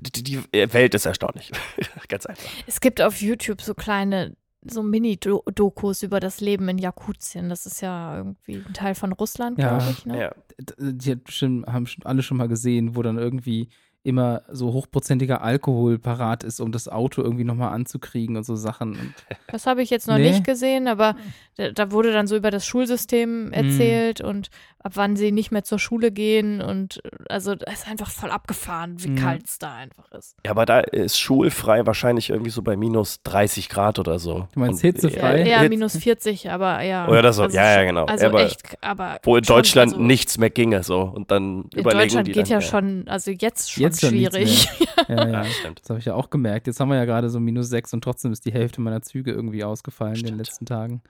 Die, 0.00 0.22
die 0.22 0.42
Welt 0.52 0.94
ist 0.94 1.06
erstaunlich. 1.06 1.50
Ganz 2.08 2.26
einfach. 2.26 2.50
Es 2.66 2.80
gibt 2.80 3.00
auf 3.00 3.20
YouTube 3.22 3.62
so 3.62 3.74
kleine 3.74 4.36
so 4.68 4.82
Mini-Dokus 4.82 6.02
über 6.02 6.18
das 6.20 6.40
Leben 6.40 6.68
in 6.68 6.78
Jakutien. 6.78 7.48
Das 7.48 7.66
ist 7.66 7.80
ja 7.82 8.16
irgendwie 8.16 8.56
ein 8.56 8.74
Teil 8.74 8.94
von 8.94 9.12
Russland, 9.12 9.58
Ja. 9.58 9.78
glaube 9.78 9.92
ich. 9.92 10.04
Ne? 10.06 10.20
Ja. 10.20 10.34
Die 10.78 11.12
haben 11.12 11.22
schon 11.28 11.64
alle 12.04 12.22
schon 12.22 12.36
mal 12.36 12.48
gesehen, 12.48 12.96
wo 12.96 13.02
dann 13.02 13.16
irgendwie 13.16 13.68
immer 14.06 14.42
so 14.50 14.72
hochprozentiger 14.72 15.42
Alkohol 15.42 15.98
parat 15.98 16.44
ist, 16.44 16.60
um 16.60 16.70
das 16.72 16.88
Auto 16.88 17.22
irgendwie 17.22 17.44
nochmal 17.44 17.72
anzukriegen 17.72 18.36
und 18.36 18.44
so 18.44 18.54
Sachen. 18.56 18.92
Und 18.92 19.14
Das 19.48 19.66
habe 19.66 19.82
ich 19.82 19.90
jetzt 19.90 20.06
noch 20.06 20.16
Nee. 20.18 20.30
nicht 20.30 20.44
gesehen, 20.44 20.86
aber 20.88 21.16
da, 21.56 21.70
da 21.72 21.90
wurde 21.90 22.12
dann 22.12 22.26
so 22.26 22.36
über 22.36 22.50
das 22.50 22.64
Schulsystem 22.66 23.52
erzählt 23.52 24.20
und 24.20 24.50
ab 24.86 24.92
wann 24.94 25.16
sie 25.16 25.32
nicht 25.32 25.50
mehr 25.50 25.64
zur 25.64 25.78
Schule 25.78 26.12
gehen 26.12 26.60
und 26.62 27.00
also 27.28 27.52
es 27.66 27.80
ist 27.80 27.88
einfach 27.88 28.08
voll 28.10 28.30
abgefahren, 28.30 29.02
wie 29.02 29.08
Mhm. 29.08 29.16
kalt 29.16 29.46
es 29.46 29.58
da 29.58 29.74
einfach 29.74 30.10
ist. 30.12 30.36
ja, 30.44 30.52
aber 30.52 30.64
da 30.64 30.80
ist 30.80 31.18
schulfrei 31.18 31.84
wahrscheinlich 31.86 32.30
irgendwie 32.30 32.50
so 32.50 32.62
bei 32.62 32.76
minus 32.76 33.20
30 33.24 33.68
Grad 33.68 33.98
oder 33.98 34.18
so. 34.18 34.46
Du 34.52 34.60
meinst 34.60 34.84
Und, 34.84 34.90
hitzefrei? 34.92 35.40
Ja, 35.40 35.62
ja 35.62 35.68
minus 35.68 35.96
40, 35.96 36.50
aber 36.50 36.82
ja. 36.82 37.12
Ja, 37.12 37.22
das 37.22 37.36
so. 37.36 37.42
also 37.42 37.56
Ja, 37.56 37.64
ja, 37.64 37.76
schon- 37.78 37.86
genau. 37.88 38.04
Also 38.06 38.26
Aber 38.26 38.44
echt, 38.44 38.82
aber 38.82 39.18
Wo 39.24 39.36
in 39.36 39.44
schon, 39.44 39.56
Deutschland 39.56 39.92
also 39.94 40.04
nichts 40.04 40.38
mehr 40.38 40.50
ginge, 40.50 40.82
so. 40.82 41.00
Und 41.02 41.30
dann 41.30 41.62
In 41.72 41.80
überlegen 41.80 42.00
Deutschland 42.02 42.28
die 42.28 42.32
geht 42.32 42.44
dann, 42.44 42.50
ja 42.52 42.60
schon, 42.60 43.08
also 43.08 43.30
jetzt 43.32 43.72
schon 43.72 43.82
Jetzt 43.82 44.00
schon 44.00 44.10
schwierig. 44.10 44.68
Ja, 45.08 45.16
Ja, 45.16 45.28
ja. 45.42 45.44
stimmt. 45.46 45.80
Das 45.80 45.90
habe 45.90 45.98
ich 45.98 46.04
ja 46.06 46.14
auch 46.14 46.30
gemerkt. 46.30 46.66
Jetzt 46.68 46.78
haben 46.80 46.90
wir 46.90 46.96
ja 46.96 47.04
gerade 47.06 47.28
so 47.28 47.40
minus 47.40 47.68
sechs 47.68 47.92
und 47.92 48.02
trotzdem 48.04 48.30
ist 48.32 48.44
die 48.46 48.52
Hälfte 48.52 48.80
meiner 48.80 49.02
Züge 49.02 49.32
irgendwie 49.32 49.64
ausgefallen 49.64 50.14
in 50.14 50.20
den 50.20 50.26
Stimmt. 50.34 50.38
letzten 50.46 50.66
Tagen. 50.66 51.02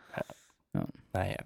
Naja. 1.13 1.37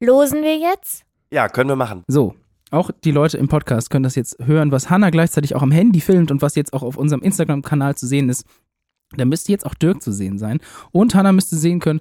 Losen 0.00 0.42
wir 0.42 0.56
jetzt? 0.56 1.04
Ja, 1.30 1.48
können 1.48 1.68
wir 1.68 1.76
machen. 1.76 2.04
So, 2.06 2.34
auch 2.70 2.90
die 3.04 3.10
Leute 3.10 3.38
im 3.38 3.48
Podcast 3.48 3.90
können 3.90 4.02
das 4.02 4.14
jetzt 4.14 4.38
hören, 4.44 4.72
was 4.72 4.90
Hannah 4.90 5.10
gleichzeitig 5.10 5.54
auch 5.54 5.62
am 5.62 5.70
Handy 5.70 6.00
filmt 6.00 6.30
und 6.30 6.42
was 6.42 6.54
jetzt 6.54 6.72
auch 6.72 6.82
auf 6.82 6.96
unserem 6.96 7.22
Instagram-Kanal 7.22 7.96
zu 7.96 8.06
sehen 8.06 8.28
ist. 8.28 8.44
Da 9.16 9.24
müsste 9.24 9.52
jetzt 9.52 9.64
auch 9.64 9.74
Dirk 9.74 10.02
zu 10.02 10.12
sehen 10.12 10.38
sein. 10.38 10.60
Und 10.92 11.14
Hannah 11.14 11.32
müsste 11.32 11.56
sehen 11.56 11.80
können, 11.80 12.00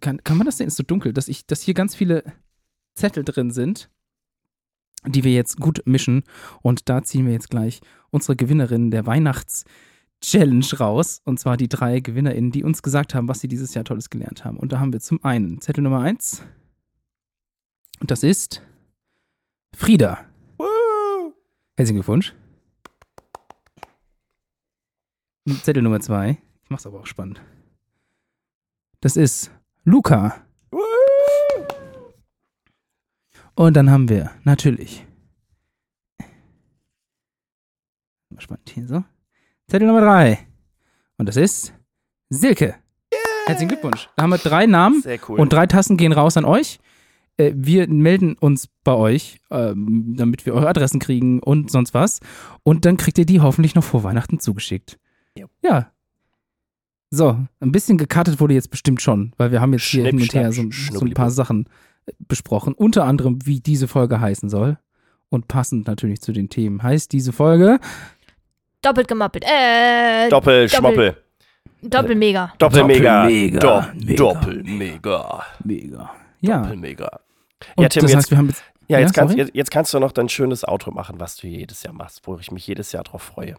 kann, 0.00 0.22
kann 0.24 0.36
man 0.36 0.46
das 0.46 0.58
sehen? 0.58 0.66
Ist 0.66 0.76
so 0.76 0.82
dunkel, 0.82 1.12
dass 1.12 1.28
ich, 1.28 1.46
dass 1.46 1.62
hier 1.62 1.74
ganz 1.74 1.94
viele 1.94 2.24
Zettel 2.94 3.24
drin 3.24 3.50
sind, 3.50 3.88
die 5.06 5.22
wir 5.22 5.32
jetzt 5.32 5.58
gut 5.58 5.82
mischen. 5.84 6.24
Und 6.62 6.88
da 6.88 7.02
ziehen 7.02 7.26
wir 7.26 7.32
jetzt 7.32 7.50
gleich 7.50 7.80
unsere 8.10 8.34
Gewinnerin 8.34 8.90
der 8.90 9.06
Weihnachts-Challenge 9.06 10.66
raus. 10.78 11.22
Und 11.24 11.38
zwar 11.38 11.56
die 11.56 11.68
drei 11.68 12.00
GewinnerInnen, 12.00 12.50
die 12.50 12.64
uns 12.64 12.82
gesagt 12.82 13.14
haben, 13.14 13.28
was 13.28 13.40
sie 13.40 13.48
dieses 13.48 13.74
Jahr 13.74 13.84
Tolles 13.84 14.10
gelernt 14.10 14.44
haben. 14.44 14.58
Und 14.58 14.72
da 14.72 14.80
haben 14.80 14.92
wir 14.92 15.00
zum 15.00 15.22
einen 15.24 15.60
Zettel 15.60 15.82
Nummer 15.82 16.00
eins. 16.00 16.42
Und 18.00 18.10
das 18.10 18.22
ist 18.22 18.62
Frieda. 19.74 20.24
Woo! 20.58 21.34
Herzlichen 21.76 21.96
Glückwunsch. 21.96 22.34
Zettel 25.62 25.82
Nummer 25.82 26.00
zwei. 26.00 26.38
Ich 26.64 26.70
mach's 26.70 26.86
aber 26.86 27.00
auch 27.00 27.06
spannend. 27.06 27.40
Das 29.00 29.16
ist 29.16 29.50
Luca. 29.84 30.44
Woo! 30.70 30.80
Und 33.54 33.74
dann 33.74 33.90
haben 33.90 34.08
wir 34.08 34.30
natürlich. 34.44 35.06
Mal 38.30 38.40
spannend 38.40 38.70
hier 38.70 38.86
so. 38.86 39.04
Zettel 39.68 39.86
Nummer 39.88 40.00
drei. 40.02 40.46
Und 41.18 41.26
das 41.26 41.36
ist 41.36 41.74
Silke. 42.30 42.76
Herzlichen 43.46 43.68
Glückwunsch. 43.68 44.08
Da 44.16 44.22
haben 44.22 44.30
wir 44.30 44.38
drei 44.38 44.66
Namen 44.66 45.02
Sehr 45.02 45.18
cool. 45.28 45.40
und 45.40 45.52
drei 45.52 45.66
Tassen 45.66 45.96
gehen 45.96 46.12
raus 46.12 46.36
an 46.36 46.44
euch. 46.44 46.78
Äh, 47.40 47.52
Wir 47.56 47.88
melden 47.88 48.36
uns 48.38 48.68
bei 48.84 48.92
euch, 48.94 49.40
ähm, 49.50 50.14
damit 50.16 50.46
wir 50.46 50.54
eure 50.54 50.68
Adressen 50.68 51.00
kriegen 51.00 51.40
und 51.40 51.70
sonst 51.70 51.94
was. 51.94 52.20
Und 52.62 52.84
dann 52.84 52.96
kriegt 52.96 53.18
ihr 53.18 53.26
die 53.26 53.40
hoffentlich 53.40 53.74
noch 53.74 53.84
vor 53.84 54.02
Weihnachten 54.04 54.38
zugeschickt. 54.40 54.98
Jo. 55.36 55.46
Ja. 55.62 55.90
So, 57.10 57.36
ein 57.60 57.72
bisschen 57.72 57.98
gekartet 57.98 58.38
wurde 58.40 58.54
jetzt 58.54 58.70
bestimmt 58.70 59.02
schon, 59.02 59.32
weil 59.36 59.50
wir 59.50 59.60
haben 59.60 59.72
jetzt 59.72 59.82
hier 59.84 60.02
Schnipp, 60.02 60.12
hin 60.12 60.22
und 60.22 60.34
her 60.34 60.52
so, 60.52 60.62
so 60.70 61.04
ein 61.04 61.14
paar 61.14 61.30
Sachen 61.30 61.66
äh, 62.06 62.12
besprochen. 62.28 62.72
Unter 62.74 63.04
anderem, 63.04 63.38
wie 63.44 63.60
diese 63.60 63.88
Folge 63.88 64.20
heißen 64.20 64.48
soll. 64.48 64.78
Und 65.28 65.46
passend 65.48 65.86
natürlich 65.86 66.20
zu 66.20 66.32
den 66.32 66.48
Themen 66.48 66.82
heißt 66.82 67.12
diese 67.12 67.32
Folge 67.32 67.78
Doppelt 68.82 69.06
gemoppelt. 69.08 69.44
Äh, 69.44 70.28
Doppel, 70.28 70.68
Schmoppel. 70.68 71.16
Doppelmega. 71.82 72.52
Doppelmega. 72.58 73.26
Doppelmega. 73.26 73.60
Dop- 73.60 73.94
Mega. 74.04 74.16
Doppelmega. 74.16 75.44
mega. 75.64 76.10
Ja. 76.40 76.62
Doppelmega. 76.62 77.20
Und 77.76 77.82
Ja, 77.82 77.88
Tim, 77.88 78.02
das 78.02 78.10
jetzt, 78.12 78.18
heißt, 78.18 78.30
wir 78.30 78.38
haben 78.38 78.48
jetzt 78.48 78.62
ja, 78.88 78.98
Ja, 78.98 79.04
jetzt, 79.04 79.14
kannst, 79.14 79.32
sorry? 79.32 79.42
jetzt, 79.44 79.54
jetzt 79.54 79.70
kannst 79.70 79.94
du 79.94 79.98
noch 80.00 80.12
dein 80.12 80.28
schönes 80.28 80.66
Outro 80.66 80.90
machen, 80.90 81.20
was 81.20 81.36
du 81.36 81.46
jedes 81.46 81.82
Jahr 81.82 81.92
machst, 81.94 82.26
wo 82.26 82.36
ich 82.38 82.50
mich 82.50 82.66
jedes 82.66 82.92
Jahr 82.92 83.04
drauf 83.04 83.22
freue. 83.22 83.56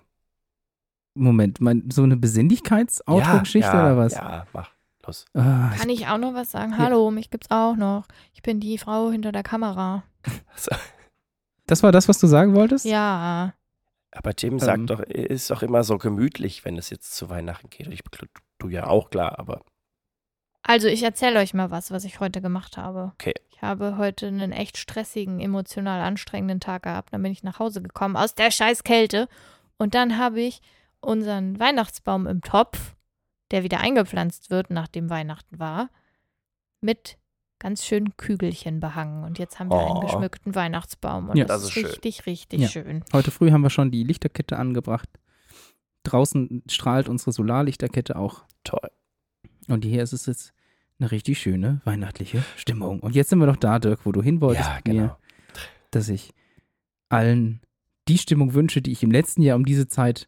Moment, 1.14 1.60
mein, 1.62 1.90
so 1.92 2.04
eine 2.04 2.16
Besinnlichkeits-Outro-Geschichte 2.18 3.68
ja, 3.68 3.86
oder 3.86 3.98
was? 3.98 4.14
Ja, 4.14 4.46
mach. 4.54 4.72
Los. 5.06 5.26
Ah, 5.34 5.72
Kann 5.78 5.90
ich 5.90 6.08
auch 6.08 6.20
noch 6.20 6.34
was 6.36 6.52
sagen? 6.52 6.78
Hallo, 6.78 7.10
mich 7.10 7.32
gibt's 7.32 7.50
auch 7.50 7.76
noch. 7.76 8.06
Ich 8.34 8.44
bin 8.44 8.60
die 8.60 8.78
Frau 8.78 9.10
hinter 9.10 9.32
der 9.32 9.42
Kamera. 9.44 10.04
das 11.66 11.82
war 11.82 11.92
das, 11.92 12.08
was 12.08 12.20
du 12.20 12.28
sagen 12.28 12.54
wolltest? 12.54 12.86
Ja. 12.86 13.54
Aber 14.12 14.36
Tim 14.36 14.60
sagt 14.60 14.78
Ähm. 14.80 14.88
doch, 14.88 15.00
ist 15.00 15.50
doch 15.50 15.64
immer 15.64 15.84
so 15.84 15.98
gemütlich, 15.98 16.66
wenn 16.66 16.78
es 16.78 16.90
jetzt 16.90 17.16
zu 17.16 17.30
Weihnachten 17.30 17.70
geht. 17.70 17.88
Ich, 17.88 18.02
du 18.60 18.70
ja 18.70 18.88
auch 18.88 19.10
klar, 19.10 19.40
aber 19.40 19.62
Also 20.63 20.88
ich 20.88 21.04
erzähle 21.04 21.39
euch 21.39 21.54
mal 21.54 21.71
was, 21.71 21.91
was 21.91 22.04
ich 22.04 22.19
heute 22.19 22.41
gemacht 22.41 22.78
habe. 22.78 23.12
Okay. 23.15 23.34
Ich 23.50 23.62
habe 23.62 23.97
heute 23.97 24.28
einen 24.28 24.52
echt 24.52 24.78
stressigen, 24.78 25.39
emotional 25.39 26.02
anstrengenden 26.02 26.60
Tag 26.60 26.84
gehabt. 26.84 27.13
Dann 27.13 27.21
bin 27.24 27.32
ich 27.32 27.43
nach 27.43 27.60
Hause 27.60 27.82
gekommen 27.82 28.15
aus 28.15 28.36
der 28.36 28.52
scheiß 28.52 28.84
Kälte. 28.84 29.28
Und 29.78 29.95
dann 29.95 30.17
habe 30.17 30.41
ich 30.41 30.62
unseren 31.00 31.60
Weihnachtsbaum 31.60 32.28
im 32.28 32.41
Topf, 32.41 32.95
der 33.52 33.63
wieder 33.63 33.80
eingepflanzt 33.80 34.50
wird, 34.52 34.69
nachdem 34.69 35.10
Weihnachten 35.10 35.60
war, 35.60 35.89
mit 36.80 37.17
ganz 37.60 37.86
schönen 37.86 38.15
Kügelchen 38.17 38.80
behangen. 38.80 39.24
Und 39.24 39.38
jetzt 39.39 39.60
haben 39.60 39.69
wir 39.69 39.78
Oh. 39.78 39.91
einen 39.91 40.02
geschmückten 40.02 40.56
Weihnachtsbaum. 40.56 41.30
Und 41.30 41.38
Ja. 41.38 41.45
das, 41.45 41.62
Das 41.62 41.63
ist 41.63 41.67
ist 41.69 41.74
schön. 41.74 41.86
richtig, 41.86 42.26
richtig 42.26 42.60
Ja. 42.62 42.67
schön. 42.67 43.04
Heute 43.13 43.30
früh 43.32 43.52
haben 43.52 43.62
wir 43.62 43.69
schon 43.69 43.91
die 43.91 44.04
Lichterkette 44.04 44.58
angebracht. 44.58 45.10
Draußen 46.04 46.63
strahlt 46.67 47.10
unsere 47.10 47.32
Solarlichterkette 47.32 48.15
auch. 48.15 48.43
toll. 48.63 48.89
Und 49.67 49.86
hier 49.86 50.02
ist 50.04 50.13
es 50.13 50.26
jetzt 50.26 50.54
eine 51.00 51.12
richtig 51.12 51.39
schöne 51.39 51.82
weihnachtliche 51.86 52.43
Stimmung. 52.58 53.00
Und 53.00 53.15
jetzt 53.15 53.30
sind 53.30 53.39
wir 53.39 53.47
doch 53.47 53.56
da, 53.56 53.80
Dirk, 53.80 54.06
wo 54.06 54.12
du 54.12 54.21
hin 54.21 54.41
wolltest 54.41 54.67
Ja, 54.69 54.76
mit 54.76 54.88
mir, 54.88 54.93
genau. 55.02 55.17
dass 55.91 56.10
ich 56.10 56.32
allen 57.10 57.62
die 58.08 58.17
Stimmung 58.17 58.54
wünsche, 58.54 58.82
die 58.82 58.91
ich 58.91 59.04
im 59.04 59.12
letzten 59.12 59.41
Jahr 59.41 59.56
um 59.58 59.65
diese 59.65 59.88
Zeit 59.88 60.28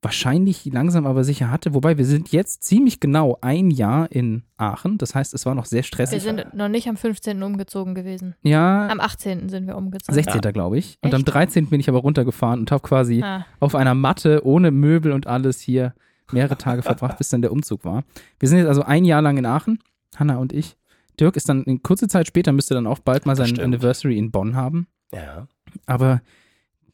wahrscheinlich 0.00 0.64
langsam 0.66 1.06
aber 1.06 1.24
sicher 1.24 1.50
hatte. 1.50 1.74
Wobei 1.74 1.98
wir 1.98 2.04
sind 2.04 2.30
jetzt 2.30 2.62
ziemlich 2.62 3.00
genau 3.00 3.36
ein 3.40 3.70
Jahr 3.72 4.10
in 4.12 4.44
Aachen. 4.56 4.96
Das 4.98 5.14
heißt, 5.16 5.34
es 5.34 5.44
war 5.44 5.56
noch 5.56 5.64
sehr 5.64 5.78
Wir 5.78 5.82
stressig. 5.84 6.22
sind 6.22 6.54
noch 6.54 6.68
nicht 6.68 6.88
am 6.88 6.96
15. 6.96 7.42
umgezogen 7.42 7.96
gewesen. 7.96 8.36
ja, 8.42 8.86
Am 8.88 9.00
18. 9.00 9.48
sind 9.48 9.66
wir 9.66 9.76
umgezogen. 9.76 10.14
16. 10.14 10.40
glaube 10.52 10.78
ich. 10.78 10.98
Und 11.02 11.14
am 11.14 11.22
Echt? 11.22 11.34
13. 11.34 11.66
bin 11.66 11.80
ich 11.80 11.88
aber 11.88 11.98
runtergefahren 11.98 12.60
und 12.60 12.70
habe 12.70 12.82
quasi 12.82 13.22
Ah, 13.24 13.44
auf 13.58 13.74
einer 13.74 13.94
Matte 13.94 14.44
ohne 14.46 14.70
Möbel 14.70 15.10
und 15.10 15.26
alles 15.26 15.60
hier 15.60 15.94
mehrere 16.32 16.58
Tage 16.58 16.82
verbracht, 16.82 17.18
bis 17.18 17.28
dann 17.28 17.42
der 17.42 17.52
Umzug 17.52 17.84
war. 17.84 18.04
Wir 18.38 18.48
sind 18.48 18.58
jetzt 18.58 18.68
also 18.68 18.82
ein 18.82 19.04
Jahr 19.04 19.22
lang 19.22 19.36
in 19.36 19.46
Aachen, 19.46 19.78
Hanna 20.16 20.36
und 20.36 20.52
ich. 20.52 20.76
Dirk 21.18 21.36
ist 21.36 21.48
dann 21.48 21.64
in 21.64 21.82
kurze 21.82 22.08
Zeit 22.08 22.26
später, 22.26 22.52
müsste 22.52 22.74
dann 22.74 22.86
auch 22.86 23.00
bald 23.00 23.26
mal 23.26 23.36
sein. 23.36 23.58
Anniversary 23.58 24.16
in 24.16 24.30
Bonn 24.30 24.54
haben. 24.54 24.86
Ja. 25.12 25.48
Aber 25.86 26.22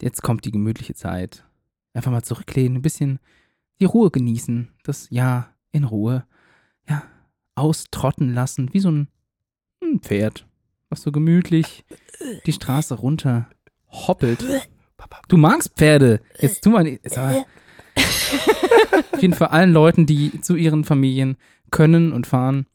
jetzt 0.01 0.23
kommt 0.23 0.45
die 0.45 0.51
gemütliche 0.51 0.95
Zeit. 0.95 1.45
Einfach 1.93 2.11
mal 2.11 2.23
zurücklehnen, 2.23 2.77
ein 2.77 2.81
bisschen 2.81 3.19
die 3.79 3.85
Ruhe 3.85 4.09
genießen, 4.09 4.69
das 4.83 5.09
Jahr 5.09 5.53
in 5.71 5.83
Ruhe, 5.83 6.25
ja, 6.89 7.03
austrotten 7.55 8.33
lassen, 8.33 8.73
wie 8.73 8.79
so 8.79 8.89
ein, 8.89 9.07
ein 9.81 9.99
Pferd, 9.99 10.45
was 10.89 11.01
so 11.01 11.11
gemütlich 11.11 11.85
die 12.45 12.53
Straße 12.53 12.95
runter 12.95 13.47
hoppelt. 13.89 14.43
Du 15.27 15.37
magst 15.37 15.73
Pferde. 15.75 16.21
Jetzt 16.39 16.63
tu 16.63 16.69
mal 16.69 16.83
nicht. 16.83 17.03
Jetzt 17.03 17.17
aber. 17.17 17.45
Auf 19.11 19.21
jeden 19.21 19.33
Fall 19.33 19.49
allen 19.49 19.71
Leuten, 19.71 20.05
die 20.05 20.41
zu 20.41 20.55
ihren 20.55 20.83
Familien 20.83 21.37
können 21.71 22.13
und 22.13 22.27
fahren 22.27 22.65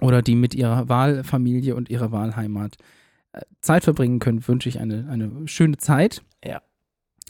oder 0.00 0.22
die 0.22 0.34
mit 0.34 0.54
ihrer 0.54 0.88
Wahlfamilie 0.88 1.74
und 1.74 1.88
ihrer 1.88 2.12
Wahlheimat 2.12 2.76
äh, 3.32 3.42
Zeit 3.60 3.84
verbringen 3.84 4.18
können, 4.18 4.46
wünsche 4.46 4.68
ich 4.68 4.80
eine, 4.80 5.08
eine 5.08 5.46
schöne 5.46 5.76
Zeit. 5.76 6.22
Ja. 6.44 6.62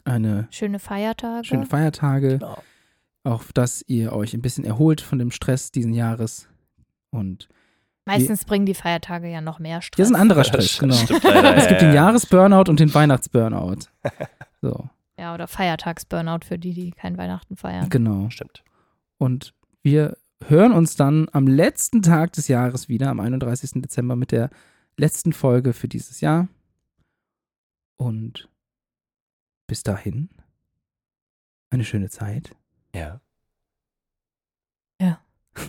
Eine 0.03 0.47
schöne 0.51 0.79
Feiertage. 0.79 1.47
schöne 1.47 1.65
Feiertage. 1.65 2.39
Genau. 2.39 2.57
Auch, 3.23 3.43
dass 3.53 3.83
ihr 3.87 4.13
euch 4.13 4.33
ein 4.33 4.41
bisschen 4.41 4.65
erholt 4.65 5.01
von 5.01 5.17
dem 5.17 5.31
Stress 5.31 5.71
diesen 5.71 5.93
Jahres. 5.93 6.47
Und 7.09 7.49
Meistens 8.05 8.45
bringen 8.45 8.67
die 8.67 8.75
Feiertage 8.75 9.27
ja 9.27 9.41
noch 9.41 9.57
mehr 9.57 9.81
Stress. 9.81 9.95
hier 9.95 10.05
ist 10.05 10.11
ein 10.11 10.21
anderer 10.21 10.43
Stress, 10.43 10.77
das 10.77 10.79
genau. 10.79 10.93
stimmt 10.93 11.23
leider, 11.23 11.55
Es 11.57 11.67
gibt 11.67 11.81
ja, 11.81 11.87
den 11.87 11.95
ja. 11.95 12.05
Jahresburnout 12.05 12.69
und 12.69 12.79
den 12.79 12.93
Weihnachtsburnout. 12.93 13.87
So, 14.61 14.89
Ja, 15.17 15.33
oder 15.33 15.47
Feiertagsburnout 15.47 16.45
für 16.45 16.59
die, 16.59 16.73
die 16.73 16.91
kein 16.91 17.17
Weihnachten 17.17 17.55
feiern. 17.55 17.89
genau. 17.89 18.29
Stimmt. 18.29 18.63
Und 19.17 19.53
wir 19.81 20.17
hören 20.43 20.73
uns 20.73 20.95
dann 20.95 21.29
am 21.31 21.47
letzten 21.47 22.01
Tag 22.01 22.33
des 22.33 22.47
Jahres 22.47 22.89
wieder, 22.89 23.09
am 23.09 23.19
31. 23.19 23.81
Dezember, 23.81 24.15
mit 24.15 24.31
der 24.31 24.49
letzten 24.97 25.33
Folge 25.33 25.73
für 25.73 25.87
dieses 25.87 26.21
Jahr. 26.21 26.47
Und 27.97 28.49
bis 29.67 29.83
dahin 29.83 30.29
eine 31.69 31.85
schöne 31.85 32.09
Zeit. 32.09 32.55
Ja. 32.93 33.21
Ja. 34.99 35.19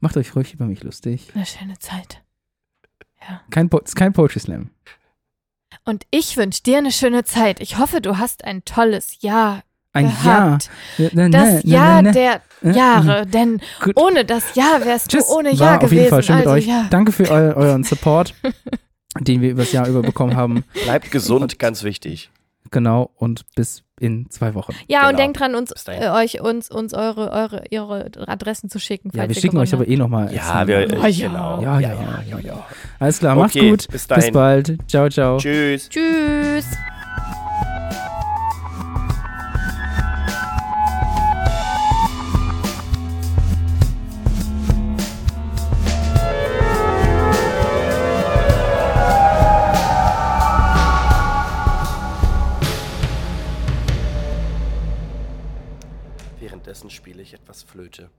Macht 0.00 0.16
euch 0.16 0.36
ruhig 0.36 0.52
über 0.52 0.66
mich 0.66 0.82
lustig. 0.82 1.30
Eine 1.34 1.46
schöne 1.46 1.78
Zeit. 1.78 2.22
Ja. 3.20 3.40
Kein, 3.50 3.70
po 3.70 3.78
ist 3.78 3.96
kein 3.96 4.12
Poetry 4.12 4.40
Slam. 4.40 4.70
Und 5.84 6.04
ich 6.10 6.36
wünsche 6.36 6.62
dir 6.62 6.78
eine 6.78 6.92
schöne 6.92 7.24
Zeit. 7.24 7.60
Ich 7.60 7.78
hoffe, 7.78 8.00
du 8.00 8.18
hast 8.18 8.44
ein 8.44 8.64
tolles 8.64 9.20
Jahr 9.20 9.62
Ein 9.92 10.06
gehabt. 10.06 10.70
Jahr. 10.98 11.10
Ja, 11.12 11.28
ne, 11.28 11.30
Das 11.30 11.62
Jahr 11.64 12.02
ne, 12.02 12.08
ne. 12.08 12.12
der 12.14 12.40
Jahre, 12.74 13.26
denn 13.26 13.60
Gut. 13.82 14.00
ohne 14.00 14.24
das 14.24 14.54
Jahr 14.54 14.84
wärst 14.84 15.10
Tschüss. 15.10 15.26
du 15.26 15.34
ohne 15.34 15.50
War 15.50 15.56
Jahr 15.58 15.74
auf 15.76 15.80
gewesen. 15.82 15.96
jeden 15.98 16.08
Fall 16.10 16.22
schön 16.22 16.36
mit 16.36 16.46
also, 16.46 16.56
euch. 16.56 16.66
Ja. 16.66 16.86
Danke 16.88 17.12
für 17.12 17.30
eu 17.30 17.54
euren 17.54 17.84
Support, 17.84 18.34
den 19.20 19.42
wir 19.42 19.50
übers 19.50 19.72
Jahr 19.72 19.86
über 19.86 20.00
bekommen 20.00 20.36
haben. 20.36 20.64
Bleibt 20.84 21.10
gesund, 21.10 21.58
ganz 21.58 21.82
wichtig. 21.84 22.30
Genau. 22.74 23.10
Und 23.16 23.44
bis 23.54 23.84
in 24.00 24.28
zwei 24.28 24.54
Wochen. 24.54 24.74
Ja, 24.88 25.02
und 25.02 25.10
Genau. 25.10 25.18
denkt 25.18 25.38
dran, 25.40 25.54
uns, 25.54 25.72
äh, 25.86 26.08
euch, 26.10 26.40
uns, 26.40 26.68
uns 26.68 26.92
eure, 26.92 27.30
eure, 27.30 27.62
ihre 27.70 28.10
Adressen 28.26 28.68
zu 28.68 28.80
schicken. 28.80 29.10
Ja, 29.14 29.28
wir 29.28 29.34
schicken 29.36 29.56
euch 29.58 29.70
gewonnen 29.70 29.84
aber 29.84 29.92
eh 29.92 29.96
nochmal. 29.96 30.34
Ja, 30.34 30.66
wir, 30.66 30.88
Oh, 31.00 31.06
ja. 31.06 31.28
genau. 31.28 31.62
Ja, 31.62 31.78
ja, 31.80 31.94
ja, 32.28 32.38
ja. 32.40 32.66
Alles 32.98 33.20
klar, 33.20 33.36
macht's 33.36 33.54
Okay, 33.56 33.70
gut. 33.70 33.86
bis 33.88 34.06
dahin. 34.08 34.24
Bis 34.24 34.32
bald. 34.32 34.78
Ciao, 34.88 35.08
ciao. 35.08 35.38
Tschüss. 35.38 35.84
habt. 35.84 35.92
Tschüss. 35.92 36.66
Ich 57.82 57.98
etwas 57.98 58.04
Flöte. 58.04 58.10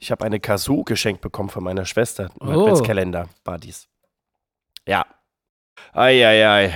Ich 0.00 0.10
habe 0.10 0.24
eine 0.24 0.38
Kazoo 0.38 0.84
geschenkt 0.84 1.22
bekommen 1.22 1.48
von 1.48 1.64
meiner 1.64 1.86
Schwester. 1.86 2.30
Im 2.40 2.48
Oh. 2.48 2.60
Adventskalender 2.60 3.28
war 3.44 3.58
dies. 3.58 3.88
Ja. 4.86 5.06
Eieiei. 5.94 6.74